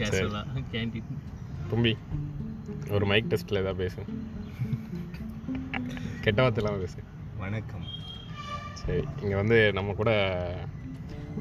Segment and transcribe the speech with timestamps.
[0.00, 0.92] கேஷுவலாக
[1.70, 1.92] தும்பி
[2.96, 4.00] ஒரு மைக் டெஸ்ட்டில் ஏதாவது பேசு.
[6.24, 7.00] கெட்ட வார்த்தை இல்லாமல் பேசு.
[7.42, 7.84] வணக்கம்.
[8.80, 10.10] சரி இங்கே வந்து நம்ம கூட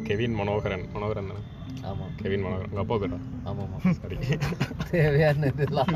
[0.08, 0.86] கெவின் மனோகரன்.
[0.96, 1.44] மனோகரன் தானே?
[1.90, 2.70] ஆமாம் கெவின் மனோகரன்.
[2.72, 3.20] உங்கள் அப்பா பேரா
[3.50, 4.18] ஆமாம் சரி
[4.92, 5.94] தேவையான இதெல்லாம்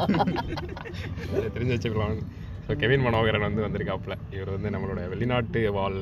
[1.56, 2.18] தெரிஞ்சு வச்சுக்கலாம்.
[2.66, 4.16] ஸோ கெவின் மனோகரன் வந்து வந்திருக்காப்புல.
[4.36, 6.00] இவர் வந்து நம்மளோட வெளிநாட்டு வாழ்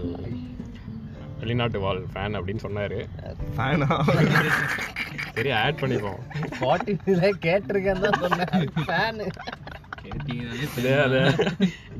[1.41, 2.97] வெளிநாட்டு வாழ் ஃபேன் அப்படின்னு சொன்னார்.
[3.57, 3.89] ஃபேனா
[5.35, 6.21] சரி ஆட் பண்ணிப்போம்
[6.57, 8.53] ஸ்பாட்டிஃபைல கேட்டிருக்கேன்னு தான் சொன்னேன்.
[8.87, 9.27] ஃபேனு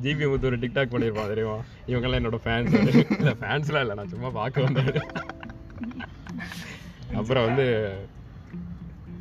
[0.03, 1.57] ஜிபி முத்து ஒரு டிக்டாக் பண்ணியிருப்பான் தெரியுமா?
[1.91, 2.73] இவங்கெல்லாம் என்னோட ஃபேன்ஸ்
[3.19, 4.97] இல்லை ஃபேன்ஸ்லாம் இல்லை நான் சும்மா பார்க்க வந்தேன்.
[7.19, 7.65] அப்புறம் வந்து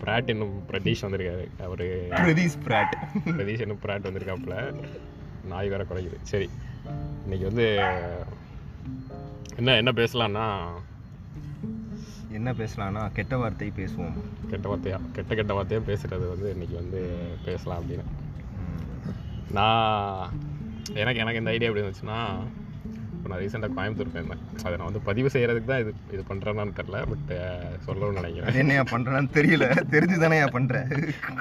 [0.02, 1.46] பிராட் என்னும் பிரதீஷ் வந்திருக்காரு.
[1.66, 1.87] அவரு
[2.20, 2.95] பிரதீஷ் பிராட்.
[3.38, 4.56] பிரதீஷ் என்னும் பிராட் வந்திருக்காப்புல.
[5.52, 6.18] நாய் வேற குறைக்குது.
[6.32, 6.48] சரி
[7.24, 7.66] இன்னைக்கு வந்து
[9.60, 10.46] என்ன என்ன பேசலாம்னா
[12.38, 14.16] என்ன பேசலாம்னா கெட்ட வார்த்தை பேசுவோம்.
[14.50, 14.98] கெட்ட வார்த்தையா?
[15.16, 17.00] கெட்ட கெட்ட வார்த்தையாக பேசுறது வந்து இன்னைக்கு வந்து
[17.46, 18.06] பேசலாம் அப்படின்னு.
[19.59, 20.32] நான்
[21.00, 22.18] எனக்கு எனக்கு இந்த ஐடியா எப்படி இருந்துச்சுன்னா
[23.14, 24.45] இப்போ நான் ரீசெண்டாக கோயம்புத்தூர் போயிருந்தேன்.
[24.64, 27.32] அதை நான் வந்து பதிவு செய்கிறதுக்கு தான் இது இது பண்ணுறேன்னு தெரில பட்
[27.87, 28.60] சொல்லணும்னு நினைக்கிறேன்.
[28.62, 29.66] என்னையா பண்றேன்னு தெரியல.
[29.94, 30.88] தெரிஞ்சு தானேயா பண்றேன்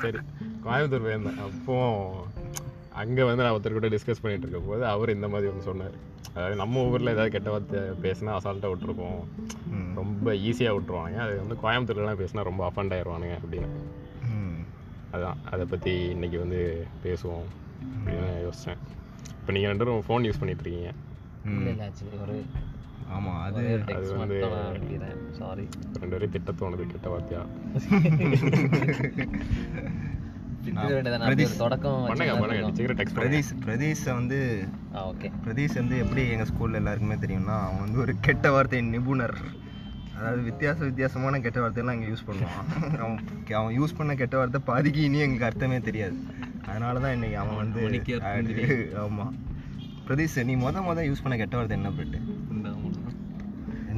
[0.03, 0.19] சரி
[0.65, 1.39] கோயம்புத்தூர் போயிருந்தேன்.
[1.47, 1.77] அப்போ
[3.00, 5.95] அங்கே வந்து நான் ஒருத்தர் கூட டிஸ்கஸ் பண்ணிட்டு இருக்க போது அவர் இந்த மாதிரி ஒன்று சொன்னார்.
[6.30, 9.19] அதாவது நம்ம ஊரில் ஏதாவது கெட்ட வார்த்தை பேசினா அசால்ட்டாக விட்டுருப்போம்
[9.73, 9.89] ம்.
[9.95, 13.70] ரொம்ப ஈஸியாக விட்டுருவாங்க அது வந்து கோயம்புத்தூர்லாம் பேசினா ரொம்ப அஃபண்ட் ஆயிடுவானுங்க அப்படின்னு.
[15.14, 15.38] அதான்.
[15.50, 16.59] அதை பற்றி இன்னைக்கு வந்து
[17.03, 17.47] பேசுவோம்
[17.94, 18.81] அப்படின்னு யோசித்தேன்
[19.33, 20.42] இப்போ நீங்கள் ரெண்டு பேரும் ஃபோன் யூஸ்
[21.83, 22.36] ஆக்சுவலி ஒரு
[23.14, 23.61] ஆமா அது
[23.94, 24.42] அது வந்து-
[25.38, 25.64] சாரி
[25.95, 27.44] ரெண்டு பேரும் திட்ட தோணுது கெட்ட வார்த்தையா?
[33.15, 33.52] பிரதீஷ்.
[33.65, 34.39] பிரதீஷை வந்து
[34.95, 35.29] ஆ ஓகே.
[35.45, 39.37] பிரதீஷ் வந்து எப்படி எங்க ஸ்கூல்ல எல்லாருக்குமே தெரியும்னா அவன் வந்து ஒரு கெட்ட வார்த்தை நிபுணர்.
[40.17, 42.65] அதாவது வித்தியாச வித்தியாசமான கெட்ட வார்த்தையெல்லாம் இங்கே யூஸ் பண்ணுவான்.
[43.03, 43.19] அவன்
[43.59, 46.17] அவன் யூஸ் பண்ண கெட்ட வார்த்தை பாதிக்கு இனி எங்களுக்கு அர்த்தமே தெரியாது.
[46.70, 49.27] அதனால தான் இன்னைக்கு அவன் வந்து அவனுக்கே அர்த்தம் ஆமா.
[50.08, 52.20] பிரதீஷ் நீ முத முத யூஸ் பண்ண கெட்ட வார்த்தை என்ன பிட்டு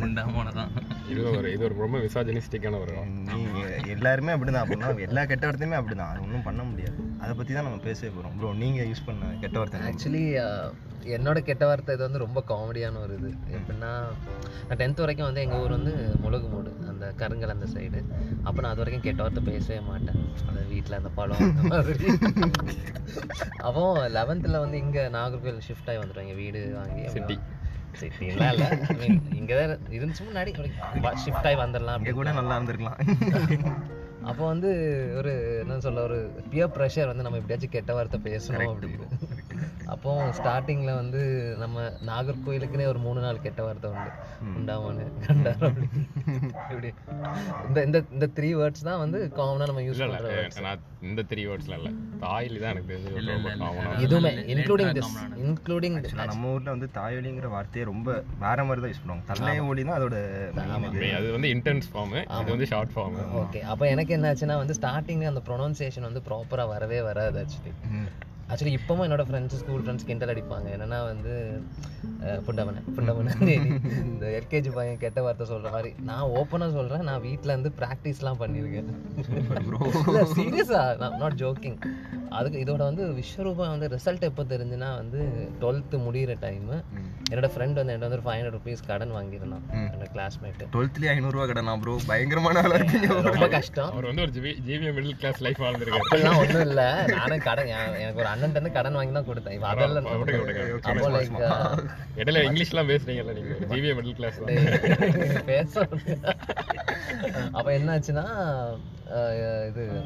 [0.02, 0.72] முண்டாமோன தான்
[1.12, 2.94] இது ஒரு இது ஒரு ரொம்ப விசாஜனிஸ்டிக்கான ஒரு
[3.30, 3.62] நீங்க
[3.96, 4.64] எல்லாருமே அப்படிதான்.
[4.64, 6.12] அப்படின்னா எல்லா கெட்ட வார்த்தையுமே அப்படிதான்.
[6.14, 6.98] அது ஒன்றும் பண்ண முடியாது.
[7.24, 8.36] அதை பத்தி தான் நம்ம பேசவே போறோம்.
[8.40, 9.82] ப்ரோ நீங்க யூஸ் பண்ண கெட்ட வார்த்தை?
[9.90, 10.24] ஆக்சுவலி
[11.16, 13.30] என்னோட கெட்ட வார்த்தை இது வந்து ரொம்ப காமெடியான ஒரு இது.
[13.58, 13.92] எப்படின்னா
[14.68, 16.72] நான் டென்த் வரைக்கும் வந்து எங்கள் ஊர் வந்து முழுகு மூடு.
[16.92, 18.00] அந்த கருங்கல் அந்த சைடு
[18.48, 20.20] அப்போ நான் அது வரைக்கும் கெட்ட வார்த்தை பேசவே மாட்டேன்.
[20.50, 22.08] அந்த வீட்டில் அந்த பழம் அந்த மாதிரி.
[23.68, 23.82] அப்போ
[24.18, 27.36] லெவன்த்தில் வந்து இங்கே நாகர்கோவில் ஷிஃப்ட் ஆகி வந்துடும் எங்கள் வீடு வாங்கி City.
[28.00, 28.70] சிட்டிலாம் இல்லை
[29.40, 30.52] இங்கே தான் இருந்துச்சு முன்னாடி.
[31.24, 33.00] ஷிஃப்ட் ஆகி வந்துடலாம் இங்க கூட நல்லா இருந்திருக்கலாம்.
[34.30, 34.70] அப்போ வந்து
[35.18, 35.32] ஒரு
[35.62, 36.18] என்ன சொல்ல ஒரு
[36.50, 39.08] பியர் ப்ரெஷர் வந்து நம்ம எப்படியாச்சும் கெட்ட வார்த்தை பேசணும் அப்படின்னு.
[39.86, 41.22] அப்போ ஸ்டார்டிங்கில் வந்து
[41.58, 44.12] நம்ம நாகர்கோயிலுக்குனே ஒரு மூணு நாள் கெட்ட வார்த்தை உண்டு.
[44.58, 45.88] உண்டாமனு கண்டார் அப்படி?
[46.72, 46.92] இப்படி.
[47.68, 51.76] இந்த இந்த இந்த த்ரீ வேர்ட்ஸ் தான் வந்து காமனாக நம்ம யூஸ் பண்ணுற நான் இந்த த்ரீ வேர்ட்ஸ்ல
[51.80, 51.92] இல்லை.
[52.24, 52.96] தாயிலி தான் எனக்கு
[53.62, 55.14] காமனாக இதுவுமே இன்க்ளூடிங் திஸ்
[55.46, 55.96] இன்க்ளூடிங்
[56.32, 58.08] நம்ம ஊர்ல வந்து தாயொலிங்கிற வார்த்தையை ரொம்ப
[58.46, 59.26] வேற மாதிரி தான் யூஸ் பண்ணுவாங்க.
[59.32, 60.18] தன்னை ஒளி தான் அதோட.
[61.20, 65.24] அது வந்து இன்டென்ஸ் ஃபார்ம் இது வந்து ஷார்ட் ஃபார்ம் ஓகே அப்போ எனக்கு என்ன ஆச்சுன்னா வந்து ஸ்டார்டிங்
[65.32, 67.74] அந்த ப்ரொனவுன்சியேஷன் வந்து ப்ராப்பராக வரவே வராது ஆக்சுவலி.
[68.52, 70.68] ஆக்சுவலி இப்போவும் என்னோட ஃப்ரெண்ட்ஸ் ஸ்கூல் ஃப்ரெண்ட்ஸ் கிண்டல் அடிப்பாங்க.
[70.76, 71.34] என்னன்னா வந்து
[72.48, 73.36] புண்டவன புண்டவன
[74.10, 75.92] இந்த எல்கேஜி பையன் கெட்ட வார்த்தை சொல்ற மாதிரி.
[76.10, 77.06] நான் ஓப்பனாக சொல்றேன்.
[77.10, 78.92] நான் வீட்டில் இருந்து ப்ராக்டிஸ்லாம் பண்ணியிருக்கேன்
[80.08, 80.84] இல்லை சீரியஸா
[81.24, 81.80] நாட் ஜோக்கிங்
[82.32, 86.84] அதுக்கு இதோட வந்து விஸ்வரூபம் வந்து ரிசல்ட் எப்போ தெரிஞ்சுன்னா வந்து டுவெல்த்து முடிகிற டைமு
[87.32, 91.12] என்னோட ஃப்ரெண்ட் வந்து என்கிட்ட வந்து ஒரு ஃபைவ் ஹண்ட்ரட் ருபீஸ் கடன் வாங்கியிருந்தான் என்னோட கிளாஸ்மேட்டு 12th லயே
[91.16, 93.92] ஐநூறுரூவா கடனா ப்ரோ பயங்கரமான ரொம்ப கஷ்டம்.
[93.92, 96.00] அவர் வந்து ஒரு ஜிபி ஜிபிஎம் மிடில் கிளாஸ் லைஃப் வாழ்ந்துருக்காரு.
[96.12, 97.06] அப்படிலாம் ஒன்றும் இல்லை.
[97.06, 99.52] நானும் கடன் என்- எனக்கு ஒரு அண்ணன் கடன் வாங்கி தான் கொடுத்தேன்.
[99.52, 100.06] இப்போ அதெல்லாம்.
[100.06, 103.76] அப்போ லைக் இடையில இங்கிலீஷ்லாம் பேசுறீங்கல்ல நீங்க?
[103.76, 104.40] ஜிபிஎம் மிடில் கிளாஸ்
[105.46, 105.88] பேச
[107.52, 108.26] அப்போ என்னாச்சுன்னா
[109.16, 110.04] அஹ் இது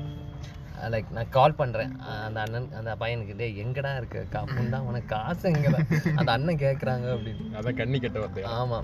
[0.81, 1.95] லைக் நான் கால் பண்றேன்.
[1.95, 4.27] அஹ் அந்த அண்ணன் அந்த பையனுக்கு டேய் எங்கடா இருக்கு?
[4.31, 5.99] காப்புண்டா உனக்கு காசு எங்கடா?
[6.15, 7.53] அந்த அண்ணன் கேக்குறாங்க அப்படின்னு.
[7.53, 8.83] அதான் கண்ணி கெட்ட வார்த்தையா ஆமா.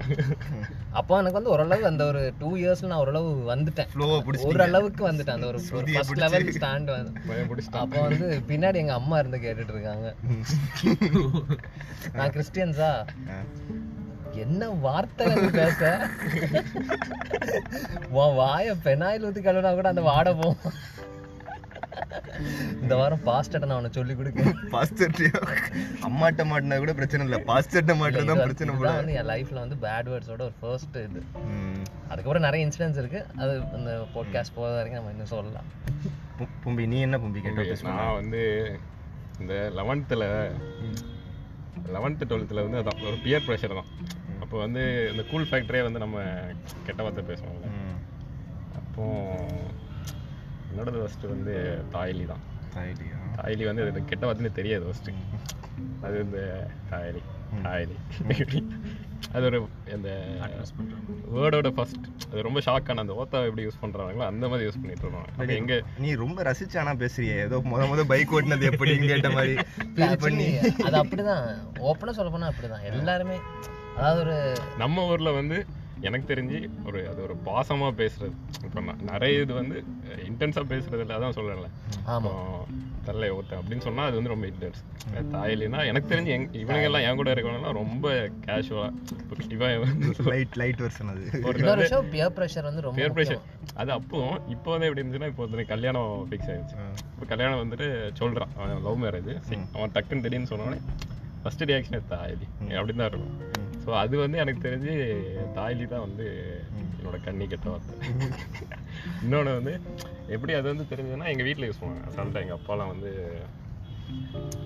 [0.92, 3.88] அப்போ எனக்கு வந்து ஓரளவு அந்த ஒரு டூ இயர்ஸ்ல நான் ஓரளவு வந்துட்டேன்.
[4.44, 5.30] ஓரளவுக்கு வந்துட்டேன்.
[5.30, 7.12] அந்த ஒரு ஃபர்ஸ்ட் லெவல் ஸ்டாண்ட் வந்து
[7.72, 10.16] அப்போ வந்து பின்னாடி எங்க அம்மா இருந்து கேட்டுட்டு இருக்காங்க.
[12.14, 13.06] நான் கிறிஸ்டியன்ஸா?
[14.34, 15.98] என்ன வார்த்தை பேச?
[18.10, 20.58] உன் வாய பெனாயில் ஊத்தி கழுவினா கூட அந்த வாடை போகும்.
[22.84, 24.44] இந்த வாரம் பாஸ்டர்ட்ட நான் உனக்கு சொல்லி கொடுக்க
[24.74, 25.40] பாஸ்டர்ட்டியா?
[26.08, 27.40] அம்மாட்ட மாட்டினா கூட பிரச்சனை இல்லை.
[27.50, 28.92] பாஸ்டர்ட்ட மாட்டினா தான் பிரச்சனை போல.
[29.00, 31.22] வந்து என் லைஃப்ல வந்து பேட் வேர்ட்ஸோட ஒரு ஃபர்ஸ்ட் இது.
[31.54, 31.82] ம்.
[32.12, 33.22] அதுக்கப்புறம் நிறைய இன்சிடென்ட்ஸ் இருக்கு.
[33.42, 35.68] அது அந்த பாட்காஸ்ட் போகிற வரைக்கும் நம்ம இன்னும் சொல்லலாம்.
[36.64, 38.42] பும்பி நீ என்ன பும்பி கேட்ட நான் வந்து
[39.40, 40.28] இந்த லெவன்த்தில்
[41.96, 43.92] லெவன்த்து டுவெல்த்தில் வந்து அதான் ஒரு பியர் ப்ரெஷர் தான்.
[44.44, 46.18] அப்போ வந்து இந்த கூல் ஃபேக்டரியே வந்து நம்ம
[46.88, 47.70] கெட்ட வார்த்தை பேசுவோம்ல.
[48.82, 49.04] அப்போ
[50.72, 51.54] என்னோடது ஃபஸ்ட்டு வந்து
[51.94, 52.44] தாய்லி தான்.
[52.76, 55.14] தாய்லியா தாய்லி வந்து அது கெட்ட வார்த்தைன்னு தெரியாது ஃபஸ்ட்டு
[56.06, 56.40] அது இந்த
[56.92, 57.22] தாய்லி
[57.66, 57.96] தாய்லி.
[59.32, 59.58] அது ஒரு
[59.96, 60.10] அந்த
[61.34, 65.54] வேர்டோட ஃபர்ஸ்ட் அது ரொம்ப ஷாக்கான அந்த ஓத்தா எப்படி யூஸ் பண்ணுறாங்களோ அந்த மாதிரி யூஸ் பண்ணிட்டு அப்போ
[65.58, 67.36] எங்க நீ ரொம்ப ரசிச்சானா பேசுறியே.
[67.46, 69.54] ஏதோ முத முத பைக் ஓட்டினது எப்படின்னு கேட்ட மாதிரி.
[69.96, 70.48] ஃபீல் பண்ணி.
[70.88, 71.46] அது அப்படிதான்.
[71.90, 72.86] ஓப்பனாக சொல்ல போனா அப்படிதான்.
[72.92, 73.38] எல்லாருமே
[73.98, 74.36] அதாவது ஒரு
[74.78, 75.58] நம்ம ஊர்ல வந்து
[76.02, 78.34] எனக்கு தெரிஞ்சு ஒரு அது ஒரு பாசமா பேசுறது.
[78.64, 79.78] இப்போ ந- நிறைய இது வந்து
[80.26, 81.70] இன்டென்ஸாக பேசுறது இல்லை அதான் சொல்கிறேன்ல
[82.08, 82.32] ஆமா.
[83.06, 84.80] தல்லை ஓத்த அப்படின்னு சொன்னா அது வந்து ரொம்ப இன்டென்ஸ்
[85.32, 88.08] தாயிலினா எனக்கு தெரிஞ்சு எங் இவனுங்க எல்லாம் என் கூட இருக்கவங்கலாம் ரொம்ப
[88.46, 88.92] கேஷுவலாக
[89.72, 89.96] இவன்
[90.28, 91.24] லைட் லைட் வெர்ஷன் அது.
[91.44, 91.58] ஒரு
[92.10, 93.16] பியர் ப்ரெஷர் வந்து ரொம்ப முக்கியம்.
[93.18, 93.42] ப்ரெஷர்
[93.76, 94.20] அது அப்போ
[94.50, 96.78] இப்போ வந்து எப்படி இருந்துச்சுன்னா இப்போ வந்து கல்யாணம் ஃபிக்ஸ் ஆயிடுச்சு
[97.10, 97.88] இப்போ கல்யாணம் வந்துட்டு
[98.20, 99.32] சொல்றான் அவன் லவ் மேரேஜ்
[99.74, 100.80] அவன் டக்குன்னு திடீர்னு சொன்னோடனே
[101.44, 103.36] ஃபர்ஸ்ட் ரியாக்ஷன் தாயலி அப்படின்னு தான் இருக்கும்.
[103.84, 104.94] ஸோ அது வந்து எனக்கு தெரிஞ்சு
[105.58, 106.26] தாய்லி தான் வந்து
[106.98, 107.96] என்னோட கண்ணி கெட்ட வார்த்தை.
[109.24, 109.74] இன்னொன்று வந்து
[110.36, 112.12] எப்படி அது வந்து தெரிஞ்சதுன்னா எங்கள் வீட்டில் யூஸ் பண்ணுவாங்க.
[112.18, 113.12] சண்டை எங்கள் அப்பாலாம் வந்து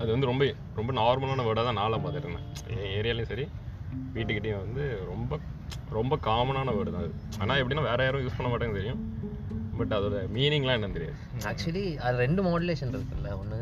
[0.02, 0.44] அது வந்து ரொம்ப
[0.80, 3.46] ரொம்ப நார்மலான வேர்டாக தான் நாளாக பார்த்துருந்தேன் என் ஏரியாலையும் சரி
[4.16, 5.40] வீட்டுக்கிட்டேயும் வந்து ரொம்ப
[5.98, 7.16] ரொம்ப காமனான வேர்டு தான் அது.
[7.42, 9.04] ஆனால் எப்படின்னா வேறு யாரும் யூஸ் பண்ண மாட்டேங்குது தெரியும்.
[9.80, 11.18] பட் அதோட மீனிங்லாம் என்னன்னு தெரியாது.
[11.52, 13.32] ஆக்சுவலி அது ரெண்டு மாடுலேஷன் இருக்குல்ல.
[13.42, 13.60] ஒன்று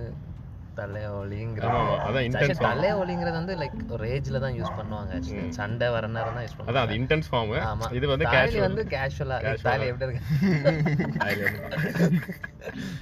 [0.78, 2.66] form.
[2.68, 5.14] தலையொலிங்கிறது வந்து லைக் ஒரு ஏஜ்ல தான் யூஸ் பண்ணுவாங்க.
[5.58, 6.84] சண்டை வர நேரம் தான் யூஸ் பண்ணுவாங்க.
[6.88, 7.90] அது இன்டென்ஸ் ஃபார்ம் ஆமா.
[8.00, 9.40] இது வந்து கேஷுவல் வந்து கேஷுவலா.
[9.68, 10.22] தாலி எப்படி இருக்கு?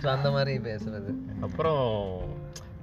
[0.04, 1.12] So, அந்த மாதிரி பேசுறது.
[1.48, 1.84] அப்புறம்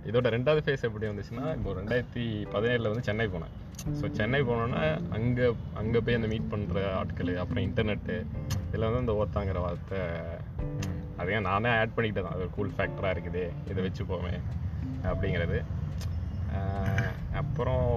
[0.09, 3.55] இதோட ரெண்டாவது ஃபேஸ் எப்படி வந்துச்சுன்னா இப்போ ரெண்டாயிரத்தி பதினேழுல வந்து சென்னை போனேன்.
[3.99, 4.83] ஸோ சென்னை போனோன்னா
[5.17, 5.47] அங்கே
[5.81, 8.17] அங்கே போய் அந்த மீட் பண்ணுற ஆட்கள் அப்புறம் இன்டர்நெட்டு
[8.69, 10.01] இதில் வந்து இந்த ஓத்தாங்கிற வார்த்தை
[11.21, 13.45] அதையும் நானே ஆட் பண்ணிக்கிட்டே தான் அது ஒரு கூல் ஃபேக்டராக இருக்குது.
[13.71, 14.35] இதை வச்சுப்போமே
[15.11, 15.59] அப்படிங்கிறது.
[17.41, 17.89] அப்புறம்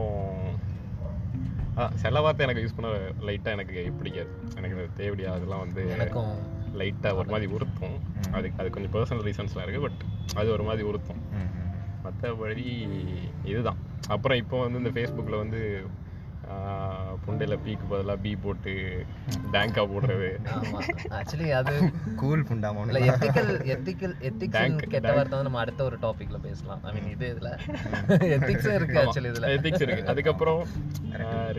[1.76, 2.90] அதான் சில வார்த்தை எனக்கு யூஸ் பண்ண
[3.28, 4.32] லைட்டாக எனக்கு பிடிக்காது.
[4.60, 6.34] எனக்கு தேவடியா அதெல்லாம் வந்து எனக்கும்
[6.80, 7.98] லைட்டாக ஒரு மாதிரி உறுத்தும்.
[8.38, 10.02] அதுக்கு அது கொஞ்சம் பர்சனல் ரீசன்ஸ்லாம் இருக்குது பட்
[10.42, 11.22] அது ஒரு மாதிரி உறுத்தும்.
[12.06, 12.68] மற்றபடி
[13.52, 13.80] இதுதான்.
[14.14, 15.60] அப்புறம் இப்போ வந்து இந்த ஃபேஸ்புக்கில் வந்து
[17.26, 18.72] புண்டையில பீக்கு பதிலாக பி போட்டு
[19.54, 20.30] டேங்கா போடுறது.
[20.54, 20.80] ஆமா.
[21.18, 21.74] ஆக்சுவலி அது
[22.16, 25.12] கூல் புண்டாமோன்னு இல்ல எத்திக்கல் எத்திக்கல் எத்திக்ஸ் கெட்ட.
[25.14, 26.82] வார்த்தை நம்ம அடுத்த ஒரு டாபிக்ல பேசலாம்.
[26.84, 27.52] ஐ மீன் இது இதுல.
[28.38, 29.52] எத்திக்ஸும் இருக்கு ஆக்சுவலி இதுல.
[29.58, 30.08] எத்திக்ஸ் இருக்கு.
[30.08, 30.62] அதுக்கப்புறம்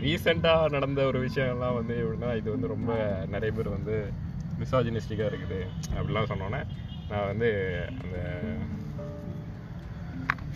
[0.03, 2.91] ரீசெண்டாக நடந்த ஒரு விஷயம்லாம் வந்து எப்படின்னா இது வந்து ரொம்ப
[3.27, 3.95] நிறைய பேர் வந்து
[4.59, 5.61] மிசாஜினிஸ்டிக்காக இருக்குது.
[5.95, 6.61] அப்படிலாம் சொன்னோன்னே
[7.09, 7.49] நான் வந்து
[8.01, 8.17] அந்த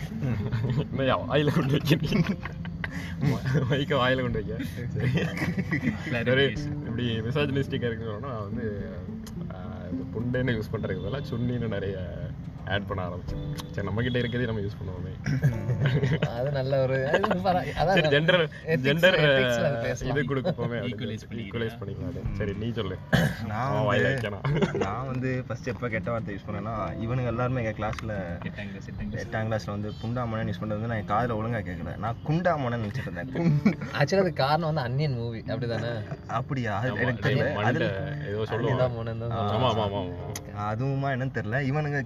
[1.30, 2.22] வாயில கொண்டு வைக்கிறீங்க
[3.70, 4.64] மைக்க வாயில கொண்டு வைக்க.
[6.26, 6.46] சரி
[6.88, 8.68] இப்படி மிசாஜினிஸ்டிக்காக இருக்குன்னு வந்து
[10.14, 11.98] புண்டைன்னு யூஸ் பண்ணுறதுக்கு பதிலாக சுன்னின்னு நிறைய
[12.70, 15.14] ஆட் பண்ண ஆரம்பிச்சேன் சரி நம்ம கிட்ட இருக்கிறதே நம்ம யூஸ் பண்ணுவோமே.
[16.38, 20.06] அது நல்ல ஒரு அதான் சரி ஜெண்டர் ஜெண்டர்.
[20.06, 21.38] இது கொடுக்க போமே Equalize பண்ணிக்கலாம்.
[21.38, 22.34] ஈக்குவலைஸ் பண்ணிக்கலாம்.
[22.34, 22.98] சரி நீ சொல்லு.
[23.48, 23.86] நான்
[24.74, 26.74] நான் வந்து ஃபர்ஸ்ட் எப்போ கெட்ட வார்த்தை யூஸ் பண்ணேன்னா
[27.06, 28.14] இவனுங்க எல்லாருமே எங்கள் கிளாஸில்
[29.12, 33.30] எட்டாம் கிளாஸில் வந்து புண்டாமனன் யூஸ் பண்ணுறது வந்து நான் காதில் ஒழுங்கா கேட்கல நான் குண்டாமனன் நினச்சிட்டு இருந்தேன்.
[33.34, 35.94] குண்- ஆக்சுவலி அது காரணம் வந்து அன்னியன் மூவி அப்படிதானே?
[36.28, 36.78] அப்படியா?
[36.78, 37.54] அது எனக்கு தெரியல.
[38.52, 38.78] சொல்லுவான்.
[38.78, 38.96] தான்
[40.58, 41.58] அதுவுமா என்னன்னு தெரியல.
[41.72, 42.00] இவனுங்க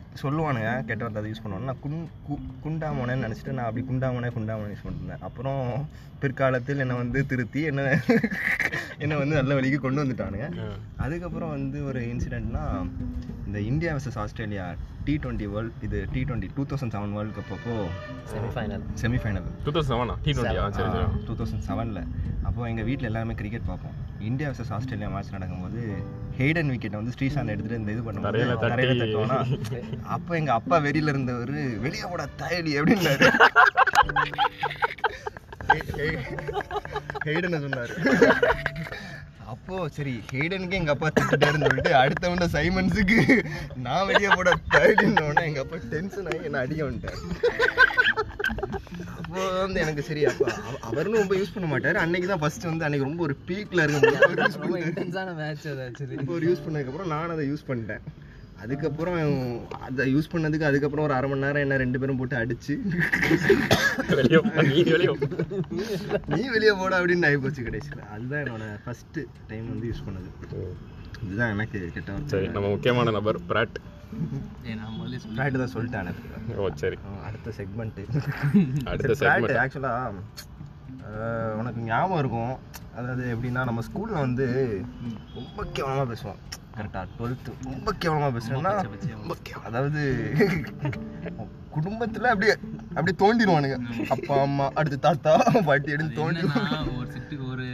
[0.54, 4.72] சொல்லுவானுங்க கெட்ட வார்த்தை அதை யூஸ் பண்ணுவானு நான் குண் கு- குண்டாமோனன்னு நினச்சிட்டு நான் அப்படி குண்டாமோனே குண்டாமோனே
[4.74, 5.64] யூஸ் பண்ணிருந்தேன் அப்புறம்
[6.22, 7.84] பிற்காலத்தில் என்னை வந்து திருத்தி என்ன
[9.00, 10.48] என்னை வந்து நல்ல வழிக்கு கொண்டு வந்துட்டானுங்க.
[10.98, 12.64] அதுக்கப்புறம் வந்து ஒரு இன்சிடென்ட்னா
[13.48, 14.66] இந்த India vs Australia
[15.06, 17.74] T twenty world இது T twenty two thousand seven world cup அப்போ
[18.32, 22.02] செமிஃபைனல் செமிஃபைனல் டூ தௌசண்ட் செவனா டி சரி டூ தௌசண்ட் செவனில்
[22.44, 23.96] அப்போ எங்கள் வீட்டில் எல்லாருமே கிரிக்கெட் பார்ப்போம்.
[24.24, 25.82] இந்தியா vs ஆஸ்திரேலியா மேட்ச் நடக்கும்போது
[26.42, 28.74] ஹெய்டன் விக்கெட்டை வந்து ஸ்ரீசாந்த் எடுத்துட்டு இந்த இது பண்ணும்போது தரையில தட்டி.
[28.74, 29.40] தரையில தட்டுவானா?
[30.16, 31.54] அப்போ எங்கள் அப்பா வெளியில இருந்தவர்
[31.86, 33.28] வெளியே போட தயலி அப்படின்னாரு.
[37.28, 37.94] ஹெய்டனை சொன்னார்.
[39.54, 43.18] அப்போ சரி ஹெய்டனுக்கு எங்க அப்பா திட்டாருன்னு சொல்லிட்டு அடுத்தவன சைமன்ஸுக்கு
[43.86, 47.20] நான் வெளியே போட தயலின்னு எங்க அப்பா டென்ஷன் ஆகி என்ன அடிக்க வந்துட்டார்.
[49.32, 51.94] அப்போ வந்து எனக்கு சரி அப்பா அவ- அவரும் ரொம்ப யூஸ் பண்ண மாட்டாரு.
[51.94, 56.20] அன்னைக்கு தான் ஃபர்ஸ்ட் வந்து அன்னைக்கு ரொம்ப ஒரு பீக்ல இருக்கும் யூஸ் ரொம்ப இன்டென்ஸான மேட்ச் அது ஆக்சுவலி
[56.20, 58.00] இப்போ ஒரு யூஸ் பண்ணதுக்கப்புறம் நான் அதை யூஸ் பண்ணிட்டேன்.
[58.62, 62.80] அதுக்கப்புறம் அதை யூஸ் பண்ணதுக்கு அதுக்கப்புறம் ஒரு அரை மணி நேரம் என்ன ரெண்டு பேரும் போட்டு அடிச்சு.
[64.64, 65.18] நீ வெளியே போ.
[66.36, 68.04] நீ வெளியே போட அப்படின்னு ஆகி போச்சு கடைசியில்.
[68.12, 70.56] அதுதான் என்னோட ஃபர்ஸ்ட் டைம் வந்து யூஸ் பண்ணது.
[71.26, 73.80] இதுதான் எனக்கு கெட்ட சரி நம்ம முக்கியமான நபர் பிராட்.
[75.38, 76.98] நான் தான் சொல்லிட்டேன் ஓ சரி.
[77.28, 78.04] அடுத்த செக்மெண்ட்டு
[78.92, 80.14] அடுத்த செக்மெண்ட் ஆக்சுவலாக
[81.60, 82.54] உனக்கு ஞாபகம் இருக்கும்.
[82.98, 84.46] அதாவது எப்படின்னா நம்ம ஸ்கூலில் வந்து
[85.38, 86.40] ரொம்ப கேவலமாக பேசுவோம்.
[86.76, 88.74] கரெக்டாக டுவெல்த்து ரொம்ப கேவலமாக பேசுகிறேன்னா
[89.16, 89.36] ரொம்ப
[89.70, 90.02] அதாவது
[91.76, 92.54] குடும்பத்தில் அப்படியே
[92.96, 93.78] அப்படியே தோண்டிடுவானுங்க.
[94.14, 95.34] அப்பா அம்மா அடுத்து தாத்தா
[95.70, 96.42] பாட்டி எடுத்து தோண்டி
[96.98, 97.66] ஒரு செட்டுக்கு ஒரு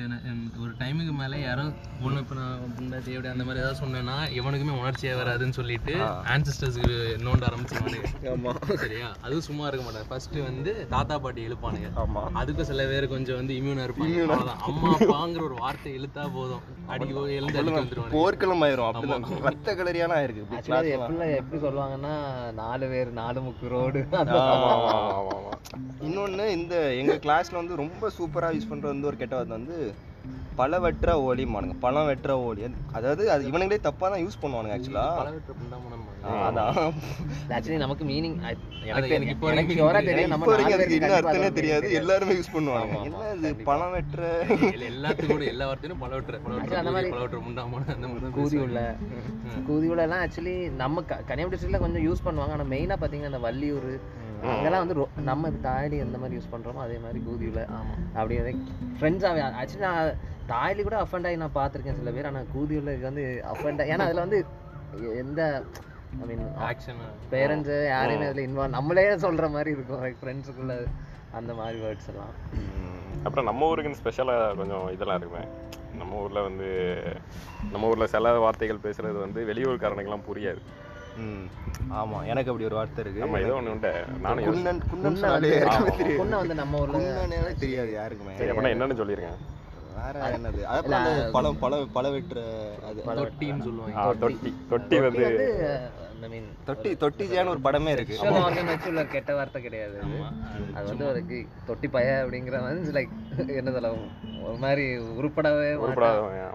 [0.80, 1.70] டைமுக்கு மேல யாரும்
[2.06, 2.52] ஒண்ணு இப்ப நான்
[2.98, 5.94] அப்படி அந்த மாதிரி ஏதாவது சொன்னேன்னா எவனுக்குமே உணர்ச்சியே வராதுன்னு சொல்லிட்டு
[6.34, 8.10] ஆன்சிஸ்டர்ஸ்க்கு நோண்ட ஆரம்பிச்சிருவானுங்க.
[8.34, 8.52] ஆமா.
[8.84, 9.08] சரியா?
[9.26, 10.08] அதுவும் சும்மா இருக்க மாட்டாங்க.
[10.10, 12.24] ஃபர்ஸ்ட் வந்து தாத்தா பாட்டி எழுப்பானுங்க ஆமா.
[12.42, 14.54] அதுக்கும் சில பேர் கொஞ்சம் வந்து இம்யூனா இருப்பாங்க.
[14.70, 16.64] அம்மா அப்பாங்கிற ஒரு வார்த்தை இழுத்தா போதும்.
[16.96, 19.26] அடிக்கோ எழுந்து அடிக்க வந்துருவாங்க போர்க்களம் ஆயிரும் அப்படிதான்.
[19.50, 21.10] ரத்த கலரியான அது எல்லாம்.
[21.10, 22.14] எப்படி எப்படி சொல்லுவாங்கன்னா
[22.62, 24.02] நாலு பேர் நாலு முக்கு ரோடு.
[26.08, 29.78] இன்னொன்னு இந்த எங்க கிளாஸ்ல வந்து ரொம்ப சூப்பரா யூஸ் பண்ற வந்து ஒரு கெட்ட வார்த்தை வந்து
[30.60, 32.62] பல வெற்ற ஓலிமானுங்க பழம் வெற்ற ஓலி.
[32.98, 35.04] அதாவது அது இவனுங்களே தப்பா தான் யூஸ் பண்ணுவானுங்க ஆக்சுவலா
[36.48, 36.78] அதான்.
[37.56, 38.38] ஆக்சுவலி நமக்கு மீனிங்
[38.90, 39.74] எனக்கு இப்போ எனக்கு
[40.98, 41.88] என்ன அர்த்தமே தெரியாது.
[42.00, 42.96] எல்லாருமே யூஸ் பண்ணுவாங்க.
[43.10, 43.64] என்ன இது.
[43.70, 44.22] பழம் வெற்ற
[44.74, 47.12] இல்ல, எல்லாத்துக்கும் கூட எல்லா வார்த்தையும் பலவற்ற Actually, அந்த மாதிரி
[47.96, 48.58] அந்த மாதிரி தான் கூதி.
[48.66, 48.80] உள்ள.
[49.70, 52.56] கூதி உள்ள எல்லாம் ஆக்சுவலி நம்ம கன்னியாகுமரி டிஸ்ட்ரிக்ட்ல கொஞ்சம் யூஸ் பண்ணுவாங்க.
[52.58, 53.90] ஆனா மெயினா பாத்தீங்கன்னா அந்த வள்ளியூர்
[54.44, 57.66] அங்கெல்லாம் வந்து நம்ம தாயலி எந்த மாதிரி யூஸ் பண்றோமோ அதே மாதிரி கூதி உள்ள
[58.14, 58.38] அப்படி
[59.00, 60.14] ஃப்ரெண்ட்ஸாவே ஆக்சுவலி நான்
[60.50, 62.26] தாயலி கூட அஃபண்ட் ஆகி நான் பார்த்திருக்கேன் சில பேர்.
[62.26, 64.46] ஆனா கூதி உள்ள வந்து அஃபண்ட் ஏன்னா அதுல வந்து
[65.18, 65.64] எந்த
[66.22, 67.08] ஐ மீன் Action ஆ.
[67.32, 70.04] பேரண்ட்ஸ் யாரையுமே அதுல இன்வால்வ் நம்மளே சொல்ற மாதிரி இருக்கும்.
[70.04, 70.88] லைக் ஃப்ரெண்ட்ஸுக்குள்ள
[71.32, 72.34] அந்த மாதிரி வேர்ட்ஸ் எல்லாம்.
[73.24, 75.46] அப்புறம் நம்ம ஊருக்குன்னு ஸ்பெஷலாக கொஞ்சம் இதெல்லாம் இருக்குமே.
[75.98, 76.68] நம்ம ஊர்ல வந்து
[77.72, 80.62] நம்ம ஊர்ல சில வார்த்தைகள் பேசுறது வந்து வெளியூர்காரனுக்கெல்லாம் புரியாது.
[82.00, 83.22] ஆமா எனக்கு அப்படி ஒரு வார்த்தை இருக்கு.
[83.24, 83.92] நம்ம ஏதோ ஒண்ணு உண்டு.
[84.26, 85.52] நானும் குன்னன் குன்னன் குன்ன சொன்னாலே
[86.42, 88.36] வந்து நம்ம ஊர்ல குன்னனே தெரியாது யாருக்குமே.
[88.40, 89.40] சரி அப்படின்னா என்னன்னு சொல்லியிருக்கேன்
[90.00, 90.62] வேற என்னது?
[90.74, 91.60] அப்புறம் அந்த பழம்
[91.96, 92.40] பழ வெட்டுற
[92.90, 94.04] அது தொட்டின்னு சொல்லுவாங்க.
[94.24, 94.52] தொட்டி.
[94.72, 95.28] தொட்டி வந்து
[96.20, 98.16] வந்து மீன் தொட்டி தொட்டிஜியான்னு ஒரு படமே இருக்கு.
[98.16, 100.02] விஷுவல் ஆர்கன் வச்சு உள்ள கெட்ட வார்த்தை கிடையாது.
[100.74, 100.86] அது.
[100.86, 103.94] வந்து ஒரு கி- தொட்டி பைய அப்படிங்கிற மாதிரி லைக் என்ன சொல்ல
[104.44, 105.78] ஒரு மாதிரி உருப்படவே.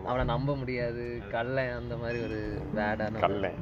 [0.05, 1.23] அவனை நம்ப முடியாது.
[1.31, 3.55] கள்ளன் அந்த மாதிரி ஒரு பேடான கல்லன்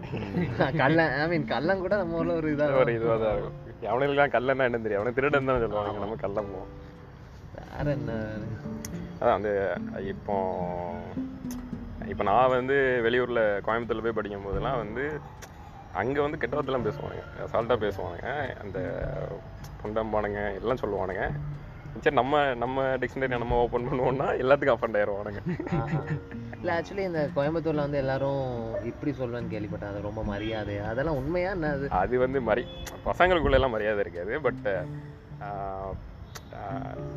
[0.77, 1.13] கள்ளன்.
[1.13, 3.59] ஐ மீன் கள்ளன் கூட நம்ம ஊர்ல ஒரு இதா ஒரு இதுவாக தான் இருக்கும்.
[3.83, 5.99] அவனுக்குலாம் கல்லன்னா என்னன்னு தெரியும் அவனுக்கு திருடன் தானே சொல்லுவாங்க.
[5.99, 6.89] நம்ம கள்ளம் போவோம்.
[7.77, 8.25] வேற என்ன?
[9.21, 9.77] அதான் அந்த
[10.09, 10.59] இப்போ
[12.09, 15.21] இப்போ நான் வந்து வெளியூரில் கோயம்புத்தூர்ல போய் படிக்கும் போதெல்லாம் வந்து
[15.93, 17.25] அங்கே வந்து கெட்ட வார்த்தைலாம் பேசுவானுங்க.
[17.45, 18.59] அசால்ட்டாக பேசுவானுங்க.
[18.59, 18.79] அந்த
[19.83, 21.31] புண்டம்பானுங்க எல்லாம் சொல்லுவானுங்க.
[22.01, 25.41] சரி நம்ம நம்ம டிக்ஷனரி நம்ம ஓப்பன் பண்ணுவோம்னா எல்லாத்துக்கும் அஃபண்ட் ஆயிடுவானுங்க.
[26.59, 29.93] இல்ல ஆக்சுவலி இந்த கோயம்புத்தூர்ல வந்து எல்லாரும் இப்படி சொல்லுவேன்னு கேள்விப்பட்டேன்.
[29.93, 30.79] அது ரொம்ப மரியாதை.
[30.79, 31.89] அதெல்லாம் உண்மையா என்ன அது?
[31.89, 32.67] அது வந்து மரி
[33.05, 34.41] பசங்களுக்குள்ள எல்லாம் மரியாதை இருக்காது.
[34.41, 34.67] பட்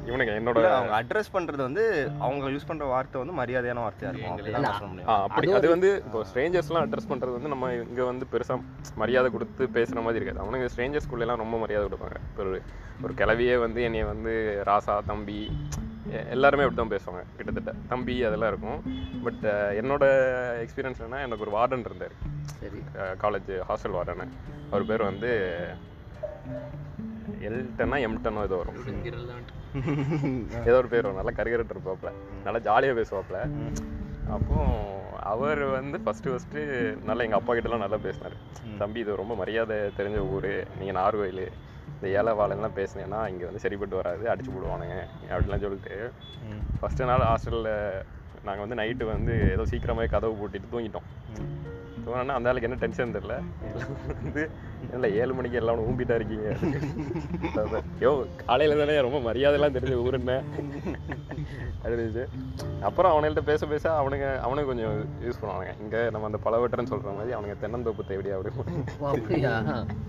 [0.08, 1.84] இவனுங்க என்னோட அவங்க அட்ரஸ் பண்றது வந்து
[2.26, 5.06] அவங்க யூஸ் பண்ற வார்த்தை வந்து மரியாதையான வார்த்தையா இருக்கும்.
[5.28, 8.58] அப்படி அது வந்து இப்போ ஸ்ட்ரேஞ்சர்ஸ்லாம் அட்ரஸ் பண்றது வந்து நம்ம இங்க வந்து பெருசா
[9.02, 10.44] மரியாதை கொடுத்து பேசுற மாதிரி இருக்காது.
[10.46, 12.20] அவனுங்க ஸ்ட்ரேஞ்சர்ஸ்குள்ள எல்லாம் ரொம்ப மரியாதை கொடுப்பாங்க.
[12.30, 12.62] இப்போ ஒரு
[13.06, 14.34] ஒரு கிளவியே வந்து என்னைய வந்து
[14.70, 15.40] ராசா தம்பி
[16.36, 17.22] எல்லாருமே அப்படி தான் பேசுவாங்க.
[17.38, 18.82] கிட்டத்தட்ட தம்பி அதெல்லாம் இருக்கும்.
[19.26, 19.46] பட்
[19.82, 20.04] என்னோட
[20.66, 22.16] எக்ஸ்பீரியன்ஸ் என்னன்னா எனக்கு ஒரு வார்டன் இருந்தார்.
[22.62, 22.82] சரி.
[23.24, 24.34] காலேஜ் ஹாஸ்டல் வார்டன்
[24.72, 25.32] அவர் பேர் வந்து
[27.48, 28.78] எல்டனா எம்டனோ ஏதோ வரும்.
[30.68, 31.16] ஏதோ ஒரு பேர் வரும்.
[31.16, 32.12] நல்லா கரிகரட்டு இருப்பாப்ல.
[32.44, 33.40] நல்லா ஜாலியாக பேசுவாப்ல.
[34.30, 34.58] அப்போ
[35.20, 36.58] அவர் வந்து ஃபர்ஸ்ட் ஃபர்ஸ்ட்
[37.04, 38.36] நல்லா எங்கள் அப்பா கிட்டலாம் நல்லா பேசினார்.
[38.78, 40.66] தம்பி இது ரொம்ப மரியாதை தெரிஞ்ச ஊர்.
[40.80, 41.52] நீங்கள் நார்வேலு
[41.96, 44.30] இந்த ஏழை வாழெல்லாம் பேசுனேன்னா இங்கே வந்து சரிப்பட்டு வராது.
[44.30, 44.98] அடிச்சு போடுவானுங்க.
[45.30, 46.12] அப்படிலாம் சொல்லிட்டு
[46.82, 48.04] ஃபஸ்ட்டு நாள் ஹாஸ்டலில்
[48.44, 51.08] நாங்கள் வந்து நைட்டு வந்து ஏதோ சீக்கிரமாகவே கதவு பூட்டிட்டு தூங்கிட்டோம்.
[52.06, 53.36] தூங்கினா அந்த ஆளுக்கு என்ன டென்ஷன் தெரில
[54.24, 54.44] வந்து
[54.96, 56.48] இல்லை ஏழு மணிக்கு எல்லாம் ஊம்பிட்டா இருக்கீங்க.
[58.04, 60.34] யோ காலையில் தானே ரொம்ப மரியாதைலாம் தெரிஞ்ச ஊர் என்ன?
[61.84, 62.24] அப்படிச்சு
[62.88, 64.96] அப்புறம் அவனுங்கள்ட்ட பேச பேச அவனுங்க அவனுக்கு கொஞ்சம்
[65.26, 65.74] யூஸ் பண்ணுவானுங்க.
[65.84, 68.54] இங்கே நம்ம அந்த பழவட்டன்னு சொல்கிற மாதிரி அவனுங்க தென்னந்தோப்பு தேவடியா அப்படி
[69.00, 69.54] ஓ, அப்படியா?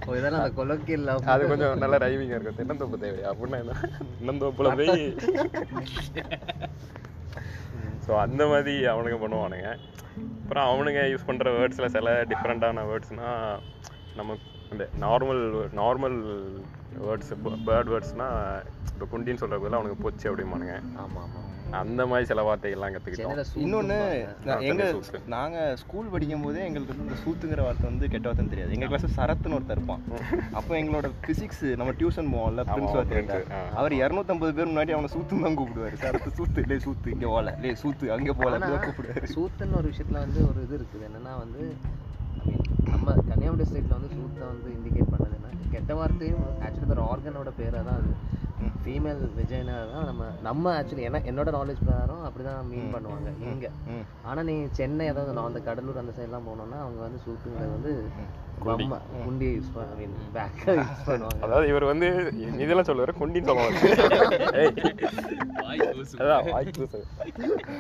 [0.08, 2.60] ஓ, இதெல்லாம் அந்த கொலோக்கியல் அது கொஞ்சம் நல்ல ரைவிங்காக இருக்கும்.
[2.62, 3.76] தென்னந்தோப்பு தேவையா அப்படின்னா என்ன?
[4.18, 5.06] தென்னந்தோப்புல போய்
[8.06, 9.68] ஸோ அந்த மாதிரி அவனுங்க பண்ணுவானுங்க.
[10.42, 13.60] அப்புறம் அவனுங்க யூஸ் பண்ணுற வேர்ட்ஸில் சில டிஃப்ரெண்ட்டான வேர்ட்ஸ்னால்
[14.20, 15.42] நமக்கு இந்த நார்மல்
[15.80, 16.18] நார்மல்
[17.06, 17.32] வேர்ட்ஸ்
[17.68, 18.38] பேர்ட் வேர்ட்ஸ்னால்
[18.92, 20.76] இப்போ குண்டின்னு சொல்கிறதுல அவனுக்கு போச்சு அப்படிம்பானுங்க.
[21.02, 24.34] ஆமாம் ஆமாம் அந்த மாதிரி சில வார்த்தைகள்லாம் கற்றுக்கிட்டோம் சென்னையில சூப்பு இன்னொன்னு சொல்லுவாங்க.
[24.48, 25.20] நான் எங்க சென்னை சூத்து.
[25.34, 28.74] நாங்க ஸ்கூல் படிக்கும் போதே எங்களுக்கு வந்து இந்த சூத்துங்கிற வார்த்தை வந்து கெட்ட வார்த்தைன்னு தெரியாது.
[28.76, 30.02] எங்க கிளாஸ் சரத்னு ஒருத்தர் இருப்பான்.
[30.58, 32.96] அப்போ எங்களோட பிசிக்ஸ் நம்ம டியூஷன் போவோம்ல பிரின்ஸ்
[33.52, 33.60] ஆ.
[33.74, 35.98] அவர் இரநூத்தம்பது பேர் முன்னாடி அவனை சூத்துன்னு தான் கூப்பிடுவாரு.
[36.02, 39.32] சரத்து சூத்து லே சூத்து இங்க போல லே சூத்து அங்க அப்படிதான் கூப்பிடுவாரு.
[39.36, 41.04] சூத்துன்னு ஒரு விஷயத்துல வந்து ஒரு இது இருக்குது.
[41.10, 41.62] என்னன்னா வந்து
[42.36, 45.40] I mean, நம்ம கன்னியாகுமரி டிஸ்ட்ரிக்ட்ல வந்து சூத்தை வந்து இண்டிகேட் பண்ணதுன்னா
[45.70, 48.10] கெட்ட வார்த்தையும் ஆக்சுவலி ஒரு ஆர்கனோட பேரை தான் அது.
[48.82, 53.30] ஃபீமேல் விஜயனா தான் நம்ம நம்ம ஆக்சுவலி என்ன என்னோட நாலேஜ் பிரகாரம் அப்படிதான் மீன் பண்ணுவாங்க.
[53.46, 53.68] இங்க.
[54.22, 57.92] ஆனா நீ சென்னை அதாவது நான் அந்த கடலூர் அந்த சைட்லாம் போனோம்னா அவங்க வந்து சூத்துங்கிறது வந்து
[58.58, 61.40] யூஸ் பண்ணுவாங்க.
[61.40, 62.06] அதாவது இவர் வந்து
[62.58, 63.80] இதெல்லாம் சொல்லுவார் குண்டின்னு சொல்லுவாங்க.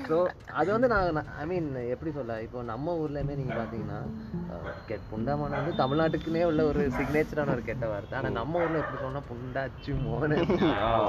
[0.08, 0.16] ஸோ
[0.52, 1.08] அது வந்து நான்
[1.40, 3.98] ஐ மீன் எப்படி சொல்ல இப்போ நம்ம ஊர்லயுமே நீங்க பாத்தீங்கன்னா
[4.86, 8.18] கெட் புண்டாமான வந்து தமிழ்நாட்டுக்குன்னே உள்ள ஒரு சிக்னேச்சரான ஒரு கெட்ட வார்த்தை.
[8.18, 10.38] ஆனா நம்ம ஊர்ல எப்படி சொன்னா புண்டாச்சு மோனு.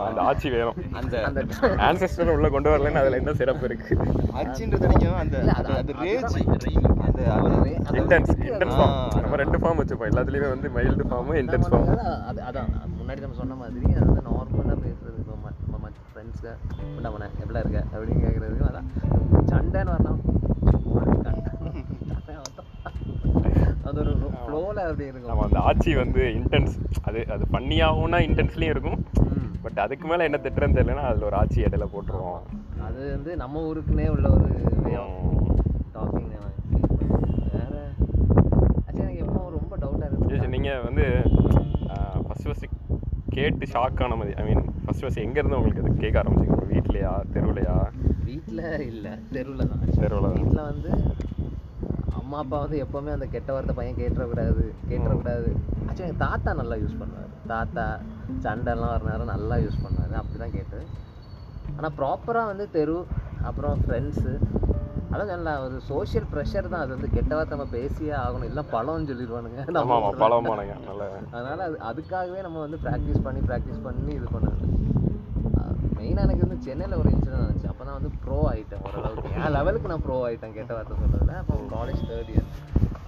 [0.08, 0.80] அந்த ஆட்சி வேணும்.
[0.94, 1.42] அந்த அந்த
[1.88, 3.94] ஆன்செஸ்டர் உள்ள கொண்டு வரலன்னு அதுல என்ன சிறப்பு இருக்கு?
[4.36, 6.26] ஆட்சின்றது அந்த அது- ரேஜ்
[7.08, 7.54] அந்த அது
[8.00, 8.80] இன்டென்ஸ் இன்டென்ஸ்
[9.16, 11.90] நம்ம ரெண்டு ஃபார்ம் வச்சுப்போம் எல்லாத்துலயுமே வந்து மைல்டு ஃபார்ம் இன்டென்ஸ் ஃபார்ம்
[12.30, 12.70] அது அதான்.
[13.00, 15.18] முன்னாடி நம்ம சொன்ன மாதிரி அது வந்து நார்மலாக பேசுறது.
[15.22, 15.36] இப்போ
[15.68, 16.52] நம்ம ஃப்ரெண்ட்ஸு
[16.96, 18.90] உண்டாமண்ணே எப்படிலாம் இருக்க அப்படின்னு கேட்குறதுக்கு அதான்
[19.52, 20.22] சண்டைன்னு வரணும்
[23.88, 26.76] அது ஒரு ஃப்ளோவில் அப்படி நம்ம இருக்கும் அந்த ஆட்சி வந்து இன்டென்ஸ்
[27.08, 29.00] அது அது பண்ணியாகும்னா இன்டென்ஸ்லயும் இருக்கும்.
[29.64, 32.42] பட் அதுக்கு மேல என்ன திட்டுறன்னு தெரியலன்னா அதுல ஒரு ஆட்சி இடையில போட்டுருவோம்.
[32.88, 34.50] அது வந்து நம்ம ஊருக்குன்னே உள்ள ஒரு
[35.96, 36.30] டாக்கிங்
[37.54, 37.76] வேற
[38.86, 39.74] ஆக்சுவலி எனக்கு எப்போ ரொம்ப
[40.36, 41.06] டவுட்டாக சரி, இருக்கு சரி, நீங்க வந்து
[42.28, 42.68] ஃபர்ஸ்ட் ஃபர்ஸ்ட்
[43.36, 46.56] கேட்டு ஷாக் ஆன மாதிரி ஐ மீன் ஃபர்ஸ்ட் ஃபர்ஸ்ட் எங்க இருந்து உங்களுக்கு இது கேட்க ஆரம்பிச்சிங்க?
[46.56, 47.76] உங்க வீட்லயா தெருவுலையா?
[48.28, 49.84] வீட்டில் இல்லை தெருவில் தான்.
[50.04, 50.38] தெருவுல தான்.
[50.40, 50.92] வீட்டில் வந்து
[52.20, 55.50] அம்மா அப்பா வந்து எப்போவுமே அந்த கெட்ட வார்த்தை பையன் கேட்டுறக்கூடாது கேட்டுறக்கூடாது.
[55.88, 57.32] ஆக்சுவலி எங்கள் தாத்தா நல்லா யூஸ் பண்ணுவார்.
[57.54, 57.86] தாத்தா
[58.46, 60.16] சண்டைலாம் வர நேரம் நல்லா யூஸ் பண்ணுவார்.
[60.22, 60.80] அப்படி தான் கேட்டு
[61.78, 62.98] ஆனால் ப்ராப்பராக வந்து தெரு
[63.50, 64.34] அப்புறம் ஃப்ரெண்ட்ஸு
[65.14, 66.84] அதான் நல்லா ஒரு சோஷியல் ப்ரெஷர் தான்.
[66.84, 68.48] அது வந்து கெட்ட வார்த்தை நம்ம பேசியே ஆகணும்.
[68.52, 69.62] இல்லை பழம்னு சொல்லிடுவானுங்க.
[70.24, 70.76] பழமானங்க.
[71.36, 74.64] அதனால அது அதுக்காகவே நம்ம வந்து ப்ராக்டிஸ் பண்ணி ப்ராக்டிஸ் பண்ணி இது பண்ணுறது
[75.98, 79.30] மெயினாக எனக்கு வந்து சென்னையில் ஒரு இன்சிடென்ட் இருந்துச்சு அப்போ தான் வந்து ப்ரோ ஆகிட்டேன் ஓரளவுக்கு.
[79.38, 82.50] என் லெவலுக்கு நான் ப்ரோ ஆகிட்டேன் கெட்ட வார்த்தை சொல்கிறதுல அப்போ காலேஜ் தேர்ட் இயர்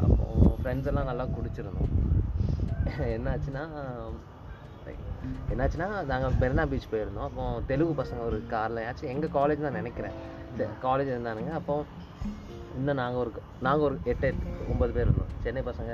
[0.06, 0.26] அப்போ
[0.62, 1.92] ஃப்ரெண்ட்ஸ் எல்லாம் நல்லா குடிச்சிருந்தோம்.
[3.18, 3.64] என்னாச்சுன்னா
[5.54, 7.28] என்னாச்சுன்னா நாங்கள் மெரினா பீச் போயிருந்தோம்.
[7.30, 10.18] அப்போ தெலுங்கு பசங்க ஒரு காரில் ஆச்சும் எங்கள் காலேஜ் தான் நினைக்கிறேன்.
[10.86, 11.54] காலேஜ் இருந்தானுங்க.
[11.60, 11.76] அப்போ
[12.80, 13.32] இன்னும் நாங்கள் ஒரு
[13.68, 15.32] நாங்கள் ஒரு எட்டு எட்டு ஒன்பது பேர் இருந்தோம்.
[15.44, 15.94] சென்னை பசங்க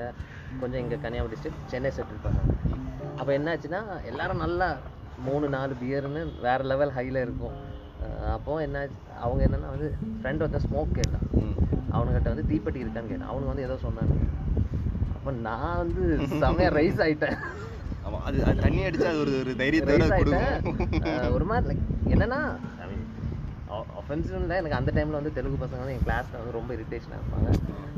[0.62, 2.52] கொஞ்சம் இங்கே கன்னியாகுமரி டிஸ்ட்ரிக்ட் சென்னை செட்டில் பசங்க.
[3.20, 4.68] அப்போ என்னாச்சுன்னா எல்லாரும் நல்லா
[5.28, 7.58] மூணு நாலு பியர்னு வேற லெவல் ஹையில் இருக்கும்.
[8.36, 8.78] அப்போ என்ன
[9.26, 9.90] அவங்க என்னன்னா வந்து
[10.20, 11.28] ஃப்ரெண்ட் ஒருத்தன் ஸ்மோக் கேட்டான்.
[11.96, 13.32] அவனுக்கிட்ட வந்து தீப்பெட்டி இருக்கான்னு கேட்டான்.
[13.32, 14.16] அவனுக்கு வந்து ஏதோ சொன்னாங்க.
[15.16, 16.04] அப்போ நான் வந்து
[16.44, 17.38] செமையா ரைஸ் ஆயிட்டேன்.
[18.28, 20.04] அது தண்ணி அடிச்சா ஒரு ஒரு தைரியத்தோட
[21.38, 21.86] ஒரு மாதிரி லைக்
[24.04, 27.50] என்னன்னா ஒஃபென்சிவ்ல எனக்கு அந்த டைம்ல வந்து தெலுங்கு பசங்க வந்து என் கிளாஸ்ல வந்து ரொம்ப இரிட்டேஷனாக இருப்பாங்க.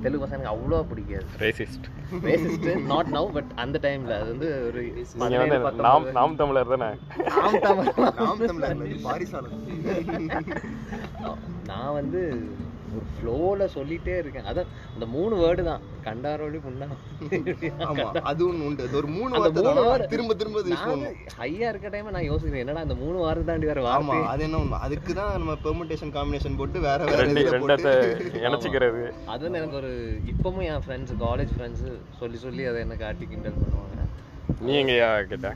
[0.01, 1.25] தெலுங்கு பசங்க எனக்கு அவ்வளோ பிடிக்காது.
[1.39, 1.87] Racist
[2.25, 4.81] racist not now but அந்த டைம்ல அது வந்து ஒரு
[5.81, 6.89] நாம் நாம் தமிழர் தானே?
[7.35, 9.63] நாம் தமிழ் நாம் பாரிசாலன்
[11.65, 12.21] நான் வந்து
[12.99, 14.47] ஒரு ஃப்ளோவில் சொல்லிட்டே இருக்கேன்.
[14.51, 15.83] அதான் அந்த மூணு வேர்டு தான்.
[16.07, 16.87] கண்டாரோடி முன்னா
[17.89, 18.83] ஆமா அது ஒண்ணு உண்டு.
[18.87, 19.89] அது ஒரு மூணு அந்த வார்த்தை மூணு தான்.
[19.91, 20.03] word.
[20.13, 20.61] திரும்ப திரும்ப
[21.39, 22.63] ஹையா இருக்க டைம் நான் யோசிக்கிறேன்.
[22.65, 24.79] என்னடா அந்த மூணு வாரம் தாண்டி வேற ஆமா அது என்ன உண்மை?
[24.87, 27.25] அதுக்கு தான் நம்ம பெர்முடேஷன் காம்பினேஷன் போட்டு வேற வேற
[28.47, 29.03] இணைச்சிக்கிறது.
[29.33, 29.93] அது வந்து எனக்கு ஒரு
[30.33, 31.85] இப்பவும் என் ஃப்ரெண்ட்ஸ் காலேஜ் ஃப்ரெண்ட்ஸ்
[32.21, 33.91] சொல்லி சொல்லி அதை என்ன காட்டி கிண்டல் பண்ணுவாங்க.
[34.65, 35.49] நீ எங்கயா கேட்ட?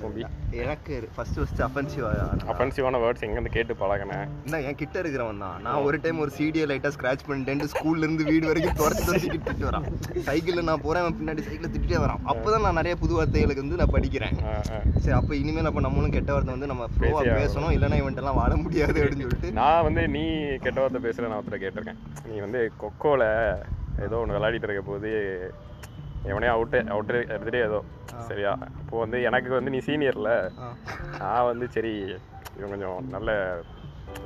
[0.00, 0.22] தம்பி
[0.62, 2.04] எனக்கு ஃபர்ஸ்ட் ஃபர்ஸ்ட் அஃபென்சிவ்
[2.52, 4.26] அஃபென்சிவான வேர்ட்ஸ் எங்கேருந்து கேட்டு பழகினேன்.
[4.46, 5.56] என்ன என் கிட்ட இருக்கிறவன் தான்.
[5.64, 9.66] நான் ஒரு டைம் ஒரு சிடியை லைட்டா ஸ்கிராச் பண்ணிட்டேன் ஸ்கூல்ல இருந்து வீடு வரைக்கும் துரத்தி துரத்தி திட்டிட்டு
[9.68, 9.86] வரான்.
[10.28, 12.22] சைக்கிள்ல நான் போறேன் அவன் பின்னாடி சைக்கிள் திட்டிட்டே வரான்.
[12.32, 14.38] அப்பதான் நான் நிறைய புது வார்த்தைகளுக்கு வந்து நான் படிக்கிறேன்.
[15.02, 17.74] சரி அப்ப இனிமேல் அப்ப நம்மளும் கெட்ட வார்த்தை வந்து நம்ம பேசியே பேசணும்.
[17.78, 19.56] இல்லைன்னா இவன்ட்ட எல்லாம் வாழ முடியாது அப்படின்னு சொல்லிட்டு.
[19.60, 20.24] நான் வந்து நீ
[20.66, 22.02] கெட்ட வார்த்தை பேசுற நான் ஒருத்தர் கேட்டிருக்கேன்.
[22.30, 23.24] நீ வந்து கொக்கோல
[24.06, 25.10] ஏதோ ஒன்று விளையாடிட்டு இருக்க போது
[26.26, 27.80] எவனையும் அவுட்டு அவுட்டு எடுத்துட்டே ஏதோ.
[28.18, 28.52] சரியா?
[28.52, 30.30] அப்போ வந்து எனக்கு வந்து நீ சீனியர்ல.
[31.18, 31.92] நான் வந்து சரி
[32.56, 33.30] இவன் கொஞ்சம் நல்ல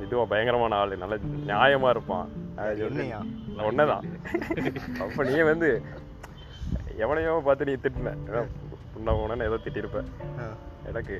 [0.01, 1.15] இதுவா பயங்கரமான ஆளு நல்ல
[1.47, 2.27] நியாயமா இருப்பான்?
[3.57, 4.03] ஒன்னதான்
[4.99, 5.69] அப்ப நீ வந்து
[6.97, 8.13] எவனையோ பார்த்து நீ திட்டின.
[9.03, 10.03] உன்ன ஏதோ திட்டிருப்ப.
[10.39, 10.45] ஆ.
[10.89, 11.15] எனக்கு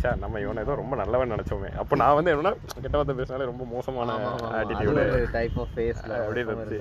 [0.00, 1.70] சார் நம்ம இவனை ஏதோ ரொம்ப நல்லவன் நினைச்சோமே.
[1.80, 4.14] அப்ப நான் வந்து என்னன்னா கெட்ட வார்த்தை பேசினாலே ரொம்ப மோசமான
[4.60, 5.02] ஆட்டிடியூடு
[5.36, 6.80] டைப் ஆஃப் ஃபேஸ்ல அப்படியே இருந்துச்சு.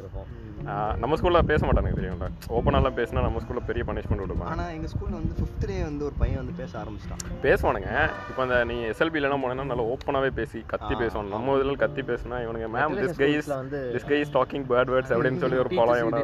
[1.01, 5.15] நம்ம ஸ்கூல்ல பேச மாட்டானுங்க தெரியும்ல ஓப்பனாலாம் பேசினா நம்ம ஸ்கூல்ல பெரிய பனிஷ்மெண்ட் கொடுப்பாங்க ஆனா எங்க ஸ்கூல்ல
[5.19, 7.23] வந்து ஃபிஃப்த் டே வந்து ஒரு பையன் வந்து பேச ஆரம்பிச்சிட்டான்.
[7.45, 7.91] பேசுவானுங்க.
[8.29, 11.33] இப்போ அந்த நீ எஸ்எல்பி எல்லாம் போனேன்னா நல்லா ஓப்பனாவே பேசி கத்தி பேசுவான்.
[11.35, 15.43] நம்ம இதில் கத்தி பேசினா இவனுங்க மேம் திஸ் கைஸ் வந்து this guys talking bad words அப்படின்னு
[15.45, 16.21] சொல்லி ஒரு பழம் இவனா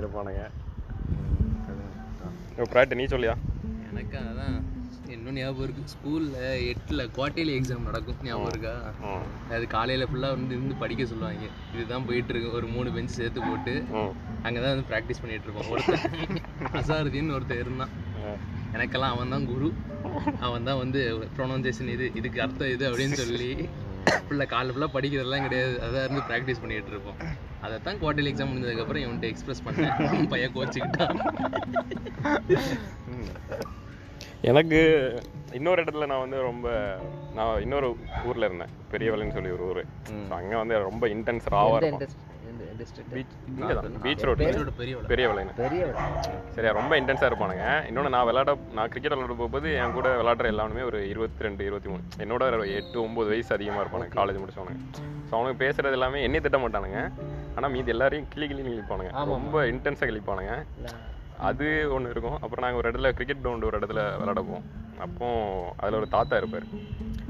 [0.00, 0.44] இருப்பானுங்க.
[2.74, 3.34] ப்ராக்ட் நீ சொல்லியா?
[3.90, 4.56] எனக்கு அதான்
[5.14, 5.82] இன்னும் ஞாபகம் இருக்கு.
[5.92, 6.36] ஸ்கூல்ல
[6.72, 8.18] எட்டுல குவார்டர்லி எக்ஸாம் நடக்கும்.
[8.26, 8.74] ஞாபகம் இருக்கா?
[9.54, 11.46] அது காலையில ஃபுல்லா வந்து இருந்து படிக்க சொல்லுவாங்க.
[11.74, 13.74] இதுதான் போயிட்டு இருக்கு ஒரு மூணு பெஞ்ச் சேர்த்து போட்டு
[14.46, 16.38] அங்கதான் வந்து ப்ராக்டிஸ் பண்ணிட்டு இருப்போம் ஒருத்தன்
[16.80, 17.94] அசாருதீன் ஒருத்தன் இருந்தான்.
[18.76, 19.70] எனக்கெல்லாம் அவன் தான் குரு.
[20.46, 21.00] அவன் தான் வந்து
[21.36, 23.50] ப்ரொனவுன்சியேஷன் இது இதுக்கு அர்த்தம் இது அப்படின்னு சொல்லி
[24.26, 25.74] ஃபுல்லாக காலைல ஃபுல்லாக படிக்கிறதெல்லாம் கிடையாது.
[25.86, 27.18] அதான் இருந்து ப்ராக்டிஸ் பண்ணிட்டு இருப்போம்.
[27.64, 30.28] அதைத்தான் குவார்டர்லி எக்ஸாம் முடிஞ்சதுக்கப்புறம் இவன்கிட்ட எக்ஸ்பிரஸ் பண்ணேன்.
[30.34, 31.20] பையன் கோச்சிக்கிட்டான்.
[34.48, 34.78] எனக்கு
[35.58, 36.68] இன்னொரு இடத்துல நான் வந்து ரொம்ப
[37.36, 37.88] நான் இன்னொரு
[38.28, 38.70] ஊர்ல இருந்தேன்.
[38.92, 39.80] பெரியவளைன்னு சொல்லி ஒரு ஊர்.
[40.28, 42.14] ஸோ அங்கே வந்து ரொம்ப இன்டென்ஸ் ராவாக இருக்கும்.
[43.14, 43.34] பீச்
[44.04, 45.04] பீச் ரோட் பேரோட பெரியவள.
[45.12, 45.54] பெரியவளைன்னு.
[45.60, 45.82] பெரிய
[46.54, 47.66] சரியா ரொம்ப இன்டென்ஸாக இருப்பானுங்க.
[47.90, 51.90] இன்னொன்று நான் விளையாட நான் கிரிக்கெட் விளையாட போகும்போது என் கூட விளையாடுற எல்லாருமே ஒரு இருபத்தி ரெண்டு இருபத்தி
[51.92, 52.02] மூணு.
[52.24, 52.50] என்னோட
[52.80, 54.80] எட்டு ஒம்பது வயசு அதிகமாக இருப்பானுங்க காலேஜ் முடிச்சவனுங்க.
[55.28, 57.00] ஸோ அவனுக்கு பேசுறது எல்லாமே என்னை திட்ட மாட்டானுங்க.
[57.56, 59.12] ஆனால் மீதி எல்லாரையும் கிளி கிளி கிழிப்பானுங்க.
[59.36, 60.54] ரொம்ப இன்டென்ஸாக கிழிப்பானுங்க.
[61.40, 62.38] அது ஒன்று இருக்கும்.
[62.40, 64.62] அப்புறம் நாங்கள் ஒரு இடத்துல கிரிக்கெட் கிரவுண்ட் ஒரு இடத்துல விளையாட போவோம்
[64.98, 66.62] அப்போ அதில் ஒரு தாத்தா இருப்பார்.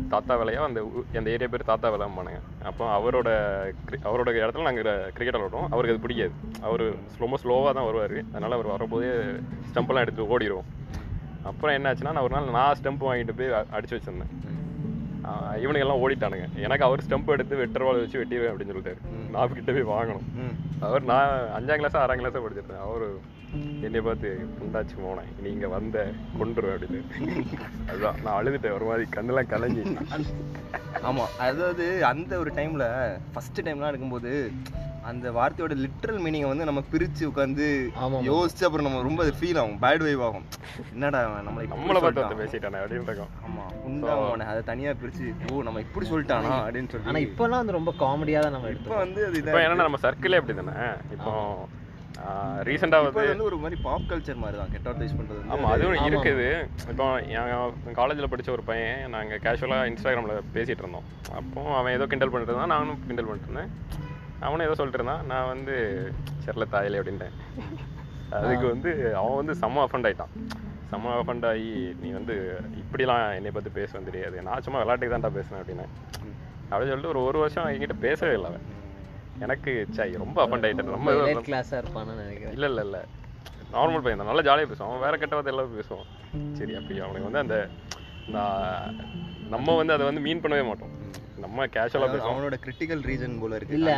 [0.08, 3.28] தாத்தா வேலையாக அந்த அந்த ஏரியா பேர் தாத்தா வேலைம்பானுங்க அப்போ அவரோட
[4.04, 6.30] அவரோட இடத்துல நாங்கள் கிரிக்கெட் விளாடுவோம் அவருக்கு அது பிடிக்காது.
[6.60, 8.18] அவர் ரொம்ப ஸ்லோவாக தான் வருவார்.
[8.30, 9.08] அதனால் அவர் வரும்போதே
[9.74, 10.64] ஸ்டம்பெல்லாம் எடுத்து ஓடிடுவோம்
[11.42, 15.74] அப்புறம் என்னாச்சுன்னா நான் ஒரு நாள் நான் ஸ்டம்ப் வாங்கிட்டு போய் அ- அடிச்சு வச்சிருந்தேன்.
[15.74, 16.52] எல்லாம் ஓடிட்டானுங்க.
[16.54, 19.30] எனக்கு அவர் ஸ்டம்ப் எடுத்து வெட்டர்வால் வச்சு வெட்டிடுவேன் அப்படின்னு சொல்லிட்டாரு.
[19.30, 20.22] நான் கிட்ட போய் வாங்கணும்.
[20.80, 22.80] அவர் நான் அஞ்சாம் கிளாஸ் ஆறாம் கிளாஸாக படிச்சிருந்தேன்.
[22.80, 23.38] அவர்
[23.86, 24.28] என்னை பார்த்து
[24.64, 25.98] உண்டாச்சு போனேன் நீ இங்கே வந்த
[26.40, 27.00] கொண்டுருவேன் அப்படின்னு.
[27.90, 28.18] அதுதான்.
[28.24, 29.06] நான் அழுதுட்டேன் ஒரு மாதிரி.
[29.16, 29.84] கண்ணெல்லாம் கலங்கி.
[31.08, 31.24] ஆமா.
[31.46, 32.84] அதாவது அந்த ஒரு டைம்ல
[33.32, 34.32] ஃபர்ஸ்ட் டைம்லாம் எடுக்கும்போது
[35.10, 37.66] அந்த வார்த்தையோட லிட்ரல் மீனிங்கை வந்து நம்ம பிரிச்சு உட்காந்து.
[38.28, 39.78] யோசிச்சு அப்புறம் நம்ம ரொம்ப ஃபீல் ஆகும்.
[39.84, 40.44] பேட் வைவ் ஆகும்.
[40.92, 42.24] என்னடா அவன் நம்மளை நம்மளை பார்த்து.
[42.24, 43.32] வந்து பேசிட்டானே அப்படின்னு இருக்கும்.
[43.48, 43.64] ஆமா.
[43.90, 46.52] உண்டாமோனே அதை தனியா பிரிச்சு ஓ நம்ம இப்படி சொல்லிட்டானா?
[46.66, 49.88] அப்படின்னு ஆனா சொல்லி இப்பெல்லாம் வந்து ரொம்ப காமெடியா தான் நம்ம இப்போ எடுத்தோம் வந்து அது இப்போ என்னன்னா
[49.88, 50.76] நம்ம சர்க்கிளே அப்படி தானே
[51.16, 51.32] இப்போ
[52.68, 56.06] ரீசெண்டாக வந்து ஒரு மாதிரி பாப் கல்ச்சர் மாதிரி தான் கெட்ட வார்த்தை யூஸ் பண்றது வந்து ஆமா அதுவும்
[56.08, 56.48] இருக்குது.
[56.92, 57.06] இப்போ
[57.36, 61.06] என் காலேஜில் படிச்ச ஒரு பையன் நாங்கள் கேஷுவலாக இன்ஸ்டாகிராமில் பேசிகிட்டு இருந்தோம்.
[61.40, 63.70] அப்போ அவன் ஏதோ கிண்டல் பண்ணிட்டு இருந்தான் நானும் கிண்டல் பண்ணிட்டு இருந்தேன்.
[64.46, 65.76] அவனும் ஏதோ சொல்லிட்டு இருந்தான் நான் வந்து
[66.44, 67.36] செர்ல தாயலே அப்படின்ட்டேன்.
[68.40, 70.34] அதுக்கு வந்து அவன் வந்து செம்ம அஃபண்ட் ஆயிட்டான்.
[70.90, 72.36] செம்ம அஃபண்ட் ஆகி நீ வந்து
[72.82, 74.36] இப்படிலாம் என்னை பற்றி பேச தெரியாது.
[74.48, 75.86] நான் சும்மா விளையாட்டுக்கு தான்டா பேசுனேன் அப்படின்னு
[76.70, 78.66] அப்படின்னு சொல்லிட்டு ஒரு ஒரு வருஷம் என்கிட்ட பேசவே இல்லை அவன்.
[79.44, 80.94] எனக்கு சை ரொம்ப அஃபண்ட் ஆயிட்டேன்.
[80.96, 82.54] ரொம்ப லேட் கிளாஸா இருப்பான்னு நினைக்கிறேன்.
[82.56, 82.98] இல்ல இல்ல இல்ல.
[83.74, 84.30] நார்மல் பையன் தான்.
[84.30, 84.90] நல்லா ஜாலியாக பேசுவான்.
[84.90, 86.08] அவன் வேற கெட்ட வார்த்தை எல்லாம் பேசுவான்.
[86.58, 87.56] சரி அப்படி அவனுக்கு வந்து அந்த
[88.36, 88.96] நான்
[89.54, 90.92] நம்ம வந்து அதை வந்து மீன் பண்ணவே மாட்டோம்.
[91.40, 91.66] நம்ம
[91.98, 92.30] அதாவது பேசுவோம்.
[92.30, 93.74] அவனோட கிரிட்டிக்கல் ரீஜன் போல இருக்கு.
[93.74, 93.90] இல்ல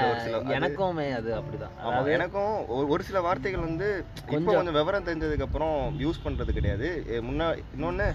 [0.57, 1.75] எனக்குமே அது அப்படிதான்.
[1.85, 3.89] ஆமா எனக்கும் ஒரு- சில வார்த்தைகள் வந்து
[4.31, 6.89] இப்போ கொஞ்சம் விவரம் தெரிஞ்சதுக்கு அப்புறம் யூஸ் பண்றது கிடையாது.
[7.23, 7.43] முன்ன
[7.75, 8.07] இன்னொன்னு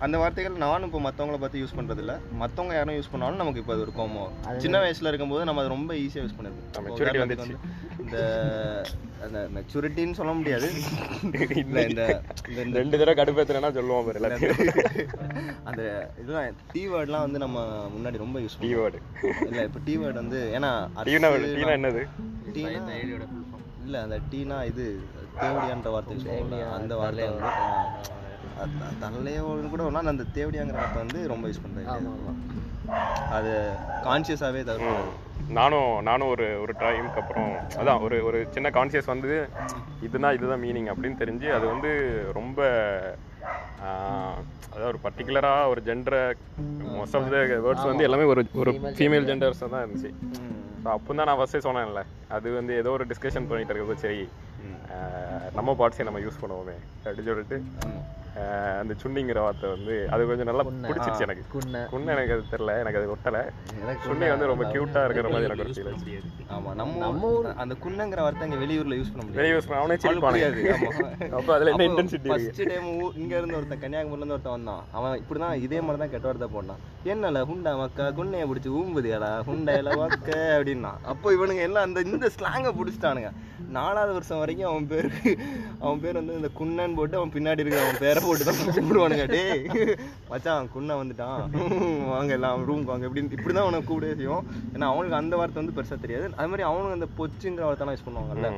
[0.00, 3.72] அந்த வார்த்தைகள் நானும் இப்போ மத்தவங்கள பார்த்து யூஸ் பண்றது இல்ல மத்தவங்க யாரும் யூஸ் பண்ணாலும் நமக்கு இப்போ
[3.72, 4.32] அது ஒரு வரும்.
[4.58, 7.62] சின்ன வயசுல இருக்கும்போது நம்ம அது ரொம்ப ஈஸியா யூஸ் பண்ணிருக்கோம்
[8.14, 8.24] இந்த
[9.24, 10.66] அந்த மெச்சூரிட்டின்னு சொல்ல முடியாது.
[11.62, 12.02] இல்ல இந்த
[12.44, 14.20] இந்த இந்த ரெண்டு தடவை கடுப்பேத்துனா சொல்லுவான் பாரு
[15.64, 15.82] அந்த
[16.20, 17.58] இதெல்லாம் டி வேர்ட்லாம் வந்து நம்ம
[17.94, 18.98] முன்னாடி ரொம்ப யூஸ் டி வேர்டு
[19.46, 20.70] இல்ல இப்போ டி வேர்ட் வந்து ஏன்னா
[21.08, 22.02] டீனா டீனா என்னது?
[22.56, 22.74] டீனா
[23.84, 24.84] இல்ல அந்த டீனா இது
[25.38, 26.28] தேவடியான்ற வார்த்தை யூஸ்
[26.76, 27.50] அந்த வார்த்தை வந்து
[29.02, 31.90] தன்னையோடு கூட ஒன்றா அந்த தேவடியாங்கிற வார்த்தை வந்து ரொம்ப யூஸ் பண்ணுறேன்
[33.36, 33.52] அது
[34.06, 34.90] கான்சியஸாகவே தவிர
[35.58, 39.32] நானும் நானும் ஒரு ஒரு டைமுக்கு அப்புறம் அதான் ஒரு ஒரு சின்ன கான்சியஸ் வந்து
[40.06, 41.90] இதுதான் இதுதான் மீனிங் அப்படின்னு தெரிஞ்சு அது வந்து
[42.38, 42.58] ரொம்ப
[44.74, 46.22] அதாவது ஒரு பர்டிகுலராக ஒரு ஜெண்டரை
[46.96, 50.12] மோஸ்ட் ஆஃப் த வேர்ட்ஸ் வந்து எல்லாமே ஒரு ஒரு ஃபீமேல் ஜெண்டர்ஸ் தான் இருந்துச்சு.
[50.82, 52.02] ஸோ அப்போ தான் நான் ஃபஸ்ட்டே சொன்னேன்ல
[52.36, 54.22] அது வந்து ஏதோ ஒரு டிஸ்கஷன் பண்ணிட்டு இருக்கப்போ சரி
[55.58, 57.58] நம்ம பார்ட்ஸே நம்ம யூஸ் பண்ணுவோமே அப்படின்னு சொல்லிட்டு.
[58.80, 61.42] அந்த சுண்ணிங்கிற வார்த்தை வந்து அது கொஞ்சம் நல்லா பிடிச்சிருச்சு எனக்கு.
[61.52, 61.82] குன்ன.
[61.92, 63.42] குண்ணு எனக்கு அது தெரியல எனக்கு அது ஒட்டலை.
[63.82, 66.16] எனக்கு சுண்ணி வந்து ரொம்ப க்யூட்டாக இருக்கிற மாதிரி எனக்கு ஒரு ஃபீல் ஆச்சு.
[66.54, 69.40] ஆமா நம்ம ஊர் அந்த குன்னங்கிற வார்த்தை இங்க வெளியூர்ல யூஸ் பண்ண முடியாது.
[69.40, 70.32] வெளியே யூஸ் பண்ண அவனே சில் ஆமா.
[71.38, 72.48] அப்போ அதில் என்ன இன்டென்சிட்டி இருக்கு?
[72.48, 72.88] ஃபர்ஸ்ட் டைம்
[73.22, 74.82] இங்க இருந்து ஒருத்தன் கன்னியாகுமரில இருந்து ஒருத்தன் வந்தான்.
[74.92, 76.82] அவன் இப்படிதான் இதே மாதிரி தான் கெட்ட வார்த்தை போட்டான்.
[77.12, 80.92] என்னல ஹுண்டா மக்கா குன்னைய பிடிச்சி ஊம்புதியாடா ஹுண்டையில வக்க அப்படின்னா.
[81.04, 83.30] அப்போ இவனுங்க எல்லாம் அந்த இந்த ஸ்லாங்கை பிடிச்சிட்டானுங்க.
[83.70, 85.08] நாலாவது வருஷம் வரைக்கும் அவன் பேர்
[85.80, 89.26] அவன் பேர் வந்து இந்த குன்னன் போட்டு அவன் பின்னாடி இருக்கிற அவன் பேரை போட்டு தான் கூப்பிடுவானுங்க.
[89.34, 89.62] டேய்
[90.30, 91.40] மச்சான் குன்ன வந்துட்டான்.
[92.12, 93.04] வாங்க எல்லாம் ரூம் வாங்க.
[93.08, 94.46] இப்படின்னு இப்படி தான் அவனை கூப்பிடவே செய்வோம்.
[94.74, 96.26] ஏன்னா அவனுக்கு அந்த வார்த்தை வந்து பெருசா தெரியாது.
[96.38, 98.50] அது மாதிரி அவனுக்கு அந்த பொச்சுங்கிற வார்த்தை யூஸ் பண்ணுவாங்கல்ல.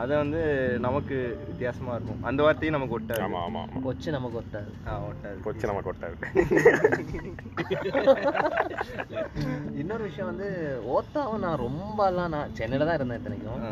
[0.00, 0.40] அதை வந்து
[0.86, 1.16] நமக்கு
[1.48, 2.22] வித்தியாசமா இருக்கும்.
[2.28, 3.22] அந்த வார்த்தையும் நமக்கு ஒட்டாது.
[3.26, 3.80] ஆமா ஆமா ஆமா.
[3.86, 4.70] கொச்சு நமக்கு ஒட்டாது.
[4.88, 5.38] ஆ, ஒட்டாது.
[5.46, 6.16] கொச்சு நம்ம கொட்டாது
[9.82, 10.48] இன்னொரு விஷயம் வந்து
[10.94, 13.62] ஓத்தாவும் நான் ரொம்பலாம் நான் சென்னையில தான் இருந்தேன் இத்தனைக்கும்.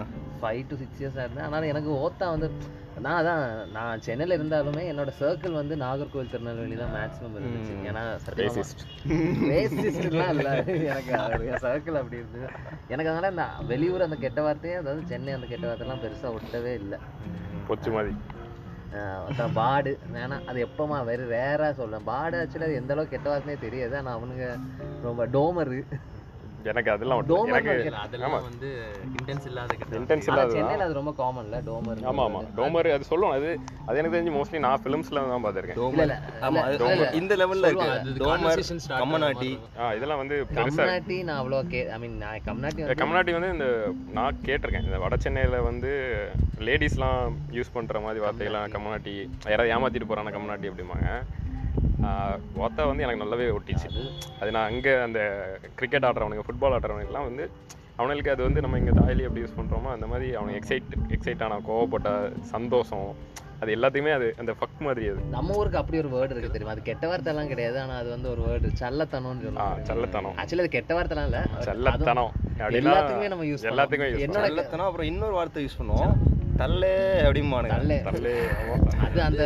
[0.43, 1.47] ஃபைவ் டு சிக்ஸ் இயர்ஸாக இருந்தேன்.
[1.47, 2.49] ஆனால் எனக்கு ஓத்தா வந்து
[3.05, 7.75] நான் அதான் நான் சென்னையில் இருந்தாலுமே என்னோட சர்க்கிள் வந்து நாகர்கோவில் திருநெல்வேலி தான் மேக்ஸிமம் இருந்துச்சு.
[7.91, 8.03] ஏன்னா.
[9.53, 10.55] ரேசிஸ்ட்லாம் இல்லை.
[10.91, 11.13] எனக்கு
[11.51, 12.49] என் சர்க்கிள் அப்படி இருந்தது.
[12.89, 16.99] எனக்கு அதனால இந்த வெளியூர் அந்த கெட்ட வார்த்தையே அதாவது சென்னை அந்த கெட்ட வார்த்தைலாம் பெருசாக ஒட்டவே இல்லை.
[17.69, 18.15] கொச்சு மாதிரி.
[19.55, 19.91] பாடு.
[20.15, 22.05] வேணாம் அது எப்போமா வெறு ரேராக சொல்றேன்.
[22.05, 23.97] பாடு ஆக்சுவலாக எந்த அளவுக்கு கெட்ட வார்த்தையே தெரியாது.
[23.97, 24.47] ஆனால் அவனுங்க
[25.03, 25.81] ரொம்ப டோமரு.
[26.71, 28.69] எனக்கு அதெல்லாம் டோமர் எனக்கு அதெல்லாம் வந்து
[29.11, 32.41] இன்டென்ஸ் இல்லாத கிட்ட இன்டென்ஸ் ஆனா இல்லாத சென்னையில அது ரொம்ப காமன்ல டோமர் ஆமா ஆமா.
[32.57, 33.49] டோமர் அது சொல்லுவோம் அது
[33.87, 35.81] அது எனக்கு தெரிஞ்சு மோஸ்ட்லி நான் ஃபிலிம்ஸ்ல தான் பார்த்திருக்கேன்.
[35.93, 36.63] இல்ல இல்ல ஆமா
[37.21, 38.19] இந்த லெவல்ல இருக்கு.
[38.21, 38.63] டோமர்
[38.95, 39.51] கம்மநாட்டி.
[39.79, 43.53] ஆ இதெல்லாம் வந்து பெருசா கம்னாட்டி நான் அவ்வளோ கே ஐ மீன் நான் கம்னாட்டி வந்து கம்னாட்டி வந்து
[43.57, 43.69] இந்த
[44.19, 44.89] நான் கேட்டிருக்கேன்.
[44.89, 45.93] இந்த வட சென்னையில் வந்து
[46.69, 47.21] லேடிஸ்லாம்
[47.53, 49.15] யூஸ் பண்ணுற மாதிரி வார்த்தைகள்லாம் கம்னாட்டி
[49.47, 51.09] யாராவது ஏமாத்திட்டு போகிறான கம்னாட்டி அப்படிம்பாங்க.
[52.61, 53.89] வார்த்தை வந்து எனக்கு நல்லாவே ஒட்டிச்சு.
[54.41, 54.51] அது?
[54.57, 55.21] நான் அங்கே அந்த
[55.79, 57.45] கிரிக்கெட் ஆடுறவனுங்க ஃபுட்பால் ஆடுறவனுக்குலாம் வந்து
[58.01, 61.61] அவனுக்கு அது வந்து நம்ம இங்கே தாய்லி எப்படி யூஸ் பண்ணுறோமோ அந்த மாதிரி அவன் எக்ஸைட் எக்ஸைட் ஆன
[61.69, 62.11] கோவப்பட்ட
[62.55, 63.09] சந்தோஷம்
[63.63, 65.23] அது எல்லாத்தையுமே அது அந்த ஃபக் மாதிரி அது.
[65.35, 66.75] நம்ம ஊருக்கு அப்படி ஒரு வேர்டு இருக்கு தெரியுமா?
[66.77, 70.37] அது கெட்ட வார்த்தை எல்லாம் கிடையாது ஆனா அது வந்து ஒரு வேர்டு சல்லத்தனம்னு சொல்லுவாங்க செல்லத்தனம்.
[70.41, 72.33] ஆக்சுவலி அது கெட்ட வார்த்தைலாம் இல்ல செல்லத்தனம்.
[72.81, 76.15] எல்லாத்துக்குமே நம்ம யூஸ் எல்லாத்துக்குமே நல்லத்தனம் அப்புறம் இன்னொரு வார்த்தை யூஸ் பண்ணுவோம்.
[76.63, 76.91] தள்ளு
[77.27, 77.75] அப்படிம்பானுங்க.
[77.77, 78.33] நல்ல தள்ளு.
[79.07, 79.45] அது அந்த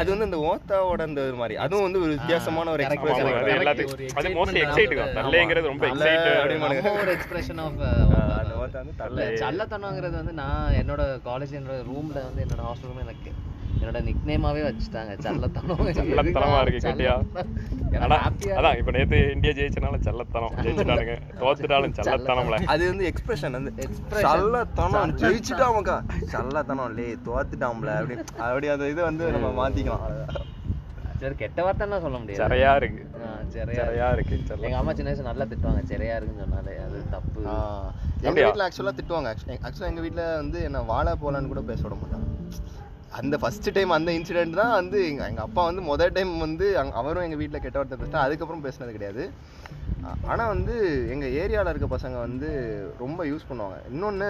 [0.00, 1.56] அது வந்து அந்த ஓத்தாவோட அந்த இது மாதிரி.
[1.64, 5.16] அதுவும் வந்து ஒரு வித்தியாசமான ஒரு எக்ஸ்பிரஷன் அது எல்லாத்துக்கும் அது மோஸ்ட்லி எக்ஸைட் தான்.
[5.20, 6.92] தள்ளுங்கிறது ரொம்ப எக்ஸைட் அப்படிம்பானுங்க.
[7.02, 7.80] ஒரு எக்ஸ்பிரஷன் ஆஃப்
[8.40, 8.78] அந்த ஓத்தா.
[8.82, 9.24] வந்து தள்ளு.
[9.42, 13.30] சல்லத்தனங்கிறது வந்து நான் என்னோட காலேஜ் என்னோட ரூம்ல வந்து என்னோட ஹாஸ்டல் ரூம் எனக்கு
[13.82, 15.12] என்னோட நிக் நேமாவே வச்சுட்டாங்க.
[15.24, 15.80] சல்லத்தனம்.
[15.98, 17.14] சல்லத்தனமா இருக்கு கட்டியா?
[18.56, 20.54] அதான் இப்ப நேத்து இந்தியா ஜெயிச்சனால செல்லத்தனம்.
[20.64, 21.14] ஜெயிச்சிட்டானுங்க.
[21.42, 22.58] தோத்துட்டாலும் செல்லத்தனம்ல.
[22.74, 23.72] அது வந்து எக்ஸ்பிரஷன் வந்து.
[24.26, 25.14] சல்லத்தனம்.
[25.24, 25.96] ஜெயிச்சுட்டாமக்கா
[26.34, 27.92] சல்லத்தனம் லே தோத்துட்டாம்ல.
[28.00, 28.16] அப்படி
[28.48, 30.06] அப்படி அந்த இது வந்து நம்ம மாத்திக்கலாம்.
[31.22, 32.42] சரி கெட்ட வார்த்தைலாம் சொல்ல முடியாது.
[32.44, 33.02] சரியா இருக்கு.
[33.56, 34.36] சரியா இருக்கு.
[34.66, 35.82] எங்க அம்மா சின்ன வயசுல நல்லா திட்டுவாங்க.
[35.92, 37.42] சரியா இருக்குன்னு சொன்னாலே அது தப்பு.
[38.28, 38.38] எங்க?
[38.46, 39.30] வீட்ல ஆக்சுவலா திட்டுவாங்க.
[39.66, 42.28] ஆக்சுவலா எங்க வீட்ல வந்து என்ன வாழ போலான்னு கூட பேச விட மாட்டாங்க
[43.12, 46.94] அந்த ஃபர்ஸ்ட் டைம் அந்த இன்சிடென்ட் தான் வந்து எங்க எங்க அப்பா வந்து முதல் டைம் வந்து அங்க-
[46.94, 49.30] அவரும் எங்க வீட்ல கெட்ட வார்த்தை பேசினா அதுக்கப்புறம் பேசினது கிடையாது.
[50.04, 50.74] ஆ- ஆனா வந்து
[51.10, 52.48] எங்க ஏரியால இருக்க பசங்க வந்து
[52.98, 53.78] ரொம்ப யூஸ் பண்ணுவாங்க.
[53.92, 54.28] இன்னொன்னு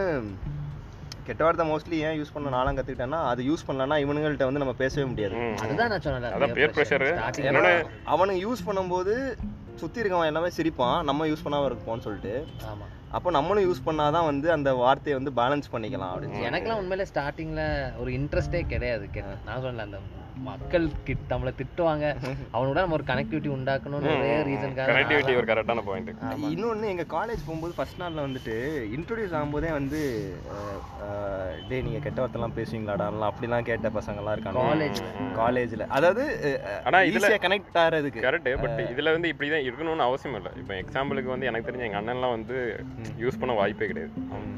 [1.26, 5.06] கெட்ட வார்த்தை மோஸ்ட்லி ஏன் யூஸ் பண்ண நானும் கத்துக்கிட்டேன்னா அது யூஸ் பண்ணலன்னா இவனுங்கள்ட்ட வந்து நம்ம பேசவே
[5.06, 5.34] முடியாது.
[5.60, 9.14] அதுதான் நான் சொன்னேன் அவனுங்க யூஸ் பண்ணும்போது
[9.74, 12.46] சுத்தி இருக்கவன் எல்லாமே சிரிப்பான் நம்ம யூஸ் பண்ணாம இருப்போம்னு சொல்லிட்டு.
[12.64, 12.86] ஆமா.
[13.12, 17.64] அப்போ நம்மளும் யூஸ் பண்ணாதான் வந்து அந்த வார்த்தையை வந்து பேலன்ஸ் பண்ணிக்கலாம் அப்படின்னு எனக்கெல்லாம் உண்மையிலே ஸ்டார்டிங்ல
[17.98, 19.08] ஒரு இன்ட்ரெஸ்டே கிடையாது.
[19.46, 19.98] நான் சொன்னேன் அந்த
[20.42, 22.06] மக்கள் கிட்ட நம்மளை திட்டுவாங்க.
[22.54, 26.10] அவனோட நம்ம ஒரு கனெக்டிவிட்டி உண்டாக்கணும்னு ஒரே ரீசனுக்காக கனெக்டிவிட்டி ஒரு கரெக்டான பாயிண்ட்
[26.44, 28.54] இன்னொன்னு எங்க காலேஜ் போகும்போது ஃபர்ஸ்ட் நாள்ல வந்துட்டு
[28.96, 30.00] இன்ட்ரோடியூஸ் ஆகும்போதே வந்து
[31.68, 34.60] டே நீங்க கெட்ட வார்த்தைலாம் பேசுவீங்களாடாலாம் அப்படிலாம் கேட்ட பசங்கலாம் இருக்காங்க.
[34.60, 35.00] College.
[35.36, 36.24] காலேஜ்ல அதாவது
[36.84, 40.52] ஆனா இதுல- கனெக்ட் ஆகிறதுக்கு கரெக்ட் பட் இதுல வந்து இப்படிதான் இருக்கணும்னு அவசியம் இல்லை.
[40.56, 42.84] இப்போ எக்ஸாம்பிளுக்கு வந்து எனக்கு தெரிஞ்ச எங்க அண்ணன்லாம் வந்து
[43.20, 44.12] யூஸ் பண்ண வாய்ப்பே கிடையாது.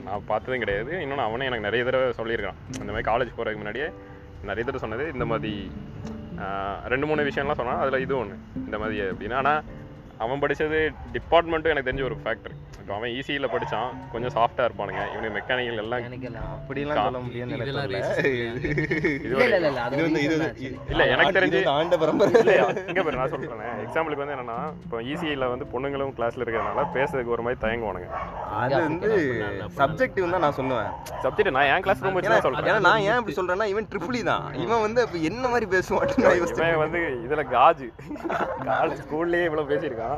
[0.05, 1.01] நான் பார்த்ததும் கிடையாது.
[1.01, 3.89] இன்னொன்று அவனே எனக்கு நிறைய தடவை சொல்லியிருக்கான் இந்த மாதிரி காலேஜ் போறதுக்கு முன்னாடியே
[4.51, 5.05] நிறைய தடவை சொன்னது.
[5.15, 5.53] இந்த மாதிரி
[6.93, 9.63] ரெண்டு மூணு விஷயம்லாம் சொன்னால் அதில் இது ஒன்று இந்த மாதிரி அப்படின்னா ஆனால்
[10.19, 10.79] அவன் படிச்சது
[11.13, 13.91] டிபார்ட்மெண்ட்டும் எனக்கு தெரிஞ்ச ஒரு ஃபேக்டர் இப்போ அவன் ஈஸியில் படிச்சான்.
[14.13, 15.03] கொஞ்சம் சாஃப்டா இருப்பானுங்க.
[15.13, 16.01] இவனுக்கு மெக்கானிக்கல் எல்லாம்
[16.59, 17.19] அப்படிலாம் சொல்ல.
[19.25, 19.35] இது
[20.89, 22.33] இல்ல எனக்கு தெரிஞ்சு- ஆண்ட பரம்பரை
[22.89, 23.63] இங்க பாரு நான் சொல்றேன்.
[23.85, 28.09] எக்ஸாம்பிளுக்கு வந்து என்னன்னா இப்போ ஈஸியில் வந்து பொண்ணுங்களும் கிளாஸ்ல இருக்கிறதுனால பேசுறதுக்கு ஒரு மாதிரி தயங்குவானுங்க.
[28.51, 29.11] அது வந்து
[29.79, 30.91] சப்ஜெக்டிவ் தான் நான் சொல்லுவேன்.
[31.23, 32.75] சப்ஜெக்ட் நான் என் கிளாஸ் ரூம் வச்சு தான் சொல்றேன்.
[32.75, 34.55] ஏன்னா நான் ஏன் இப்படி சொல்றேன்னா இவன் ட்ரிபிளி தான்.
[34.55, 37.89] இவன் வந்து அப்ப என்ன மாதிரி இவன் வந்து இதுல காஜு.
[38.65, 40.14] காலேஜ் ஸ்கூல்லயே இவ்வளவு பேசியிருக்கான்.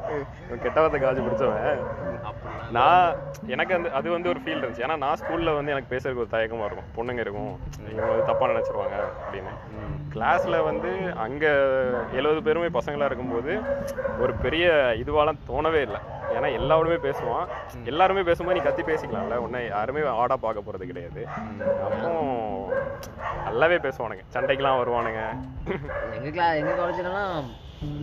[0.47, 1.81] இவன் கெட்டவத்தை காலேஜ் பிடிச்சவன்.
[2.77, 3.17] நான்
[3.55, 4.85] எனக்கு அந்த அது வந்து ஒரு ஃபீல் இருந்துச்சு.
[4.87, 6.91] ஏன்னா நான் ஸ்கூலில் வந்து எனக்கு பேசுறதுக்கு ஒரு தயக்கமாக இருக்கும்.
[6.97, 7.53] பொண்ணுங்க இருக்கும்.
[7.93, 9.55] இவங்க வந்து தப்பாக நினச்சிருவாங்க அப்படின்னு.
[10.15, 10.91] கிளாஸில் வந்து
[11.25, 11.51] அங்கே
[12.19, 13.55] எழுபது பேருமே பசங்களாக இருக்கும்போது
[14.23, 14.69] ஒரு பெரிய
[15.03, 16.01] இதுவாலாம் தோணவே இல்லை.
[16.37, 17.51] ஏன்னா எல்லாருமே பேசுவான்.
[17.91, 19.37] எல்லாருமே பேசும்போது நீ கத்தி பேசிக்கலாம்ல.
[19.45, 21.23] உன்னை யாருமே ஆடாக பார்க்க போகிறது கிடையாது.
[21.87, 22.09] அப்போ
[23.49, 24.25] நல்லாவே பேசுவானுங்க.
[24.37, 25.23] சண்டைக்கெலாம் வருவானுங்க.
[26.17, 26.49] எங்கள் கிளா
[26.81, 27.47] காலேஜ்லலாம்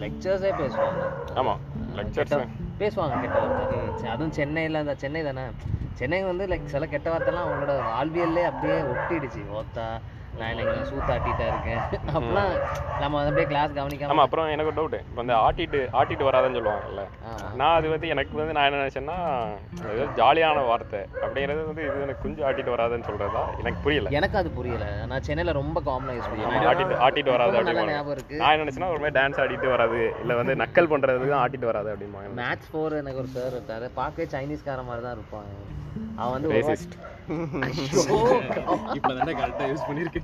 [0.01, 1.03] லெக்சர்ஸே பேசுவாங்க.
[1.35, 1.53] ஆமா
[1.97, 2.33] லெக்சர்ஸ்
[2.81, 4.09] பேசுவாங்க கெட்ட வார்த்தை.
[4.09, 5.45] அதுவும் சென்னையில அந்த சென்னை தானே?
[5.93, 9.41] சென்னை வந்து லைக் சில கெட்ட வார்த்தைலாம் அவங்களோட வாழ்வியல்லே அப்படியே ஒட்டிடுச்சு.
[9.59, 9.87] ஓத்தா
[10.39, 11.81] நான் எனக்கு சூத்தாட்டிட்டா இருக்கேன்.
[12.13, 12.53] அப்பெல்லாம்
[13.01, 16.57] நம்ம வந்து அப்படியே கிளாஸ் கவனிக்காம ஆமா அப்புறம் எனக்கு ஒரு டவுட் இப்போ இந்த ஆட்டிட்டு ஆட்டிட்டு வராதுன்னு
[16.59, 17.03] சொல்லுவாங்கல்ல.
[17.59, 19.17] நான் அது வந்து எனக்கு வந்து நான் என்ன நினைச்சேன்னா
[19.93, 24.13] ஏதோ ஜாலியான வார்த்தை அப்படிங்கிறது வந்து இது எனக்கு குஞ்சு ஆட்டிட்டு வராதுன்னு சொல்றதா எனக்கு புரியல.
[24.19, 24.87] எனக்கு அது புரியல.
[25.11, 28.39] நான் சென்னையில ரொம்ப காமனா யூஸ் பண்ணுவேன் ஆட்டிட்டு ஆட்டிட்டு வராது அப்படின்னு ஞாபகம் இருக்கு.
[28.43, 31.91] நான் என்ன நினைச்சேன்னா ஒரு மாதிரி டான்ஸ் ஆடிட்டு வராது இல்ல வந்து நக்கல் பண்றதுக்கு தான் ஆட்டிட்டு வராது
[31.93, 32.33] அப்படிம்பாங்க.
[32.41, 35.53] மேத்ஸ் ஃபோர் எனக்கு ஒரு சார் இருக்காரு பார்க்கவே சைனீஸ்கார மாதிரி தான் இருப்பாங்க.
[36.21, 36.49] அவன் வந்து
[38.97, 40.22] இப்பதானே கரெக்டா யூஸ் பண்ணிருக்கேன்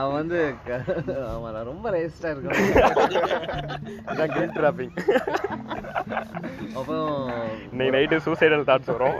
[0.00, 0.40] அவன் வந்து
[1.54, 2.58] நான் ரொம்ப ரேஸ்டா இருக்கும்
[4.12, 4.94] இதான் கில்ட் ட்ராப்பிங்
[6.78, 6.96] அப்போ
[7.72, 9.18] இன்னைக்கு நைட்டு சூசைடல் தாட்ஸ் வரும்.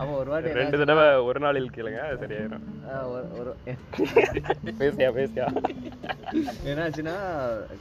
[0.00, 2.64] அப்போ ஒரு வாட்டி ரெண்டு தடவை ஒரு நாளில் கேளுங்க சரியாயிரும்.
[3.40, 3.50] ஒரு
[4.80, 5.46] பேசியா பேசியா?
[6.70, 7.16] என்னாச்சுன்னா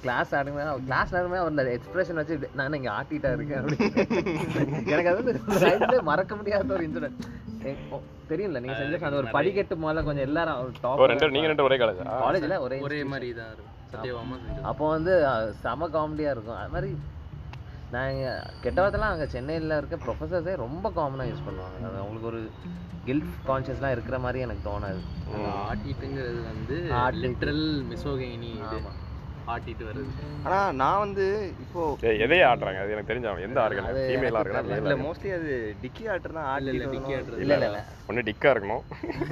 [0.04, 4.84] கிளாஸ் ஆடுங்க கிளாஸ் ஆடுமே அவர் அந்த எக்ஸ்பிரஷன் வச்சு நான் இங்க ஆட்டிட்டா இருக்கேன் அப்படின்னு.
[4.94, 5.24] எனக்கு அது
[5.86, 7.22] வந்து மறக்க முடியாத ஒரு இன்சிடென்ட்
[8.32, 12.04] தெரியல நீங்க செஞ்ச அந்த ஒரு படிக்கட்டு மேல கொஞ்சம் எல்லாரும் டாப் ரெண்டு நீங்க ரெண்டு ஒரே காலேஜா
[12.26, 13.56] காலேஜ்ல ஒரே ஒரே மாதிரி தான்
[13.94, 14.68] செஞ்சது.
[14.72, 15.14] அப்போ வந்து
[15.64, 16.60] செம காமெடியா இருக்கும்.
[16.62, 16.92] அது மாதிரி
[17.96, 18.28] நாங்க
[18.62, 21.78] கெட்ட வார்த்தைலாம் அங்க சென்னையில இருக்க ப்ரொஃபசர்ஸே ரொம்ப காமனா யூஸ் பண்ணுவாங்க.
[21.88, 22.42] அது அவங்களுக்கு ஒரு
[23.06, 25.02] கில்ட் கான்ஷியஸ்லாம் இருக்கிற மாதிரி எனக்கு தோணாது.
[25.70, 26.78] ஆட்டிட்டுங்கிறது வந்து.
[27.26, 28.80] லிட்ரல் மிசோகைனி இது.
[28.82, 28.94] ஆமா.
[29.48, 30.12] ஆட்டிட்டு வருது
[30.46, 31.26] ஆனா நான் வந்து
[31.64, 31.82] இப்போ
[32.24, 35.52] எதையே ஆடுறாங்க அது எனக்கு தெரிஞ்சவன் எந்த ஆர்கன் ஃபீமேல் ஆர்கனா இல்ல மோஸ்ட்லி அது
[35.84, 37.82] டிக்கி ஆட்டர் தான் இல்ல இல்ல ஆட்டி டிக்கி ஆட்டுறது இல்ல இல்ல.
[38.10, 38.84] ஒண்ணு டிக்கா இருக்கணும்.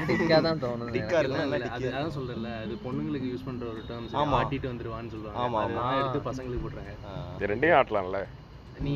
[0.10, 0.92] டிக்கா தான் தோணுது.
[0.96, 2.52] டிக்கா இல்ல, அது அதான் சொல்றேன்ல.
[2.64, 4.38] அது பொண்ணுங்களுக்கு யூஸ் பண்ற ஒரு டேர்ம்ஸ் ஆமா.
[4.40, 6.94] ஆட்டிட்டு வந்துருவான்னு சொல்றாங்க ஆமா, அதெல்லாம் எடுத்து பசங்களுக்கு போடுறாங்க
[7.36, 8.22] இது ரெண்டையும் ஆட்டலாம்ல.
[8.84, 8.94] நீ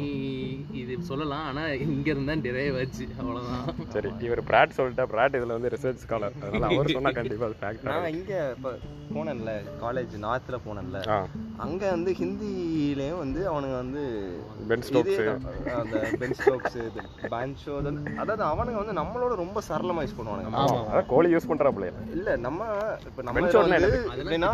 [0.82, 3.06] இது சொல்லலாம் ஆனா இங்க இருந்தா டிரைவ் ஆச்சு.
[3.20, 3.66] அவ்வளவுதான்.
[3.94, 7.88] சரி இவர் பிராட் சொல்லிட்டா பிராட் இதுல வந்து ரிசர்ச் ஸ்காலர் அதனால அவர் சொன்னா கண்டிப்பா அது ஃபேக்ட்
[7.90, 8.72] நான் இங்க இப்ப
[9.16, 11.00] போனேன்ல காலேஜ் நார்த்ல போனேன்ல.
[11.66, 14.04] அங்க வந்து ஹிந்திலயும் வந்து அவனுங்க வந்து
[14.70, 15.20] பென் ஸ்டோக்ஸ்.
[15.82, 16.80] அந்த பென் ஸ்டோக்ஸ்
[17.34, 17.76] பேன்ஷோ
[18.22, 22.60] அதாவது அவனுங்க வந்து நம்மளோட ரொம்ப சரளமா யூஸ் பண்ணுவானுங்க அதான் கோழி யூஸ் பண்றாப்ல இல்ல நம்ம
[23.10, 23.92] இப்ப நம்ம வந்து?
[24.16, 24.52] எப்படின்னா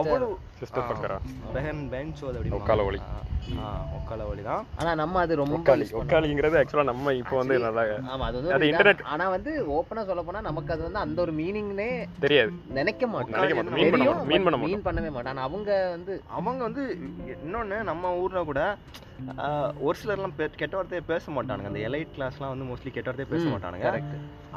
[0.00, 1.18] அவ்வளவு சிஸ்டர் பக்கரா
[1.56, 3.00] பெஹன் பென் ஷோ அப்படின்னு ஒக்கால ஒலி.
[3.96, 6.00] ஒக்கால ஒலி தான் ஆனா நம்ம அது ரொம்ப ஒக்காளி use பண்ணுவோம்.
[6.00, 9.52] ஒக்காளிங்கிறது ஆக்சுவலா நம்ம இப்போ வந்து நல்லா ஆமா அது வந்து அது ஒரு internet- இதா- ஆனா வந்து
[9.70, 12.52] ஓப்பனா சொல்ல போனா நமக்கு அது வந்து அந்த ஒரு மீனிங்னே தெரியாது.
[12.70, 13.34] நினைக்க மாட்டோம்.
[13.36, 13.78] நினைக்க மாட்டோம்.
[13.78, 15.32] மீன் பண்ண மீன் பண்ண mean பண்ணவே மாட்டோம்.
[15.32, 16.84] ஆனா அவங்க வந்து அவங்க வந்து
[17.46, 18.60] இன்னொன்னு நம்ம ஊர்ல கூட
[19.80, 21.66] ஒரு சிலர்லாம் பெ- கெட்ட வார்த்தையை பேச மாட்டானுங்க.
[21.66, 23.86] அந்த எலைட் கிளாஸ்லாம் வந்து மோஸ்ட்லி கெட்ட வார்த்தையை பேச மாட்டானுங்க.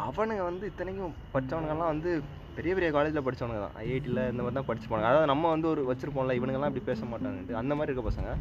[0.06, 2.12] அவனுங்க வந்து இத்தனைக்கும் படிச்சவனுங்கலாம் வந்து
[2.56, 3.76] பெரிய பெரிய காலேஜில் படிச்சவனுங்க தான்.
[3.80, 5.10] ஐஐடியில் இந்த மாதிரி தான் படிச்சுப்பானுங்க.
[5.10, 8.32] அதாவது நம்ம வந்து ஒரு வச்சிருப்போம்ல இவனுங்கெல்லாம் இப்படி பேச மாட்டாங்கன்ட்டு அந்த மாதிரி இருக்க பசங்க.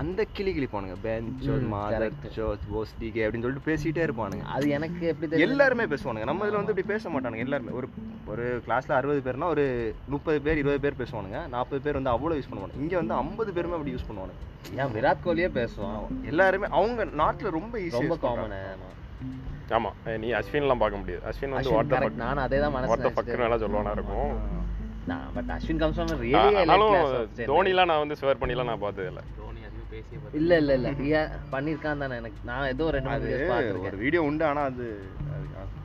[0.00, 4.44] அந்த கிளி கிளிப்பானுங்க பென்ச்சோஸ் மாதர் சோஸ் போஸ் டிகே அப்படின்னு சொல்லிட்டு பேசிட்டே இருப்பானுங்க.
[4.54, 6.26] அது எனக்கு எப்படி எல்லாருமே பேசுவானுங்க.
[6.30, 7.74] நம்ம இதில் வந்து இப்படி பேச மாட்டானுங்க எல்லாருமே.
[7.78, 7.88] ஒரு
[8.26, 9.64] ஒரு கிளாஸ்ல அறுபது பேர்னா ஒரு
[10.14, 11.40] முப்பது பேர் இருபது பேர் பேசுவானுங்க.
[11.54, 14.40] நாற்பது பேர் வந்து அவ்வளோ யூஸ் பண்ணுவாங்க இங்கே வந்து ஐம்பது பேருமே அப்படி யூஸ் பண்ணுவானுங்க.
[14.80, 16.00] ஏன் விராட் கோலியே பேசுவான்.
[16.32, 18.56] எல்லாருமே அவங்க நாட்டில் ரொம்ப ஈஸி ரொம்ப காமன்
[19.76, 19.90] ஆமா.
[20.06, 21.22] அஹ் நீ அஸ்வின்லாம் பார்க்க முடியாது.
[21.30, 24.34] அஸ்வின் வந்து வாட் த கரெக்ட் நானும் அதே தான் வாட் த மனசு ஃபக்குன்னு நல்லா சொல்லுவானா இருக்கும்.
[25.36, 25.98] பட் அஸ்வின் கம்ஸ்
[27.52, 29.22] தோனிலாம் நான் வந்து ஸ்வேர் பண்ணிலாம் நான் பார்த்தது இல்ல
[29.94, 30.88] பேசிய இல்ல இல்ல இல்ல.
[31.18, 32.16] ஏன் பண்ணிருக்கான் தானே.
[32.22, 33.92] எனக்கு நான் ஏதோ ரெண்டு மூணு அது வீடியோஸ் பார்த்திருக்கேன்.
[33.92, 34.86] ஒரு வீடியோ உண்டு ஆனால் அது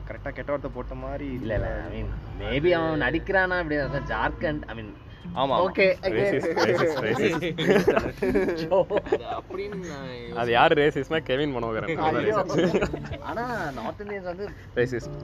[0.08, 1.68] கரெக்டாக கெட்ட வார்த்தை போட்ட மாதிரி இல்ல இல்ல.
[1.84, 2.10] ஐ மீன்
[2.42, 3.78] மேபி அவன் நடிக்கிறானா அப்படி
[4.12, 4.90] ஜார்க்கண்ட் ஐ மீன்
[5.40, 5.84] ஆமா ஓகே
[10.40, 12.00] அது யார் ரேசிஸ்னா கெவின் மனோகரன்.
[13.30, 13.44] ஆனா
[13.78, 14.46] நார்த் இந்தியன்ஸ் வந்து
[14.78, 15.16] ரேசிஸ்ட்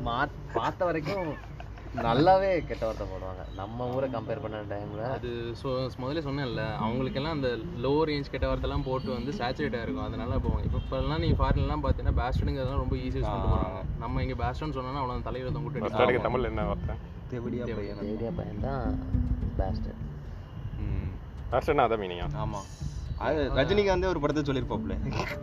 [0.54, 1.30] பார்த்த வரைக்கும்
[2.04, 3.42] நல்லாவே கெட்ட வார்த்தை போடுவாங்க.
[3.58, 5.30] நம்ம ஊரை கம்பேர் பண்ண டைம்ல அது
[5.60, 5.68] ஸோ
[6.02, 7.50] முதல்ல சொன்னேன்ல அவங்களுக்கெல்லாம் அந்த
[7.84, 12.18] லோ ரேஞ்ச் கெட்ட வார்த்தைலாம் போட்டு வந்து சேச்சுரேட் ஆயிருக்கும் அதனால இப்போ இப்போ இப்போல்லாம் நீங்கள் ஃபாரின்லாம் பார்த்தீங்கன்னா
[12.20, 16.66] பேஸ்டனுங்கிறதெல்லாம் ரொம்ப ஈஸி யூஸ் பண்ணிட்டு போகிறாங்க நம்ம இங்கே பேஸ்டன் சொன்னோன்னா அவ்வளோ தலையில தொங்கிட்டு தமிழ் என்ன
[16.66, 16.96] வார்த்தை?
[17.30, 18.02] தேவடியா பையன்.
[18.10, 18.84] ஏரியா பையன் தான்
[19.58, 19.88] பெஸ்ட்
[21.50, 22.60] ஃபர்ஸ்ட்னா அதான் மீனிங்கா ஆமா.
[23.18, 24.94] அது ரஜினிகாந்தே ஒரு படத்தை சொல்லியிருப்பாப்ல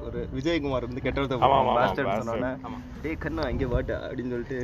[0.04, 1.78] ஒரு விஜயகுமார் வந்து கெட்ட வார்த்தை ஆமா, ஆமா, போடுவான்.
[1.78, 2.28] ஆமா, bastard bastard.
[2.30, 4.58] சொன்னோன்னே, டேய் கண்ணா இங்கே வாட்டு அப்படின்னு சொல்லிட்டு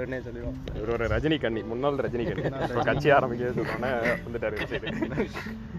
[0.00, 0.58] உடனே சொல்லிடுவான்.
[0.76, 2.82] இவர் ஒரு ரஜினி கண்ணி முன்னாள் ரஜினி கண்ணி.
[2.82, 3.66] கட்சி ஆரம்பிக்கிறது
[4.26, 5.28] வந்துட்டாரு விஜய்.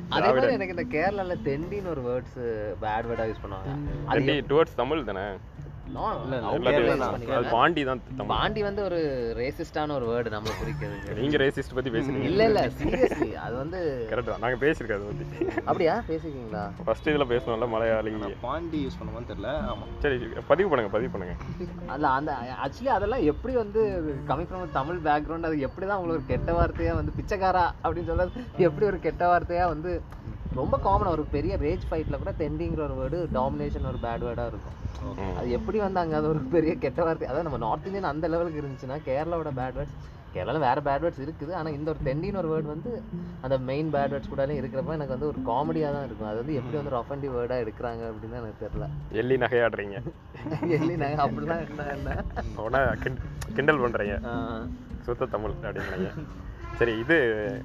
[0.10, 2.39] அதே மாதிரி எனக்கு இந்த கேரளால தெண்டின்னு ஒரு வேர்ட்ஸ்
[2.82, 4.45] பேட் வேர்டா யூஸ் பண்ணுவாங்க.
[4.52, 5.26] டுவர்ட்ஸ் தமிழ் தானே?
[7.54, 9.00] பாண்டி தான் பாண்டி வந்து ஒரு
[9.39, 12.28] ரேசிஸ்டான ஒரு வேர்டு நம்மள குறிக்கிறதுக்கு நீங்க ரேசிஸ்ட் பத்தி பேசுறீங்க.
[12.30, 13.80] இல்ல இல்ல சீரியஸ்லி அது வந்து
[14.12, 14.43] கரெக்ட் தான்.
[14.45, 15.38] நாங்க பேசியிருக்கோம் அதை பத்தி.
[15.69, 15.95] அப்படியா?
[16.12, 16.63] பேசிருக்கீங்களா?
[16.88, 18.13] ஃபர்ஸ்ட் இதுல பேசணும்ல மலையாளி.
[18.45, 19.52] பாண்டி யூஸ் பண்ணுவான்னு தெரியல.
[19.71, 19.88] ஆமா.
[20.06, 20.17] சரி
[20.52, 21.36] பதிவு பண்ணுங்க பதிவு பண்ணுங்க.
[21.95, 22.34] அல்ல அந்த
[22.65, 23.84] ஆக்சுவலி அதெல்லாம் எப்படி வந்து
[24.32, 28.88] கமிங் ஃப்ரம் தமிழ் பேக்ரவுண்ட் அது எப்படி தான் உங்களுக்கு கெட்ட வார்த்தையா வந்து பிச்சைக்காரா அப்படின்னு சொல்றது எப்படி
[28.91, 29.93] ஒரு கெட்ட வார்த்தையா வந்து
[30.60, 34.76] ரொம்ப காமன் ஒரு பெரிய ரேஜ் ஃபைட்ல கூட தெண்டிங்கிற ஒரு வேர்டு டாமினேஷன் ஒரு பேட் வேர்டா இருக்கும்.
[35.38, 36.16] அது எப்படி வந்தாங்க?
[36.16, 37.28] அது ஒரு பெரிய கெட்ட வார்த்தை.
[37.28, 39.98] அதாவது நம்ம நார்த் இந்தியன் அந்த லெவலுக்கு இருந்துச்சுன்னா கேரளாவோட பேட் வேர்ட்ஸ்
[40.34, 41.54] கேரளாவில் வேற பேட் வேர்ட்ஸ் இருக்குது.
[41.54, 43.02] ஆனா இந்த ஒரு தெண்டின்னு ஒரு வேர்டு வந்து
[43.42, 46.28] அந்த மெயின் பேட் வேர்ட்ஸ் இருக்கிறப்ப எனக்கு வந்து ஒரு காமெடியா தான் இருக்கும்.
[46.28, 48.88] அது வந்து எப்படி வந்து ஒரு அஃபெண்டிவ் வேர்டா எடுக்கிறாங்க அப்படின்னு எனக்கு தெரியல.
[49.12, 49.98] எள்ளி நகையாடுறீங்க.
[50.68, 52.24] எல்லி நாங்க அப்படிலாம் என்ன என்ன?
[53.54, 54.20] கிண்டல் பண்றீங்க.
[54.24, 54.68] ஆஹ்
[55.02, 56.12] சுத்த தமிழ் அப்படிங்கிறீங்க.
[56.80, 57.15] சரி இது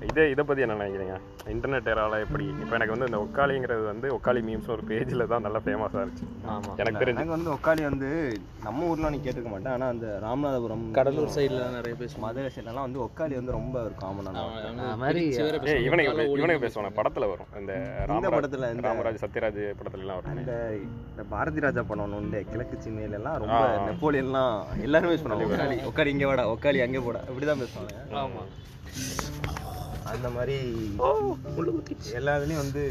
[0.08, 1.14] இது இதை பத்தி என்ன நினைக்கிறீங்க?
[1.52, 2.44] இன்டர்நெட் ஏரால எப்படி?
[2.62, 6.26] இப்போ எனக்கு வந்து இந்த ஒக்காளிங்கிறது வந்து ஒக்காளி மீம்ஸ் ஒரு பேஜில் தான் நல்லா ஃபேமஸாக இருந்துச்சு.
[6.52, 6.70] ஆமா.
[6.82, 7.18] எனக்கு தெரிஞ்சு.
[7.18, 8.08] எனக்கு வந்து ஒக்காளி வந்து
[8.66, 9.74] நம்ம ஊர்ல நீ கேட்டுக்க மாட்டேன்.
[9.76, 12.24] ஆனா அந்த ராமநாதபுரம் கடலூர் சைடில் நிறைய பேசுவாங்க.
[12.26, 14.46] மதுரை சைட்லலாம் வந்து ஒக்காளி வந்து ரொம்ப ஒரு காமனான
[15.04, 15.24] மாதிரி
[15.88, 16.92] இவனுக்கு இவனுக்கு பேசுவாங்க.
[17.00, 17.50] படத்துல வரும்.
[17.62, 17.74] இந்த
[18.12, 20.40] ராமராஜ் படத்துல இந்த ராமராஜ் சத்யராஜ் படத்துல எல்லாம் வரும்.
[20.40, 20.54] இந்த
[21.12, 23.60] இந்த பாரதி ராஜா படம் ஒன்று உண்டு கிழக்கு சின்னையில எல்லாம் ரொம்ப
[23.90, 24.56] நெப்போலியன்லாம்
[24.88, 25.52] எல்லாருமே யூஸ் பண்ணுவாங்க.
[25.52, 27.22] ஒக்காளி ஒக்காளி இங்கே வாடா ஒக்காளி அங்கே போடா.
[27.30, 27.94] இப்படிதான் பேசுவாங்க.
[28.24, 28.42] ஆமா.
[30.12, 30.57] அந்த மாதிரி
[32.18, 32.83] எல்லா இதுலேயும் வந்து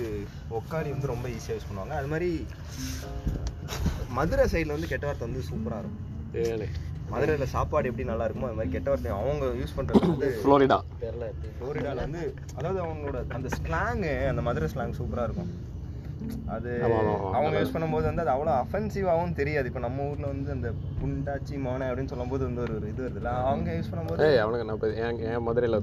[0.60, 1.96] ஒக்காளி வந்து ரொம்ப ஈஸியாக யூஸ் பண்ணுவாங்க.
[2.00, 2.30] அது மாதிரி
[4.20, 6.00] மதுரை சைடில் வந்து கெட்ட வார்த்தை வந்து சூப்பராக இருக்கும்.
[7.12, 10.78] மதுரையில் சாப்பாடு எப்படி நல்லா இருக்குமோ அது மாதிரி கெட்ட வார்த்தை அவங்க யூஸ் பண்ணுறது வந்து ஃப்ளோரிடா
[11.32, 12.22] எப்படி ஃப்ளோரிடாவில் வந்து
[12.58, 15.52] அதாவது அவங்களோட அந்த ஸ்லாங்கு அந்த மதுரை ஸ்லாங் சூப்பராக இருக்கும்.
[16.56, 16.72] அது.
[17.36, 19.70] அவங்க யூஸ் பண்ணும்போது வந்து அது அவ்வளோ அஃபென்சிவாகவும் தெரியாது.
[19.72, 23.92] இப்போ நம்ம ஊரில் வந்து அந்த புண்டாச்சி மோனை அப்படின்னு சொல்லும்போது வந்து ஒரு இது வருதுல்ல அவங்க யூஸ்
[23.92, 25.80] பண்ணும்போது ஏய் அவனுக்கு நான் இப்போ என் என் மதுரையில்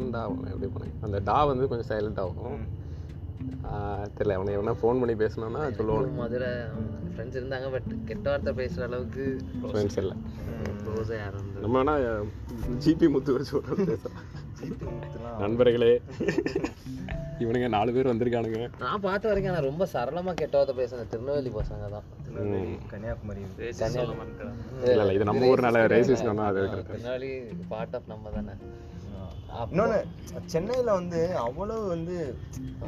[0.00, 2.62] உண்டா அவனை எப்படி பண்ணேன் அந்த டா வந்து கொஞ்சம் சைலண்ட் ஆகும்
[4.16, 6.08] தெரியல அவனை எவனா ஃபோன் பண்ணி பேசணும்னா சொல்லுவான்.
[6.20, 6.50] மதுரை
[7.12, 9.24] ஃப்ரெண்ட்ஸ் இருந்தாங்க பட் கெட்ட வார்த்தை பேசுற அளவுக்கு
[9.62, 10.16] ஃப்ரெண்ட்ஸ் இல்லை.
[10.82, 11.94] க்ளோஸாக யாரும் நம்ம வேணா
[12.84, 13.62] ஜிபி முத்து வச்சு
[15.44, 15.92] நண்பர்களே.
[17.42, 18.60] இவனுங்க நாலு பேர் வந்திருக்கானுங்க.
[18.82, 22.06] நான் பார்த்த வரைக்கும் ஆனால் ரொம்ப சரளமா கெட்ட வார்த்தை பேசுன திருநெல்வேலி பசங்க தான்.
[22.92, 23.42] கன்னியாகுமரி.
[24.84, 26.62] இல்ல இல்ல இது நம்ம ஊர்னால ரேசிஸ் அது.
[26.88, 27.32] திருநெல்வேலி
[27.72, 28.54] பார்ட் ஆஃப் நம்ம தானே.
[29.64, 29.96] இன்னொன்று
[30.52, 32.14] சென்னையில் வந்து அவ்வளோ வந்து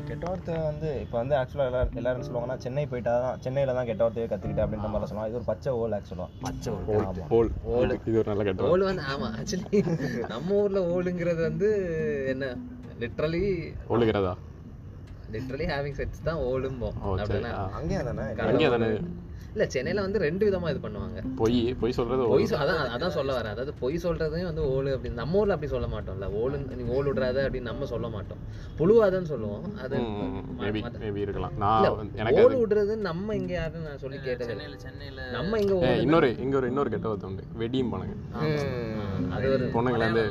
[0.08, 4.02] கெட்ட வார்த்தை வந்து இப்போ வந்து ஆக்சுவலாக எல்லாரும் எல்லாரும் சொல்லுவாங்கன்னா சென்னை போயிட்டா தான் சென்னையில் தான் கெட்ட
[4.04, 6.70] வார்த்தையை கற்றுக்கிட்டேன் அப்படின்ற மாதிரி சொல்லுவாங்க இது ஒரு பச்சை ஓல் ஆக்சுவலாக பச்சை
[7.32, 7.50] ஓல்.
[7.74, 9.82] ஓல் இது ஒரு நல்ல கெட்ட ஓல் வந்து ஆமா ஆக்சுவலி
[10.32, 11.70] நம்ம ஊர்ல ஓலுங்கிறது வந்து
[12.34, 12.48] என்ன?
[12.98, 13.42] லிட்ரலி
[13.88, 14.34] ஓலுகிறதா
[15.28, 17.20] லிட்டரலி ஹேவிங் செக்ஸ் தான் ஓலும்போம் ஓ, சரி.
[17.22, 17.62] அப்படின்னா ஆ.
[17.78, 18.24] அங்கேயே தானே?
[18.46, 18.88] அங்கே தானே?
[19.54, 21.18] இல்ல சென்னையில வந்து ரெண்டு விதமா இது பண்ணுவாங்க.
[21.38, 25.38] பொய் பொய் சொல்றது பொய் அதான் அதான் சொல்ல வரேன் அதாவது பொய் சொல்றதையும் வந்து ஓலு அப்படின்னு நம்ம
[25.40, 26.28] ஊர்ல அப்படி சொல்ல மாட்டோம்ல.
[26.40, 28.40] ஓலு நீ ஓல் விடுறாத அப்படின்னு நம்ம சொல்ல மாட்டோம்.
[28.78, 29.64] புழுவாதன்னு சொல்லுவோம்.
[29.80, 30.00] அது
[31.22, 31.54] இருக்கலாம்.
[32.30, 34.56] அது விடுறது நம்ம இங்க யாரும் நான் சொல்லி கேட்டது இல்ல.
[34.56, 37.44] சென்னையில சென்னையில நம்ம இங்க இன்னொரு இங்க ஒரு இன்னொரு கெட்ட உண்டு.
[37.56, 38.16] வெடியும் பண்ணுங்க
[39.36, 40.26] அது ஒரு பொண்ணுங்களை வந்து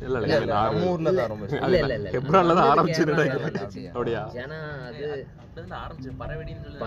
[0.00, 0.46] இல்ல இல்ல.
[0.54, 2.08] நம்ம ஊர்ல தான் ரொம்ப இல்ல இல்ல இல்ல.
[2.14, 3.04] ஹெப்ரான்ல தான் வந்துச்சு.
[3.90, 4.22] அப்படியா?
[4.42, 5.06] ஏன்னா அது
[5.56, 6.10] அப்படிதான் ஆரம்பிச்சு
[6.60, 6.78] சொல்லி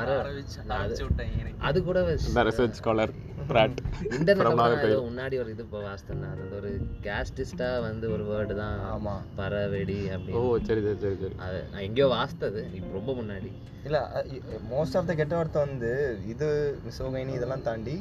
[0.61, 3.13] நான் அது- ஆரம்பிச்சு விட்டாங்க எனக்கு அது கூட இந்த ரிசர்ச் ஸ்காலர்
[3.47, 3.77] பிராட்
[4.11, 4.49] இன்டர்நெட்
[5.05, 6.71] முன்னாடி ஒரு இது இப்போ வாசித்தேன் அது ஒரு
[7.03, 8.77] கேஸ்டிஸ்டா வந்து ஒரு வேர்டு தான்.
[8.89, 9.13] ஆமா.
[9.37, 11.35] பறவெடி ஓ அப்படின்னு சரி சரி சரி சரி.
[11.45, 13.51] அது நான் எங்கேயோ வாசித்தது இப்போ ரொம்ப முன்னாடி.
[13.85, 13.97] இல்ல
[14.71, 15.91] மோஸ்ட் ஆஃப் த கெட்ட வார்த்தை வந்து
[16.27, 16.47] இது
[16.85, 17.95] மிசோகைனி இதெல்லாம் தாண்டி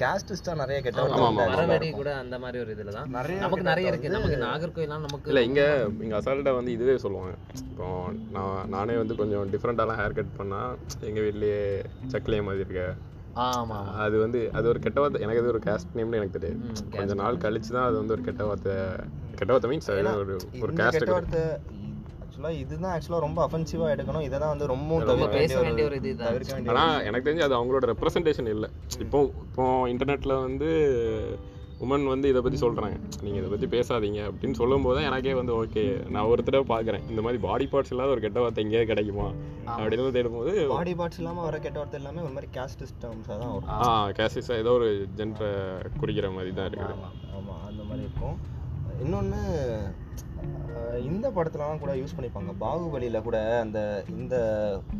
[0.00, 1.04] கேஸ்டிஸ்டா நிறைய கெட்ட.
[1.04, 3.08] வார்த்தை பறவெடி கூட அந்த மாதிரி ஒரு இதுல தான்.
[3.10, 4.08] நிறைய நமக்கு நிறைய இருக்கு.
[4.08, 5.62] நமக்கு நாகர்கோயிலாம் நமக்கு இல்ல இங்க
[6.02, 7.32] இங்க அசால்ட்டா வந்து இதுவே சொல்லுவாங்க.
[7.64, 7.86] இப்போ
[8.30, 10.58] நான் நானே வந்து கொஞ்சம் டிஃப்ரெண்டாலாம் ஹேர் கட் பண்ணா
[11.08, 11.62] எங்க வீட்லயே
[12.12, 12.82] சக்கிலிய மாதிரி இருக்க.
[13.46, 13.78] ஆமா ஆமா.
[14.04, 15.20] அது வந்து அது ஒரு கெட்ட வார்த்தை.
[15.24, 16.60] எனக்கு அது ஒரு காஸ்ட் நேம்னு எனக்கு தெரியாது.
[16.94, 18.76] கொஞ்ச நாள் கழிச்சு தான் அது வந்து ஒரு கெட்ட வார்த்தை.
[19.40, 19.90] கெட்ட வார்த்தை மீன்ஸ்
[20.22, 21.42] ஒரு ஒரு காஸ்ட் கெட்ட வார்த்தை
[22.22, 24.24] ஆக்சுவலா இதுதான் ஆக்சுவலா ரொம்ப அஃபென்சிவா எடுக்கணும்.
[24.28, 26.30] இதை தான் வந்து ரொம்ப ரொம்ப தவிர்க்க பேச வேண்டிய வேண்டிய ஒரு ஒரு இதுதான்.
[26.30, 28.70] தவிர்க்க வேண்டிய ஆனா எனக்கு தெரிஞ்சு அது அவங்களோட ரெப்ரசன்டேஷன் இல்லை.
[29.06, 30.70] இப்போ இப்போ இன்டர்நெட்ல வந்து
[31.80, 32.96] உமன் வந்து இதை பத்தி சொல்றாங்க.
[33.22, 37.20] நீங்க இதை பத்தி பேசாதீங்க அப்படின்னு சொல்லும் போது எனக்கே வந்து ஓகே நான் ஒரு தடவை பாக்குறேன் இந்த
[37.22, 39.26] மாதிரி பாடி பார்ட்ஸ் இல்லாத ஒரு கெட்ட வார்த்தை எங்கேயாவது கிடைக்குமா?
[39.74, 43.70] அப்படின்னு தேடும்போது பாடி பார்ட்ஸ் இல்லாம வர கெட்ட வார்த்தை எல்லாமே ஒரு மாதிரி கேஸ்ட் சிஸ்டம்ஸா தான் வரும்.
[43.78, 45.52] ஆ கேசிஸ் ஏதோ ஒரு ஜென்டரை
[46.00, 46.96] குறிக்கிற மாதிரி தான் இருக்குது.
[46.96, 48.36] ஆமா ஆமா அந்த மாதிரி இருக்கும்.
[49.00, 49.40] இன்னொன்னு
[49.72, 49.90] அஹ்,
[51.04, 52.52] இந்த படத்துலலாம் கூட யூஸ் பண்ணிப்பாங்க.
[52.60, 53.78] பாகுபலியில கூட அந்த
[54.14, 54.34] இந்த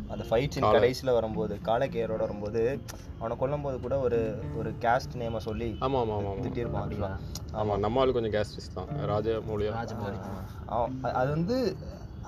[0.09, 2.61] அந்த ஃபைட் சீன் கடைசியில வரும்போது காலக்கேரோட வரும்போது
[3.19, 4.19] அவனை கொல்லும்போது கூட ஒரு
[4.57, 6.43] ஒரு கேஸ்ட் நேமை சொல்லி ஆமா ஆமா ஆமா ஆமா.
[6.43, 7.11] திட்டியிருப்பான் actually.
[7.53, 8.89] ஆமா நம்ம ஆளு கொஞ்சம் கேஸ்டிஸ் தான்.
[9.11, 9.73] ராஜமௌலியா
[10.71, 11.57] அ- அது வந்து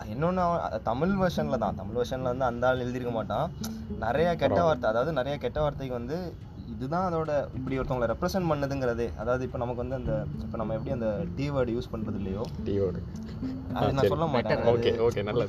[0.08, 0.44] இன்னொன்று
[0.84, 1.76] தமிழ் வெர்ஷன்ல தான்.
[1.76, 3.48] தமிழ் வெர்ஷன்ல வந்து அந்த ஆள் எழுதியிருக்க மாட்டான்.
[4.00, 6.18] நிறைய கெட்ட வார்த்தை அதாவது நிறைய கெட்ட வார்த்தைக்கு வந்து
[6.72, 9.08] இதுதான் அதோட இப்படி ஒருத்தவங்களை ரெப்ரசென்ட் பண்ணுதுங்கிறதே.
[9.18, 12.44] அதாவது இப்போ நமக்கு வந்து அந்த இப்போ நம்ம எப்படி அந்த டி வேர்டு யூஸ் பண்றது இல்லையோ?
[12.64, 13.00] டியோடு
[13.74, 14.62] அது நான் சொல்ல மாட்டேன்.
[14.72, 15.46] Okay, okay, நல்ல-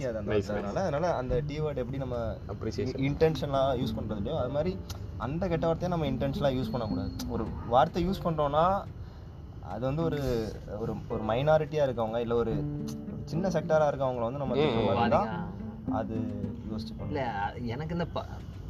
[0.57, 2.17] அதனால அதனால அந்த டி வேர்டு எப்படி நம்ம
[2.49, 4.73] அப்ரிசியேஷன் இன்டென்ஷனாக யூஸ் பண்றது இல்லையோ அது மாதிரி
[5.19, 7.11] அந்த கெட்ட வார்த்தையை நம்ம இன்டென்ஷனாக யூஸ் பண்ணக்கூடாது.
[7.29, 8.65] ஒரு வார்த்தை யூஸ் பண்றோம்னா
[9.67, 10.21] அது வந்து ஒரு
[10.79, 12.55] ஒரு ஒரு மைனாரிட்டியாக இருக்கவங்க இல்லை ஒரு
[13.25, 14.57] சின்ன செக்டாராக இருக்கவங்கள வந்து நம்ம
[15.93, 16.17] அது
[16.71, 17.23] யோசிச்சு இல்ல
[17.65, 18.07] எனக்கு இந்த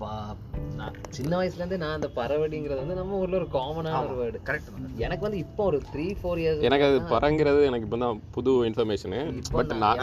[0.03, 0.37] ப-
[0.77, 4.71] நான் சின்ன வயசுல இருந்தே நான் அந்த பறவடிங்கிறது வந்து நம்ம ஊர்ல ஒரு காமனான ஒரு வேர்டு கரெக்ட்
[4.99, 9.21] எனக்கு வந்து இப்போ ஒரு த்ரீ ஃபோர் இயர்ஸ் எனக்கு அது பறங்கிறது எனக்கு இப்போ தான் புது இன்ஃபர்மேஷனு
[9.53, 10.01] பட் நான்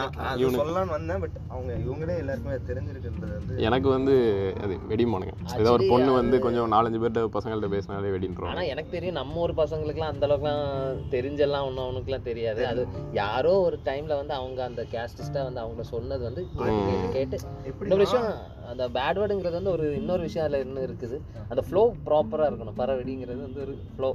[0.56, 4.14] சொல்லலாம்னு வந்தேன் பட் அவங்க இவங்களே எல்லாருக்குமே தெரிஞ்சிருக்குன்றது வந்து எனக்கு வந்து
[4.62, 5.34] அது வெடிமானுங்க.
[5.58, 9.58] ஏதோ ஒரு பொண்ணு வந்து கொஞ்சம் நாலஞ்சு பேர்ட்ட பசங்கள்ட்ட பேசினாலே வெடின்றோம் ஆனா எனக்கு தெரியும் நம்ம ஊர்
[9.58, 10.64] பசங்களுக்குலாம் அந்த அளவுக்குலாம்
[11.10, 12.62] தெரிஞ்செல்லாம் ஒன்றும் அவனுக்குலாம் தெரியாது.
[12.66, 12.84] அது
[13.14, 17.36] யாரோ ஒரு டைம்ல வந்து அவங்க அந்த கேஸ்டிஸ்டா வந்து அவங்க சொன்னது வந்து கேட்டு கேட்டு
[17.82, 18.30] இன்னொரு விஷயம்
[18.70, 21.16] அந்த பேட் வேர்டுங்கிறது வந்து ஒரு இன்னொரு விஷயம் அதுல இன்னும் இருக்குது.
[21.48, 22.78] அந்த ஃப்ளோ ப்ராப்பரா இருக்கணும்.
[22.78, 24.10] பறவடிங்கிறது வந்து ஒரு ஃப்ளோ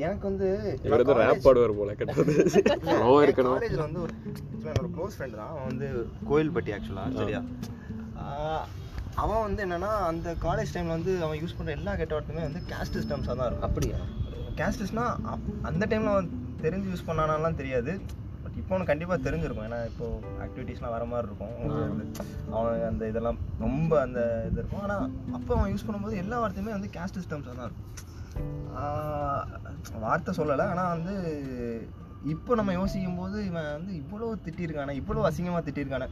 [0.00, 0.46] எனக்கு வந்து
[1.20, 2.32] ரேப் பாடுவார் போல கெட்டது
[3.02, 3.56] லோ இருக்கணும்.
[3.56, 4.14] காலேஜில் வந்து ஒரு
[4.64, 5.50] என்னோட க்ளோஸ் ஃப்ரெண்ட் தான்.
[5.52, 5.88] அவன் வந்து
[6.30, 7.40] கோயில்பட்டி ஆக்சுவலாக சரியா
[8.24, 8.66] ஆஹ்
[9.14, 12.96] அவன் வந்து என்னன்னா அந்த காலேஜ் டைம்ல வந்து அவன் யூஸ் பண்ற எல்லா கெட்ட வார்த்தையுமே வந்து கேஸ்ட்
[12.98, 13.66] சிஸ்டம்ஸாக தான் இருக்கும்.
[13.68, 13.98] அப்படியா?
[14.58, 15.04] கேஸ்டிஸ்னா
[15.62, 16.30] அந்த டைம்ல அவன்
[16.62, 17.92] தெரிஞ்சு யூஸ் பண்ணானாலாம் தெரியாது.
[18.60, 19.66] இப்போ அவனுக்கு கண்டிப்பாக தெரிஞ்சிருக்கும்.
[19.68, 20.06] ஏன்னா இப்போ
[20.44, 21.56] ஆக்டிவிட்டீஸ்லாம் வர மாதிரி இருக்கும்.
[22.58, 24.84] அவன் அந்த இதெல்லாம் ரொம்ப அந்த இது இருக்கும்.
[24.86, 25.04] ஆனால்
[25.38, 27.90] அப்போ அவன் யூஸ் பண்ணும்போது எல்லா வார்த்தையுமே வந்து கேஸ்ட் சிஸ்டம்ஸாக தான் இருக்கும்.
[30.06, 30.66] வார்த்தை சொல்லலை.
[30.72, 31.14] ஆனால் வந்து
[32.32, 36.08] இப்போ நம்ம யோசிக்கும் போது இவன் வந்து இவ்வளோ திட்டியிருக்கானே இவ்வளோ அசிங்கமாக திட்டியிருக்கானே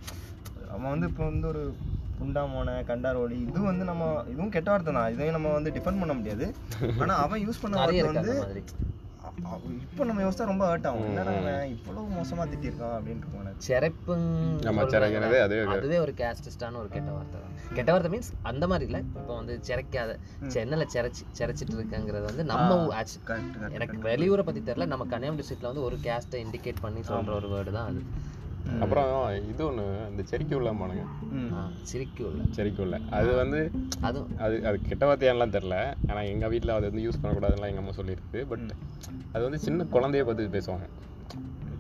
[0.74, 1.62] அவன் வந்து இப்போ வந்து ஒரு
[2.18, 5.12] புண்டாமோன கண்டாரோலி இது வந்து நம்ம இதுவும் கெட்ட வார்த்தை தான்.
[5.14, 6.46] இதையும் நம்ம வந்து டிஃபெண்ட் பண்ண முடியாது.
[7.02, 8.34] ஆனால் அவன் யூஸ் பண்ண வார்த்தை வந்து
[9.84, 11.04] இப்போ நம்ம யோசிச்சா ரொம்ப ஹர்ட் ஆகும்.
[11.08, 11.32] என்னடா
[11.68, 13.22] இவ்வளவு மோசமா திட்டிருக்கான் அப்படின்னு
[13.66, 14.16] செரக்கிறது
[15.74, 17.54] அதுவே ஒரு- கேஸ்டிஸ்டான ஒரு கெட்ட வார்த்தை தான்.
[17.74, 20.12] கெட்ட வார்த்தை மீன்ஸ் அந்த மாதிரி இல்ல இப்போ வந்து சிறைக்காத
[20.48, 22.68] சென்னையில சிறைச்சி சிறைச்சிட்டு இருக்கங்கிறது வந்து நம்ம
[23.26, 27.50] கரெக்ட் எனக்கு வெளியூரை பத்தி தெரியல நம்ம கன்னியாகுமரி டிஸ்ட்ரிக்ட்ல வந்து ஒரு கேஸ்ட்டை இண்டிகேட் பண்ணி சொல்ற ஒரு
[27.50, 28.02] வேர்டு தான் அது.
[28.82, 29.10] அப்புறம்
[29.50, 31.04] இது ஒன்று இந்த செரிக்கு உள்ள மானுங்க
[31.90, 32.40] சிரிக்கு உள்ள.
[32.56, 32.96] செரிக்கு உள்ள.
[33.10, 33.60] அது வந்து
[34.00, 35.76] அதுவும் அது அது கெட்ட வார்த்தையான்லாம் தெரில.
[36.08, 38.66] ஆனால் எங்கள் வீட்டில் அது வந்து யூஸ் பண்ணக்கூடாதுலாம் எங்கள் அம்மா சொல்லியிருக்கு பட்
[39.34, 40.88] அது வந்து சின்ன குழந்தைய பார்த்து பேசுவாங்க.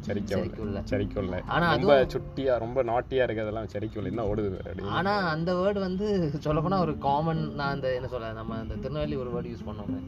[0.06, 0.62] செரிக்க செரிக்க உள்ள.
[0.66, 1.34] உள்ள செரிக்க உள்ள.
[1.46, 4.12] ஆனா ரொம்ப சுட்டியா ரொம்ப நாட்டியா இருக்கிறதெல்லாம் செரிக்க உள்ள.
[4.12, 6.06] என்ன ஓடுது ஆனா அந்த வேர்டு வந்து
[6.46, 10.00] சொல்லப்போனா ஒரு காமன் நான் அந்த என்ன சொல்ல நம்ம அந்த திருநெல்வேலி ஒரு வேர்டு யூஸ் பண்ணோமே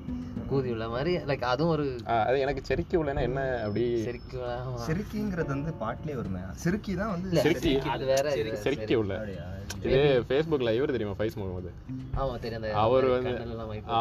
[0.55, 1.87] கூதி உள்ள மாதிரி லைக் அதுவும் ஒரு
[2.21, 3.85] அது எனக்கு செரிக்க உள்ளனா என்ன அப்படி?
[4.05, 4.39] செருக்கு
[4.87, 6.43] சிறுக்கிங்கிறது வந்து பாட்டிலே வருமே.
[6.65, 7.75] சிறுக்கி தான் வந்து செருக்கி.
[7.91, 8.27] அது வேற.
[8.65, 9.15] செரிக்க உள்ள?
[9.85, 9.99] இது
[10.29, 11.71] ஃபேஸ்புக்ல இவர் தெரியுமா ஃபைஸ் முகமது?
[12.19, 13.33] ஆமா தெரியும் அவர் வந்து.
[13.93, 14.01] ஆ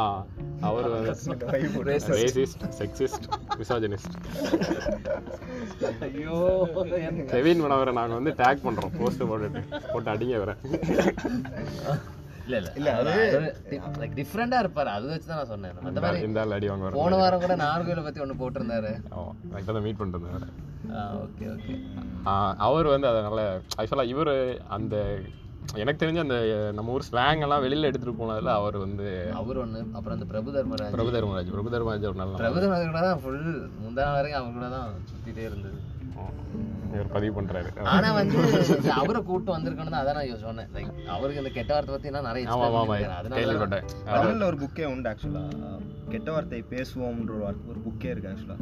[0.61, 1.13] அவர் வந்து
[2.13, 3.25] ரேசிஸ்ட் செக்ஸிஸ்ட்
[3.59, 4.15] மிசாஜினிஸ்ட்
[6.07, 6.37] ஐயோ
[7.31, 8.93] கெவின் மனோகரை நாங்க வந்து டேக் பண்றோம்.
[8.97, 9.61] போஸ்ட் போட்டுட்டு
[9.93, 10.59] போட்டு அடிங்க வரேன்
[12.45, 12.69] இல்ல இல்ல.
[12.79, 13.11] இல்ல, அது
[14.01, 14.89] லைக் டிஃப்ரெண்டா இருப்பாரு.
[14.97, 15.77] அது வச்சு தான் நான் சொன்னேன்.
[15.89, 18.91] அந்த மாதிரி இந்த அடி வாங்க போன வாரம் கூட நாகர்கோயில பத்தி ஒண்ணு போட்டிருந்தாரு.
[19.17, 19.31] ஆமா
[19.61, 20.49] இப்பதான் மீட் பண்ணிட்டு.
[21.21, 21.75] ஓகே ஓகே
[22.67, 23.39] அவர் வந்து அதனால
[23.79, 24.33] ஆக்சுவலாக இவர்
[24.77, 24.95] அந்த
[25.81, 26.37] எனக்கு தெரிஞ்ச அந்த
[26.77, 29.05] நம்ம ஊர் ஸ்லாங் எல்லாம் வெளியில எடுத்துட்டு போனதுல அவர் வந்து
[29.41, 30.93] அவர் ஒண்ணு அப்புறம் அந்த பிரபு தர்மராஜ்.
[30.97, 33.39] பிரபு தர்மராஜ் பிரபு தர்மராஜ் ஒரு நல்ல பிரபு தர்மராஜ் கூட தான் ஃபுல்
[33.83, 35.79] முந்தா வரைக்கும் அவர் கூட தான் சுத்திட்டே இருந்தது.
[36.93, 37.69] இவர் பதிவு பண்றாரு.
[37.91, 38.37] ஆனா வந்து
[38.99, 40.69] அவரை கூட்டு வந்திருக்கணும் அதான் நான் சொன்னேன்.
[40.73, 42.45] லைக் அவருக்கு இந்த கெட்ட வார்த்தை பத்தி எல்லாம் நிறைய
[44.09, 45.43] தமிழ்ல ஒரு புக்கே உண்டு ஆக்சுவலா
[46.11, 48.57] கெட்ட வார்த்தை பேசுவோம்ன்ற ஒரு வார்த்தை- ஒரு புக்கே இருக்கு ஆக்சுவலா.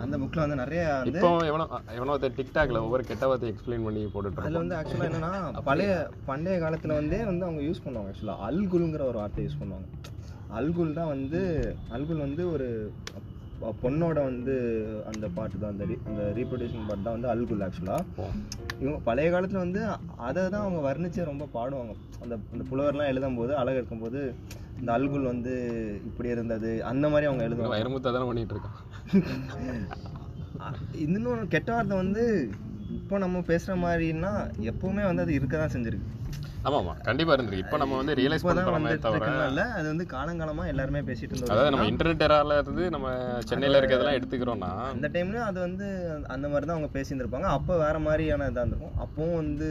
[0.00, 4.04] அந்த புக்ல வந்து நிறைய வந்து இப்போ எவனோ எவனோ ஒருத்தர் டிக்டாக்ல ஒவ்வொரு கெட்ட வார்த்தை எக்ஸ்பிளைன் பண்ணி
[4.12, 5.32] போட்டுட்டு அதுல வந்து ஆக்சுவலா என்னன்னா
[5.68, 5.90] பழைய
[6.26, 9.88] பண்டைய காலத்துல வந்தே வந்து அவங்க யூஸ் பண்ணுவாங்க ஆக்சுவலா அல்குல்ங்கிற ஒரு வார்த்தை யூஸ் பண்ணுவாங்க.
[10.58, 11.40] அல்குல் தான் வந்து
[11.94, 12.66] அல்குல் வந்து ஒரு
[13.82, 14.54] பொண்ணோட வந்து
[15.06, 17.96] அந்த பாட்டு தான் அந்த re- அந்த ரீப்ரொடியூசிங் பாட்டு தான் வந்து அல்குல் ஆக்சுவலா
[18.80, 19.80] இவங்க பழைய காலத்துல வந்து
[20.20, 21.92] அதை தான் அவங்க வர்ணிச்சு ரொம்ப பாடுவாங்க.
[22.22, 24.20] அந்த அந்த புலவர்லாம் எழுதும் போது அழகு இருக்கும்போது
[24.78, 25.54] இந்த அல்குல் வந்து
[26.06, 27.74] இப்படி இருந்தது அந்த மாதிரி அவங்க எழுதுவாங்க.
[27.76, 28.78] வைரமுத்தா தானே பண்ணிட்டு இருக்கான்.
[30.98, 32.24] இன்னும் கெட்ட வார்த்தை வந்து
[32.98, 34.32] இப்போ நம்ம பேசுற மாதிரின்னா
[34.70, 36.08] எப்பவுமே வந்து அது இருக்க தான் செஞ்சிருக்கு.
[36.64, 37.64] ஆமா ஆமா கண்டிப்பா இருந்திருக்கு.
[37.64, 41.52] இப்போ நம்ம வந்து ரியலைஸ் இப்போதான் பண்றோமே வந்துட்டு தவிர இருக்கனால அது வந்து காலங்காலமா எல்லாருமே பேசிட்டு இருந்தோம்
[41.54, 43.08] அதாவது நம்ம இன்டர்நெட் எரால இருந்து நம்ம
[43.50, 45.86] சென்னையில இருக்கிறதெல்லாம் எடுத்துக்கிறோம்னா அந்த டைம்லயும் அது வந்து
[46.28, 47.50] அந்த மாதிரி தான் அவங்க பேசியிருந்திருப்பாங்க.
[47.50, 48.98] அப்போ வேற மாதிரியான இதாக இருந்திருக்கும்.
[49.04, 49.68] அப்பவும் வந்து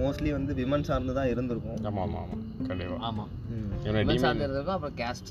[0.00, 1.80] மோஸ்ட்லி வந்து விமன் சார்ந்து தான் இருந்திருக்கும்.
[1.86, 3.10] ஆமா ஆமா ஆமா கண்டிப்பா.
[3.10, 3.24] ஆமா.
[3.48, 3.68] ம்.
[3.84, 5.30] இவனை Women demon- சார்ந்து இருந்திருக்கும் அப்புறம் கேஸ்ட்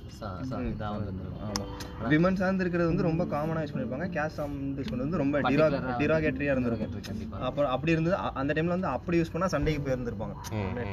[0.69, 1.65] இதாகவும் இருந்திருக்கும் ஆமா.
[2.09, 4.09] விமன் சார்ந்து இருக்கிறது வந்து ரொம்ப காமனா யூஸ் பண்ணிருப்பாங்க.
[4.09, 7.41] கேஸ் சார்ந்து யூஸ் பண்ணது வந்து ரொம்ப Particular-ஆ டிராகேட்டரியா இருந்திருக்கும்.
[7.41, 10.35] அப்புறம் அப்படி இருந்தது அந்த டைம்ல வந்து அப்படி யூஸ் பண்ணா சண்டைக்கு போயிருந்திருப்பாங்க.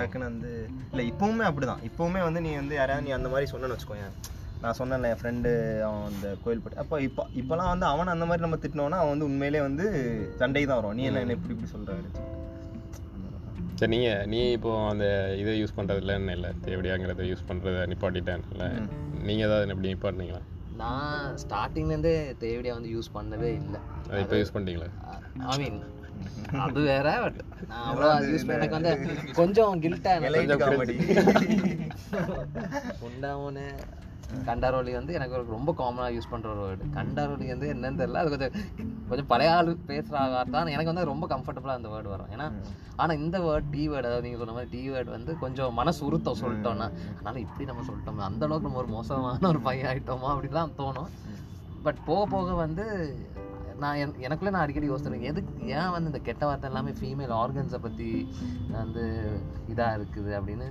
[0.00, 1.82] டக்குன்னு வந்து இல்ல இப்பவுமே அப்படிதான்.
[1.90, 4.14] இப்பவுமே வந்து நீ வந்து யாரையாவது நீ அந்த மாதிரி சொன்னேன்னு வச்சுக்கோயேன்.
[4.60, 8.56] நான் சொன்னேன்ல என் ஃப்ரெண்டு அவன் அந்த கோயில்பட்டு அப்போ இப்போ இப்போலாம் வந்து அவன் அந்த மாதிரி நம்ம
[8.56, 9.84] திட்டினோன்னா அவன் வந்து உண்மையிலே வந்து
[10.38, 12.34] சண்டைக்கு தான் வரும் நீ என்ன என்ன இப்படி இப்படி சொல்றாரு
[13.78, 15.06] சரி நீங்க நீ இப்போ அந்த
[15.40, 16.50] இதை யூஸ் பண்றது இல்லைன்னு இல்லை?
[16.66, 18.66] தேவடியாங்கிறத யூஸ் பண்றத நிப்பாட்டிட்டேன்ல
[19.28, 20.40] நீங்க ஏதாவது எப்படி நிப்பாட்டினீங்களா?
[20.82, 22.14] நான் ஸ்டார்டிங்ல இருந்தே
[22.44, 23.80] தேவடியா வந்து யூஸ் பண்ணதே இல்லை.
[24.08, 24.88] அதை இப்போ யூஸ் பண்ணிட்டீங்களா?
[25.50, 25.78] ஐ மீன்
[26.64, 27.38] அது வேற பட்
[27.70, 28.92] நான் அவ்வளோ யூஸ் பண்ண எனக்கு வந்து
[29.40, 30.12] கொஞ்சம் கில்ட்டா
[30.62, 30.96] காமெடி
[33.08, 33.66] உண்டாமனு
[34.48, 38.22] கண்டாரோலி வந்து எனக்கு ரொம்ப காமனாக யூஸ் பண்ணுற ஒரு வேர்டு கண்டாரோலி வந்து என்னன்னு தெரியல.
[38.22, 38.56] அது கொஞ்சம்
[39.10, 42.32] கொஞ்சம் பழைய ஆள் பேசுகிற வார்த்தை எனக்கு வந்து ரொம்ப கம்ஃபர்டபுளாக அந்த வேர்டு வரும்.
[42.36, 42.48] ஏன்னா
[43.02, 46.42] ஆனால் இந்த வேர்ட் டி வேர்டு அதாவது நீங்கள் சொன்ன மாதிரி டி வேர்டு வந்து கொஞ்சம் மனசு உருத்தம்
[46.42, 51.10] சொல்லிட்டோம்னா அதனால இப்படி நம்ம சொல்லிட்டோம் அந்த அளவுக்கு நம்ம ஒரு மோசமான ஒரு பையன் ஆயிட்டோமா அப்படிலாம் தோணும்.
[51.86, 52.84] பட் போக போக வந்து
[53.82, 57.78] நான் என் எனக்குள்ளே நான் அடிக்கடி யோசிச்சிருக்கேன் எதுக்கு ஏன் வந்து இந்த கெட்ட வார்த்தை எல்லாமே ஃபீமேல் ஆர்கன்ஸை
[57.86, 58.08] பற்றி
[58.76, 59.04] வந்து
[59.72, 60.68] இதாக இருக்குது அப்படின்னு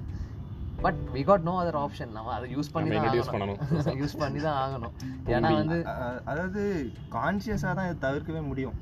[0.80, 3.60] but we got no other option நம்ம அதை யூஸ் பண்ணி தான் introduce ஆகணும்.
[4.02, 4.94] யூஸ் பண்ணி தான் ஆகணும்.
[5.34, 5.78] ஏன்னா வந்து
[6.32, 6.62] அதாவது
[7.16, 8.76] கான்சியஸா தான் இதை தவிர்க்கவே முடியும்.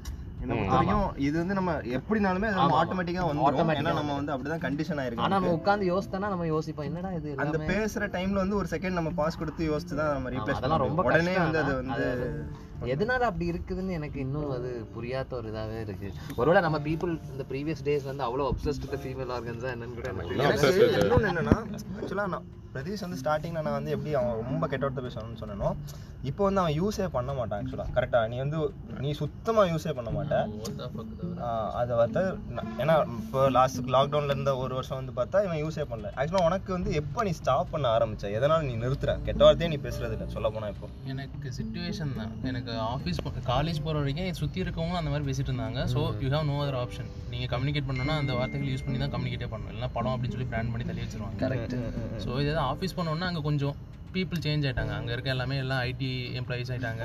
[1.24, 5.34] இது வந்து நம்ம எப்படினாலுமே அது நம்ம ஆட்டோமேட்டிக்கா வந்துடும் ஏன்னா நம்ம வந்து அப்படிதான் கண்டிஷன் ஆனா ஆயிருக்கோம்
[5.36, 9.40] நம்ம உட்காந்து யோசித்தோன்னா நம்ம யோசிப்போம் என்னடா இது அந்த பேசுற டைம்ல வந்து ஒரு செகண்ட் நம்ம பாஸ்
[9.42, 11.88] கொடுத்து யோசிச்சு தான் நம்ம ரீப்ளேஸ் அதெல்லாம் ரொம்ப உடனே வந்து அது ஆனா.
[11.94, 12.10] வந்து
[12.88, 16.10] எதனால அப்படி இருக்குதுன்னு எனக்கு இன்னும் அது புரியாத ஒரு இதாவே இருக்கு.
[16.36, 20.10] ஒருவேளை நம்ம பீப்புள் இந்த ப்ரீவியஸ் டேஸ் வந்து அவ்வளோ obsessed with ஃபீமேல் ஆர்கன்ஸா என்னன்னு கூட
[20.42, 21.56] எனக்கு இன்னொன்னு என்னன்னா
[22.00, 25.70] ஆக்சுவலா நான் பிரதீஷ் வந்து ஸ்டார்டிங்ல நான் வந்து எப்படி அவன் ரொம்ப கெட்ட வார்த்தை பேசணும்னு சொன்னனோ
[26.24, 28.58] இப்போ வந்து அவன் யூஸே பண்ண மாட்டான் ஆக்சுவலா கரெக்டா நீ வந்து
[29.00, 30.36] நீ சுத்தமா யூஸே பண்ண மாட்ட.
[31.44, 36.12] ஆஹ் அதை நான்- ஏன்னா இப்போ லாஸ்ட் லாக்டவுன்ல இருந்த ஒரு வருஷம் வந்து பார்த்தா இவன் யூஸே பண்ணல.
[36.16, 38.26] ஆக்சுவலா உனக்கு வந்து எப்போ நீ ஸ்டாப் பண்ண ஆரம்பிச்ச?
[38.38, 39.22] எதனால நீ நிறுத்துற?
[39.22, 40.30] கெட்ட வார்த்தையே நீ பேசுறது இல்லை.
[40.30, 40.90] சொல்ல போனா இப்போ.
[41.06, 42.32] எனக்கு சுச்சுவேஷன் தான்.
[42.44, 43.20] எனக்கு ஆஃபீஸ்
[43.52, 45.80] காலேஜ் போகிற வரைக்கும் சுற்றி இருக்கவங்க அந்த மாதிரி பேசிட்டு இருந்தாங்க.
[45.94, 49.50] So you have no other option நீங்கள் கம்யூனிகேட் பண்ணணும்னா அந்த வார்த்தைகள் யூஸ் பண்ணி தான் கம்யூனிகேட்டே
[49.54, 49.72] பண்ணணும்.
[49.74, 51.38] இல்லைனா படம் அப்படின்னு சொல்லி பிளான் பண்ணி தள்ளி வச்சிருவாங்க.
[51.46, 51.76] கரெக்ட்
[52.26, 53.76] ஸோ இது ஆஃபீஸ் பண்ணோன்னா அங்கே கொஞ்சம்
[54.16, 54.96] பீப்புள் சேஞ்ச் ஆயிட்டாங்க.
[55.00, 56.10] அங்கே இருக்க எல்லாமே எல்லாம் ஐடி
[56.42, 57.04] எம்ப்ளாயீஸ் ஆயிட்டாங்க.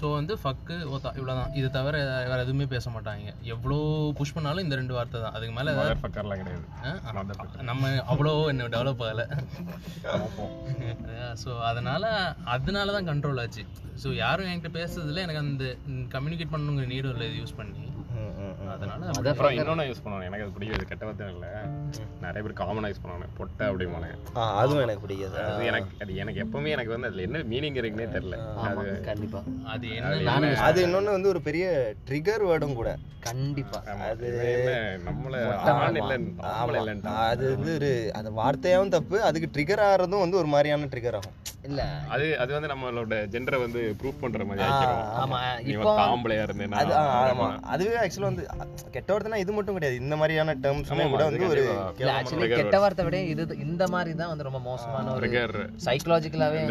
[0.00, 1.96] ஸோ வந்து ஃபக்கு ஓத்தா இவ்வளோதான் இது தவிர
[2.30, 3.32] வேறு எதுவுமே பேச மாட்டாங்க.
[3.54, 3.78] எவ்வளோ
[4.18, 5.34] புஷ் பண்ணாலும் இந்த ரெண்டு வார்த்தை தான்.
[5.36, 5.72] அதுக்கு மேலே
[6.02, 6.64] ஃபக்கர்லாம் கிடையாது.
[7.70, 9.26] நம்ம அவ்வளோ இன்னும் டெவலப் ஆகலை.
[11.42, 12.12] ஸோ அதனால
[12.56, 13.64] அதனால தான் கண்ட்ரோல் ஆச்சு.
[14.02, 15.64] ஸோ யாரும் என்கிட்ட பேசுறதுல எனக்கு அந்த
[16.16, 17.82] கம்யூனிகேட் பண்ணணுங்கிற நீடும் இல்லை இது யூஸ் பண்ணி.
[18.80, 21.50] அதனால அப்புறம் இன்னொன்று யூஸ் பண்ணுவாங்க எனக்கு அது பிடிக்காது கெட்ட வார்த்தை இல்லை.
[22.22, 24.08] நிறைய பேர் காமனாக யூஸ் பண்ணுவாங்க பொட்டை அப்படிம்பாங்க
[24.60, 25.38] அதுவும் எனக்கு பிடிக்காது.
[25.48, 28.38] அது எனக்கு அது எனக்கு எப்பவுமே எனக்கு வந்து அதுல என்ன மீனிங் இருக்குன்னே தெரியல.
[28.64, 29.42] ஆமா கண்டிப்பா.
[29.74, 31.66] அது என்ன அது இன்னொன்னு வந்து ஒரு பெரிய
[32.08, 32.90] ட்ரிகர் வேர்டும் கூட.
[33.28, 33.78] கண்டிப்பா.
[34.10, 34.28] அது
[35.08, 35.34] நம்மள
[35.72, 40.50] ஆண் இல்லைன்னு ஆம்பளை இல்லைன்ட்டு அது வந்து ஒரு அந்த வார்த்தையாவும் தப்பு அதுக்கு ட்ரிகர் ஆகிறதும் வந்து ஒரு
[40.54, 41.36] மாதிரியான ட்ரிகர் ஆகும்.
[41.60, 41.80] இல்ல.
[42.10, 44.62] அது அது வந்து நம்மளோட ஜெண்டரை வந்து ப்ரூஃப் பண்ற மாதிரி
[45.22, 45.38] ஆமா.
[45.72, 46.78] இப்போ ஆம்பளையா இருந்தேன்னா
[47.30, 47.48] ஆமா.
[47.72, 48.44] அதுவே ஆக்சுவலாக வந்து
[48.94, 49.98] கெட்ட வார்த்தைனா இது மட்டும் கிடையாது.
[50.02, 51.64] இந்த மாதிரியான டேர்ம்ஸ்மே கூட வந்து ஒரு
[51.98, 55.30] இல்ல ஆக்சுவலி கெட்ட வார்த்தை விட இது இந்த மாதிரி தான் வந்து ரொம்ப மோசமான ஒரு
[55.86, 56.62] சைக்கலாஜிக்கலாவே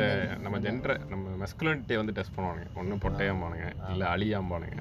[0.44, 2.68] நம்ம ஜெண்டரை நம்ம மெஸ்குலினிட்டியை வந்து டெஸ்ட் பண்ணுவானுங்க.
[2.80, 4.80] ஒண்ணு பொட்டையாம்பானுங்க இல்ல அழியாம்பானுங்க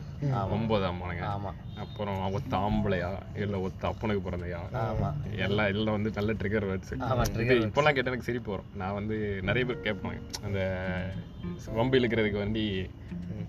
[0.55, 1.53] ஒன்பதாம்பானுங்க ஆமா.
[1.83, 3.09] அப்புறம் ஒத்த ஆம்பளையா
[3.43, 5.11] இல்ல ஒத்த அப்பனுக்கு பிறந்தையா ஆமா.
[5.45, 6.93] எல்லாம் எல்லாம் வந்து நல்ல ட்ரிகர் வேர்ட்ஸ்
[7.61, 8.71] இப்போலாம் கேட்ட எனக்கு சிரிப்பு வரும்.
[8.81, 9.17] நான் வந்து
[9.49, 10.61] நிறைய பேர் கேட்பாங்க அந்த
[11.77, 12.65] வம்பு இழுக்கிறதுக்கு வேண்டி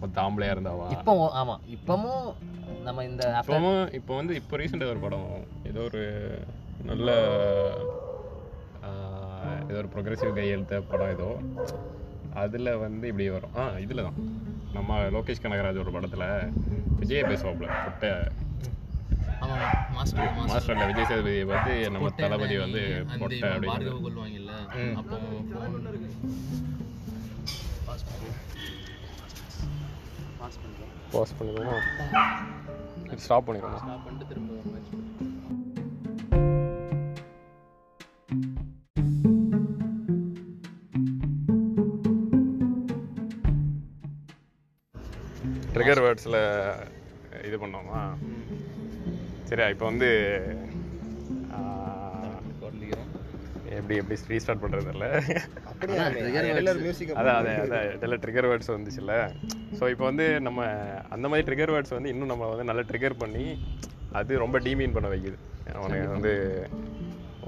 [0.02, 2.28] ஒத்த ஆம்பளையா இருந்தாவா இப்போ ஆமா இப்பமும்
[2.84, 5.30] நம்ம இந்த இப்போவும் இப்போ வந்து இப்போ ரீசெண்டாக ஒரு படம்
[5.66, 6.04] ஏதோ ஒரு
[6.84, 7.08] நல்ல
[9.64, 11.28] ஏதோ ஒரு ப்ரொக்ரெசிவ் கை எழுத்த படம் ஏதோ.
[12.36, 13.54] அதில் வந்து இப்படி வரும்.
[13.56, 14.18] ஆ இதில் தான்
[14.74, 16.26] நம்ம லோகேஷ் கனகராஜ் ஒரு படத்தில்
[17.00, 18.24] விஜய் பேசுவாப்புல மாஸ்டர்
[19.42, 22.82] மாஸ்டர்ல விஜய் சேதுபதி வந்து நம்ம தளபதி வந்து
[23.14, 24.54] பொட்டை அப்படின்னு கொள்வாங்கல்ல
[25.00, 25.18] அப்போ.
[31.14, 31.78] பாஸ் பண்ணிடுவோமா
[33.20, 34.56] ஸ்டாப் பண்ணிடுவோமா Stop பண்ணிட்டு திரும்ப.
[45.74, 46.40] ட்ரிகர் வேர்ட்ஸில்
[47.44, 48.02] இது பண்ணோமா
[49.50, 50.10] சரியா இப்போ வந்து
[53.80, 55.08] எப்படி எப்படி ரீஸ்டார்ட் பண்ணுறது இல்லை
[55.72, 55.98] அப்படியே?
[56.86, 59.16] மியூசிக் அதான் அதான் அதான் இதில் ட்ரிகர் வேர்ட்ஸ் வந்துச்சுல்ல.
[59.80, 60.60] ஸோ இப்போ வந்து நம்ம
[61.10, 63.46] அந்த மாதிரி ட்ரிகர் வேர்ட்ஸ் வந்து இன்னும் நம்ம வந்து நல்லா ட்ரிகர் பண்ணி
[64.20, 65.38] அது ரொம்ப டீமீன் பண்ண வைக்குது.
[65.76, 66.34] அவனுக்கு வந்து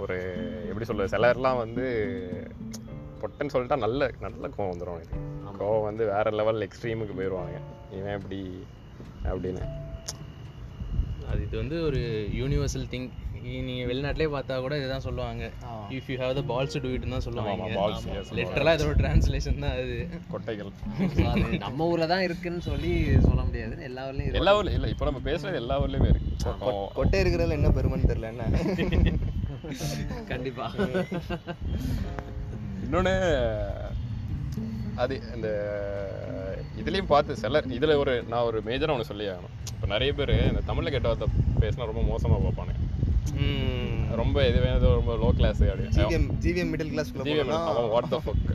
[0.01, 0.17] ஒரு
[0.69, 1.85] எப்படி சொல்றது சிலர்லாம் வந்து
[3.21, 5.19] பொட்டன்னு சொல்லிட்டா நல்ல நல்ல கோவம் வந்துடும் அவனுக்கு
[5.61, 7.57] கோவம் வந்து வேற லெவல் எக்ஸ்ட்ரீமுக்கு போயிடுவாங்க
[7.97, 8.39] இவன் எப்படி
[9.31, 9.63] அப்படின்னு.
[11.31, 11.99] அது இது வந்து ஒரு
[12.39, 13.09] யூனிவர்சல் திங்
[13.65, 15.43] நீங்க வெளிநாட்டிலே பார்த்தா கூட இதுதான் சொல்லுவாங்க.
[15.97, 17.67] If you have the balls to it தான் சொல்லுவாங்க.
[17.77, 19.95] balls, yes, லிட்டரலா இதோட டிரான்ஸ்லேஷன் தான் அது.
[20.33, 20.69] கொட்டைகள்.
[21.65, 22.91] நம்ம ஊர்ல தான் இருக்குன்னு சொல்லி
[23.27, 24.37] சொல்ல முடியாது எல்லா ஊர்லயும்.
[24.41, 26.29] எல்லா ஊர்லயும் இல்லை இப்போ நம்ம பேசுறது எல்லா ஊர்லயுமே இருக்கு.
[26.95, 29.17] கொட்டை இருக்கிறதுல என்ன பெருமைன்னு தெரியல என்ன?
[30.31, 30.67] கண்டிப்பா.
[32.85, 33.15] இன்னொன்று
[34.97, 35.49] அது இந்த
[36.79, 39.55] இதுலேயும் பார்த்து சிலர் இதில் ஒரு நான் ஒரு மேஜராக ஒன்று சொல்லி ஆகணும்.
[39.73, 41.27] இப்போ நிறைய பேர் இந்த தமிழில் கெட்ட வார்த்தை
[41.59, 42.75] பேசினா ரொம்ப மோசமாக பார்ப்பானே
[44.21, 45.61] ரொம்ப இது வேணும் ரொம்ப low class
[45.97, 48.51] GVM GVM middle கிளாஸ்க்குள்ள GVM அவன் வாட் த ஃபக்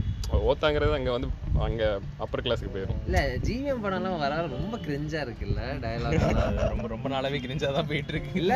[0.51, 1.29] ஓத்தாங்கிறது அங்கே வந்து
[1.67, 1.87] அங்கே
[2.25, 6.25] அப்பர் கிளாஸுக்கு போயிடும் இல்ல ஜிவிஎம் படம்லாம் வர வர ரொம்ப கிரிஞ்சா இருக்குல்ல டயலாக்
[6.73, 8.55] ரொம்ப ரொம்ப நாளாவே கிரிஞ்சா தான் போயிட்டு இருக்கு இல்ல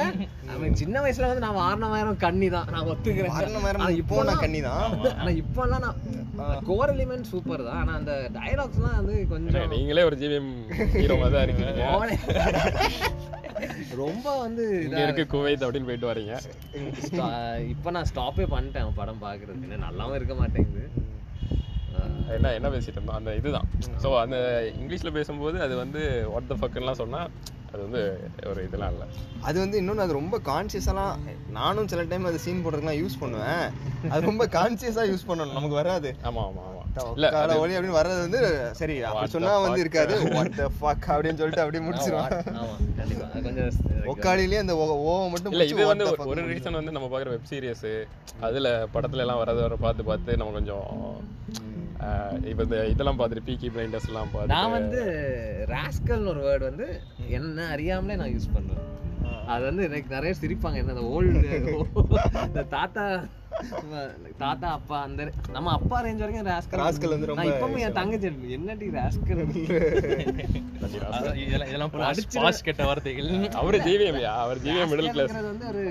[0.55, 3.35] அவன் சின்ன வயசுல வந்து நான் வாரணமாயிரம் கண்ணி தான் நான் ஒத்துக்கிறேன்.
[3.37, 4.85] வாரணமாயிரம் ஆனா இப்போ நான் கண்ணி தான்?
[5.15, 5.99] ஆனா இப்போலாம் நான்
[6.71, 10.53] கோர் எலிமெண்ட் சூப்பர் தான் ஆனா அந்த டயலாக்ஸ்லாம் வந்து கொஞ்சம் நீங்களே ஒரு ஜிவிஎம்
[10.97, 11.87] ஹீரோ மாதிரி தான் இருக்கீங்க.
[14.03, 16.35] ரொம்ப வந்து இங்கே இருக்கு குவைத் அப்படின்னு போயிட்டு வரீங்க.
[17.73, 20.85] இப்ப நான் ஸ்டாப்பே பண்ணிட்டேன் படம் பாக்குறது என்ன நல்லாவும் இருக்க மாட்டேங்குது.
[22.35, 23.19] என்ன என்ன பேசிட்டு இருந்தோம்?
[23.21, 23.69] அந்த இதுதான்.
[24.03, 24.37] ஸோ அந்த
[24.81, 26.03] இங்கிலீஷில் பேசும்போது அது வந்து
[26.33, 27.31] வாட் த ஃபக்குலாம் சொன்னால்
[27.73, 29.07] அது வந்து ஒரு இதெல்லாம் இல்லை.
[29.41, 31.17] அது வந்து இன்னொன்று அது ரொம்ப கான்சியஸாலாம்
[31.51, 33.71] நானும் சில டைம் அது சீன் போடுறதுக்குலாம் யூஸ் பண்ணுவேன்.
[34.11, 36.17] அது ரொம்ப கான்சியஸாக யூஸ் பண்ணணும் நமக்கு வராது.
[36.23, 40.33] ஆமாம் ஆமாம் ஆமாம் இல்லை ஒளி அப்படின்னு வர்றது வந்து சரி அப்படி சொன்னா வந்து இருக்காது.
[40.33, 42.33] வாட் த ஃபக் அப்படின்னு சொல்லிட்டு அப்படியே முடிச்சிருவான்.
[42.33, 43.27] ஆமா கண்டிப்பா.
[43.27, 47.29] கொஞ்சம் அந்த ஓ- ஓவம் மட்டும் இல்ல இது what வந்து the ஒரு- ரீசன் வந்து நம்ம பார்க்குற
[47.29, 48.07] வெப் சீரிஸ்
[48.41, 51.17] அதுல படத்துல எல்லாம் வரது வர பார்த்து பார்த்து நம்ம கொஞ்சம்
[52.47, 55.01] இப்ப இந்த இதெல்லாம் பார்த்துட்டு பீக்கி பிளைண்டர்ஸ் எல்லாம் பார்த்து நான் வந்து
[55.71, 56.87] ராஸ்கல்னு ஒரு வேர்டு வந்து
[57.33, 58.87] என்ன அறியாமலே நான் யூஸ் பண்றேன்.
[59.49, 60.77] அது வந்து எனக்கு நிறைய சிரிப்பாங்க.
[60.77, 61.39] என்ன அந்த ஓல்டு
[62.47, 63.05] இந்த தாத்தா
[64.39, 65.23] தாத்தா அப்பா அந்த
[65.53, 69.41] நம்ம அப்பா ரேஞ்ச் வரைக்கும் ராஸ்கல் ராஸ்கல் வந்து ரொம்ப இப்பவும் என் தங்கச்சி என்னடி ராஸ்கல்
[71.43, 73.29] இதெல்லாம் இதெல்லாம் ஒரு பாஸ் அடிச்சு- கெட்ட வார்த்தைகள்.
[73.55, 75.85] அவரு ஜிவிஎம் அவர் ஜிவிஎம் மிடில் கிளாஸ் வந்து ஒரு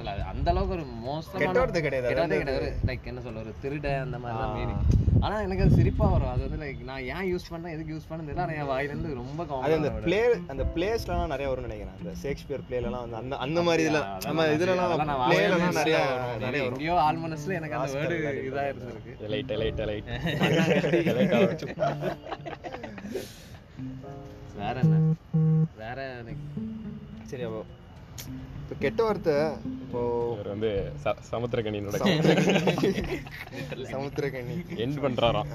[0.00, 2.08] சொல்ல அந்த அளவுக்கு ஒரு மோசமான கிடையாது.
[2.42, 2.68] கிடையாது.
[2.88, 4.82] லைக் என்ன சொல்ல ஒரு திருட அந்த மாதிரி தான் மீனிங்
[5.24, 6.30] ஆனா எனக்கு அது சிரிப்பா வரும்.
[6.32, 7.74] அது வந்து லைக் நான் ஏன் யூஸ் பண்றேன்?
[7.76, 8.54] எதுக்கு யூஸ் பண்ணேன் தெரியல.
[8.60, 10.20] என் வாயில இருந்து ரொம்ப அது அந்த பிளே
[10.52, 11.96] அந்த பிளேஸ்லாம் நிறைய வரும்னு நினைக்கிறேன்.
[12.00, 14.94] அந்த ஷேக்ஸ்பியர் பிளேலலாம் வந்து அந்த அந்த மாதிரி இதுல நம்ம இதுலலாம்
[15.32, 15.98] பிளேலலாம் நிறைய
[16.46, 16.78] நிறைய வரும்.
[16.78, 18.16] எங்கேயோ ஆல்மனஸ்ல எனக்கு அந்த வேர்டு
[18.50, 20.08] இதா இருந்திருக்கு எலைட் எலைட் எலைட்
[24.60, 24.96] வேற என்ன?
[25.82, 26.46] வேற எனக்கு
[27.30, 27.60] சரி அப்போ
[28.70, 29.34] இப்போ கெட்ட வார்த்தை
[29.84, 30.00] இப்போ
[30.44, 30.68] வந்து
[31.04, 31.96] ச- சமுத்திரக்கனியோட
[33.90, 35.48] சமுத்திரக்கண்ணி எண்ட் பண்றாராம்.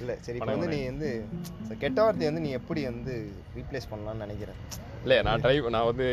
[0.00, 1.10] இல்ல சரி இப்போ வந்து நீ வந்து
[1.78, 3.14] கெட்ட வார்த்தையை வந்து நீ எப்படி வந்து
[3.56, 4.58] ரீப்ளேஸ் பண்ணலாம்னு நினைக்கிறேன்?
[5.02, 6.06] இல்லை நான் ட்ரை நான் வந்து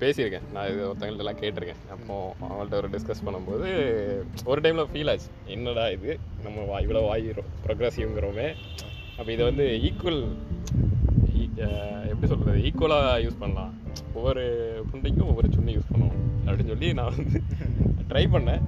[0.00, 0.46] பேசியிருக்கேன்.
[0.52, 1.82] நான் இது ஒருத்தங்கள்ட்ட எல்லாம் கேட்டிருக்கேன்.
[1.94, 3.68] அப்போ அவங்கள்ட்ட ஒரு டிஸ்கஸ் பண்ணும்போது
[4.46, 5.28] ஒரு டைமில் ஃபீல் ஆச்சு.
[5.48, 6.12] என்னடா இது?
[6.42, 8.48] நம்ம வா இவ்வளோ வாயிரும் ப்ரொக்ரஸிவ்ங்கிறோமே
[9.18, 10.22] அப்போ இதை வந்து ஈக்குவல்
[12.10, 13.72] எப்படி சொல்கிறது ஈக்குவலாக யூஸ் பண்ணலாம்.
[14.14, 14.42] ஒவ்வொரு
[14.92, 16.16] புண்டைக்கும் ஒவ்வொரு சுண்ணி யூஸ் பண்ணுவோம்.
[16.46, 17.42] அப்படின்னு சொல்லி நான் வந்து
[18.08, 18.60] ட்ரை பண்ணேன்.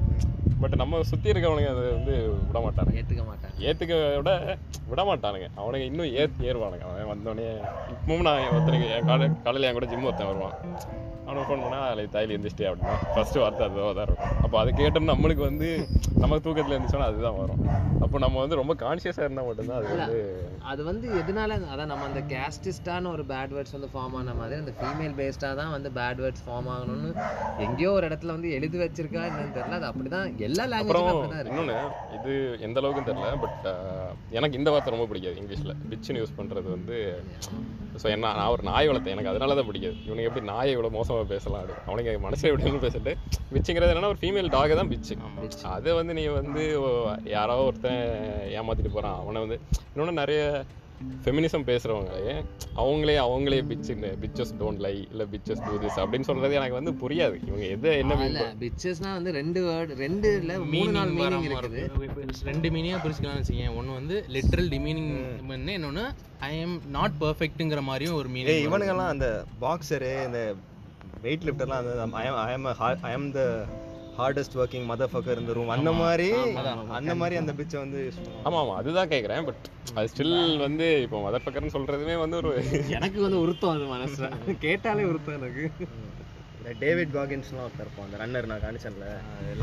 [0.60, 2.94] பட் நம்ம சுத்தி இருக்கவனுங்க அதை வந்து விட மாட்டானுங்க.
[2.94, 3.58] ஏத்துக்க மாட்டாங்க.
[3.58, 4.58] ஏத்துக்க விட
[4.88, 5.48] விட மாட்டானுங்க.
[5.56, 6.80] அவனுங்க இன்னும் ஏத் ஏறுவானுங்க.
[6.80, 7.56] அவன் வந்தோடனே
[7.90, 10.54] இப்பவும் நான் ஒருத்தனுக்கு என் காலை காலையில் என் கூட ஜிம் ஒருத்தன் வருவான்.
[11.30, 14.32] அவனுக்கு ஃபோன் பண்ணா அதில் தாயில் இருந்துச்சிட்டே அப்படின்னா ஃபர்ஸ்ட் வார்த்தை அதுவாக தான் இருக்கும்.
[14.44, 15.68] அப்போ அது கேட்டோம்னா நம்மளுக்கு வந்து
[16.22, 17.60] நம்ம தூக்கத்தில் இருந்துச்சோன்னா அதுதான் வரும்.
[18.04, 20.18] அப்போ நம்ம வந்து ரொம்ப கான்சியஸாக இருந்தால் மட்டும்தான் அது வந்து
[20.70, 24.72] அது வந்து எதனால அதான் நம்ம அந்த கேஸ்டிஸ்டான ஒரு பேட் வேர்ட்ஸ் வந்து ஃபார்ம் ஆன மாதிரி அந்த
[24.78, 27.10] ஃபீமேல் பேஸ்டாக தான் வந்து பேட் வேர்ட்ஸ் ஃபார்ம் ஆகணும்னு
[27.66, 29.78] எங்கேயோ ஒரு இடத்துல வந்து எழுதி வச்சிருக்கா என்னன்னு தெரியல.
[29.80, 31.78] அது அப்படிதான் எல்லா அப்புறம் லாங்குவேஜும் இன்னொன்று
[32.18, 32.32] இது
[32.68, 33.68] எந்த அளவுக்கு தெரியல பட்
[34.38, 35.76] எனக்கு இந்த வார்த்தை ரொம்ப பிடிக்காது இங்கிலீஷில்.
[35.92, 36.98] பிச்சுன்னு யூஸ் பண்ணுறது வந்து
[38.02, 39.14] ஸோ என்ன நான் ஒரு நாய் வளர்த்தேன்.
[39.16, 39.96] எனக்கு அதனால தான் பிடிக்காது.
[40.06, 40.90] இவனுக்கு எப்படி நாயை இவ்வளோ
[41.20, 43.12] மோசமாக பேசலாம் அப்படி அவனுக்கு மனசில் எப்படி பேசிட்டு.
[43.52, 45.16] பிச்சுங்கிறது என்னன்னா ஒரு ஃபீமேல் டாகை தான் பிச்சு
[45.70, 48.02] அதை வந்து நீ வந்து ஓ- யாரோ ஒருத்தன்
[48.52, 49.58] ஏமாத்திட்டு போகிறான் அவனை வந்து
[49.88, 50.42] இன்னொன்று நிறைய
[51.24, 52.32] ஃபெமினிசம் பேசுகிறவங்களே
[52.76, 57.36] அவங்களே அவங்களே பிச்சுன்னு பிச்சஸ் டோன்ட் லை இல்லை பிச்சஸ் டூ திஸ் அப்படின்னு சொல்கிறது எனக்கு வந்து புரியாது.
[57.46, 58.42] இவங்க எதை என்ன mean இல்ல.
[58.60, 61.82] பிச்சஸ்னா வந்து ரெண்டு வேர்டு ரெண்டு இல்ல மூணு நாலு மீனிங் இருக்குது.
[62.42, 65.10] ரெண்டு மீனிங்காக பிரிச்சுக்கலாம்னு வச்சுக்கேன் ஒன்று வந்து லிட்ரல் டிமீனிங்
[65.72, 66.04] இன்னொன்று
[66.40, 69.28] ஐ எம் நாட் பர்ஃபெக்ட்டுங்கிற மாதிரியும் ஒரு மீனிங் இவனுங்கெல்லாம் அந்த
[69.60, 70.40] பாக்ஸரு இந்த
[71.20, 72.66] வெயிட் லிஃப்டர்லாம் அந்த I am
[73.04, 73.42] I am the
[74.18, 76.26] hardest working mother fucker இந்த ரூம் அந்த மாதிரி
[76.92, 78.00] அந்த மாதிரி அந்த பிச்சை வந்து
[78.44, 78.74] ஆமா ஆமா.
[78.76, 79.44] அதுதான் கேக்குறேன்.
[79.44, 82.50] பட் அது ஸ்டில் வந்து இப்போ மதர் பக்கர்னு சொல்றதுமே வந்து ஒரு
[82.90, 84.28] எனக்கு வந்து உருத்தம் அது மனசுல.
[84.64, 85.64] கேட்டாலே உருத்தம் எனக்கு.
[86.82, 89.06] டேவிட் காகின்ஸ்லாம் ஒருத்தர் இருப்பான் அந்த ரன்னர் நான் காணிச்சேன்ல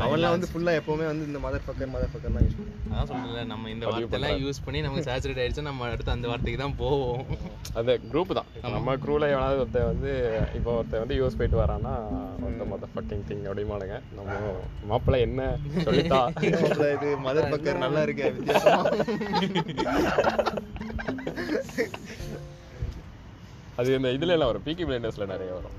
[0.06, 2.90] அவன்லாம் வந்து ஃபுல்லாக எப்போவுமே வந்து இந்த மதர் ஃபக்கர் மதர் ஃபக்கர் தான் யூஸ் பண்ணுவான்.
[2.92, 6.76] அதான் சொல்றேன்ல நம்ம இந்த வார்த்தையெல்லாம் யூஸ் பண்ணி நமக்கு சேச்சுரேட் ஆயிடுச்சு நம்ம அடுத்து அந்த வார்த்தைக்கு தான்
[6.82, 7.22] போவோம்.
[7.78, 8.50] அந்த குரூப் தான்.
[8.76, 10.12] நம்ம குரூவில் எவனாவது ஒருத்தன் வந்து
[10.58, 11.94] இப்போ ஒருத்தன் வந்து யூஸ் போயிட்டு வரான்னா
[12.50, 14.38] அந்த மதர் ஃபக்கிங் திங் அப்படிமானுங்க நம்ம
[14.92, 15.42] மாப்பிள்ளை என்ன
[15.88, 16.20] சொல்லித்தா?
[16.96, 18.82] இது மதர் ஃபக்கர் நல்லா இருக்கு வித்தியாசமா.
[23.80, 25.76] அது இந்த இதுல எல்லாம் வரும் பீக்கி பிளைண்டர்ஸ்ல நிறைய வரும்.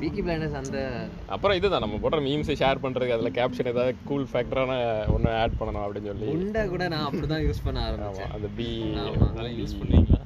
[0.00, 4.72] பீக்கி பிளைண்டர்ஸ் அந்த அப்புறம் இதுதான் நம்ம போடுற மீம்ஸ் ஷேர் பண்றதுக்கு அதுல கேப்ஷன் ஏதாவது கூல் ஃபேக்டரான
[5.12, 6.26] ஒன்று ஆட் பண்ணணும் அப்படின்னு சொல்லி.
[6.26, 8.30] உண்டை கூட நான் அப்படிதான் யூஸ் பண்ண ஆரம்பிச்சேன்.
[8.32, 8.68] அந்த பி.
[8.94, 10.20] அதெல்லாம் யூஸ் பண்ணுவீங்களா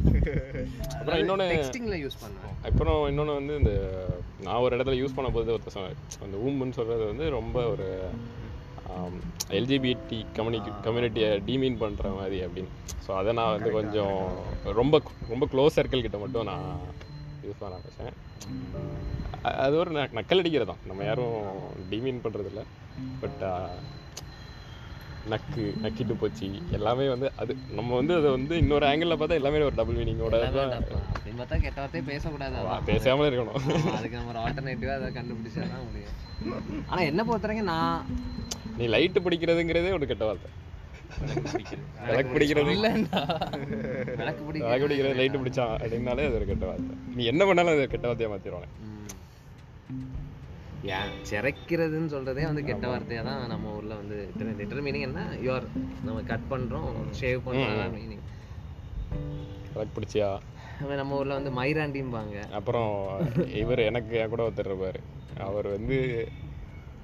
[0.98, 2.54] அப்புறம் இன்னொன்று டெக்ஸ்டிங்ல யூஸ் பண்ணுவேன்.
[2.62, 3.72] அப்புறம் இன்னொன்று வந்து இந்த
[4.42, 5.92] நான் ஒரு இடத்துல யூஸ் பண்ண போது ஒருத்தர் சொன்னார்
[6.22, 8.08] அந்த ஊம்புன்னு சொல்கிறது வந்து ரொம்ப ஒரு
[9.50, 12.72] எல்ஜிபிடி கம்யூனிட்டி கம்யூனிட்டியை டீமீன் பண்ணுற மாதிரி அப்படின்னு.
[13.06, 14.28] ஸோ அதை நான் வந்து கொஞ்சம்
[14.64, 16.78] ரொம்ப ரொம்ப க்ளோஸ் சர்க்கிள் கிட்ட மட்டும் நான்
[17.46, 18.06] யூஸ் பண்ண ஆரம்பிச்சேன்.
[18.06, 19.27] அ-
[19.64, 21.36] அது ஒரு நக்கல் அடிக்கிறது தான் நம்ம யாரும்
[21.92, 22.64] டீமீன் பண்ணுறது இல்லை
[23.22, 23.44] பட்
[25.32, 26.46] நக்கு நக்கிட்டு போச்சு.
[26.76, 30.72] எல்லாமே வந்து அது நம்ம வந்து அதை வந்து இன்னொரு ஆங்கிளில் பார்த்தா எல்லாமே ஒரு டபுள் மீனிங்கோட தான்.
[31.14, 32.60] அப்படின்னு பார்த்தா கெட்ட வார்த்தையே பேசக்கூடாது.
[32.90, 33.58] பேசாமலே இருக்கணும்.
[33.98, 36.16] அதுக்கு நம்ம ஒரு ஆல்டர்னேட்டிவா அதை கண்டுபிடிச்சா தான் முடியும்.
[36.90, 38.06] ஆனா என்ன பொறுத்த வரைக்கும் நான்
[38.80, 40.50] நீ லைட்டு பிடிக்கிறதுங்கிறதே ஒரு கெட்ட வார்த்தை.
[42.08, 42.72] விளக்கு பிடிக்கிறது.
[44.20, 45.16] விளக்கு பிடிக்கிறது.
[45.20, 46.96] லைட்டு பிடிச்சான் அப்படின்னாலே அது ஒரு கெட்ட வார்த்தை.
[47.18, 48.97] நீ என்ன பண்ணாலும் அது கெட்ட வார்த்தையா மாத்திடுவாங்க ஏன்
[51.30, 54.16] சிறைக்கிறதுன்னு சொல்றதே வந்து கெட்ட வார்த்தையா தான் நம்ம ஊர்ல வந்து
[54.60, 55.22] லிட்டர் மீனிங் என்ன?
[55.46, 55.66] யுவர்
[56.06, 58.24] நம்ம கட் பண்றோம் ஷேவ் பண்றோம் மீனிங்
[59.72, 60.30] விளக்கு பிடிச்சியா?
[61.00, 62.36] நம்ம ஊர்ல வந்து மைராண்டிம்பாங்க.
[62.58, 62.92] அப்புறம்
[63.62, 65.00] இவர் எனக்கு என் கூட ஒருத்தர் இருப்பாரு.
[65.48, 65.98] அவர் வந்து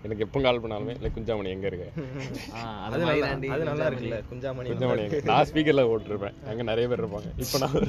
[0.04, 1.86] எனக்கு எப்போ கால் பண்ணாலுமே இல்லை குஞ்சாமணி எங்க இருக்க?
[2.84, 7.02] அது நல்லா மைராண்டி அது நல்லா இருக்குல்ல குஞ்சாமணி குஞ்சாமணி எங்க நான் ஸ்பீக்கர்ல போட்டிருப்பேன் அங்க நிறைய பேர்
[7.04, 7.30] இருப்பாங்க.
[7.44, 7.88] இப்போ நான் ஒரு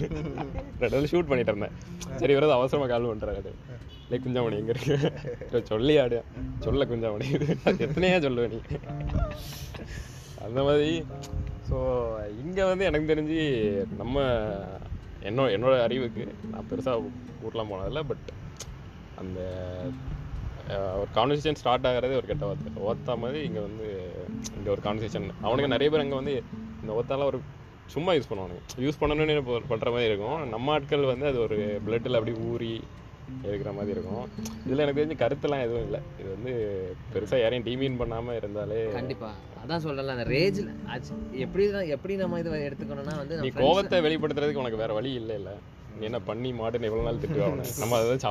[0.93, 1.75] ரெண்டு ஷூட் பண்ணிட்டு இருந்தேன்.
[2.21, 3.53] சரி இவரது அவசரமா கால் பண்றாரு.
[4.05, 4.95] இல்லை குஞ்சாமணி எங்க இருக்கு?
[5.71, 6.19] சொல்லி ஆடு
[6.65, 7.27] சொல்ல குஞ்சாமணி.
[7.87, 8.59] எத்தனையா சொல்லுவ நீ.
[10.45, 10.89] அந்த மாதிரி.
[11.69, 11.77] ஸோ
[12.43, 13.39] இங்க வந்து எனக்கு தெரிஞ்சு
[14.01, 14.17] நம்ம
[15.29, 16.91] என்னோட என்னோட அறிவுக்கு நான் பெருசா
[17.47, 18.27] ஊர்லாம் போனதில்ல பட்
[19.21, 19.39] அந்த
[20.99, 22.71] ஒரு கான்வர்சேஷன் ஸ்டார்ட் ஆகிறதே ஒரு கெட்ட வார்த்தை.
[22.89, 23.87] ஓத்தா மாதிரி இங்க வந்து
[24.57, 26.35] இங்க ஒரு கான்வர்சேஷன் அவனுக்கு நிறைய பேர் அங்க வந்து
[26.81, 27.39] இந்த ஓத்தால ஒரு
[27.93, 28.61] சும்மா யூஸ் பண்ணுவானுங்க.
[28.83, 30.39] யூஸ் பண்ணணும்னு இப்போ பண்ற மாதிரி இருக்கும்.
[30.53, 31.57] நம்ம ஆட்கள் வந்து அது ஒரு
[31.87, 32.71] பிளட்டில் அப்படி ஊறி
[33.47, 34.25] இருக்கிற மாதிரி இருக்கும்.
[34.65, 35.99] இதுல எனக்கு தெரிஞ்ச கருத்துலாம் எதுவும் இல்லை.
[36.21, 36.53] இது வந்து
[37.13, 39.29] பெருசா யாரையும் டீமீன் பண்ணாம இருந்தாலே கண்டிப்பா.
[39.61, 40.71] அதான் சொல்லல அந்த ரேஜ்ல
[41.45, 45.53] எப்படி எப்படி நம்ம இதை எடுத்துக்கணும்னா வந்து நீ கோவத்தை வெளிப்படுத்துறதுக்கு உனக்கு வேற வழி இல்லை இல்ல
[45.97, 48.25] நீ என்ன பண்ணி மாட்டுன்னு எவ்வளவு நாள் திட்டு அவனை நம்ம அதை அது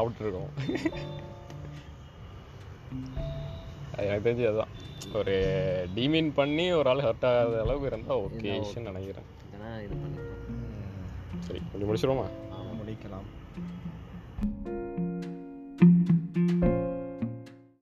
[3.96, 4.72] எனக்கு தெரிஞ்சு அதுதான்.
[5.18, 5.34] ஒரு
[5.96, 9.28] டீமீன் பண்ணி ஒரு ஆள் ஹர்ட் ஆகாத அளவுக்கு இருந்தா ஓகேன்னு நினைக்கிறேன்.
[9.48, 10.42] இதெல்லாம் இது பண்ணிக்கலாம்.
[11.46, 12.26] சரி கொஞ்சம் முடிச்சிருவோமா
[12.80, 13.28] முடிக்கலாம்.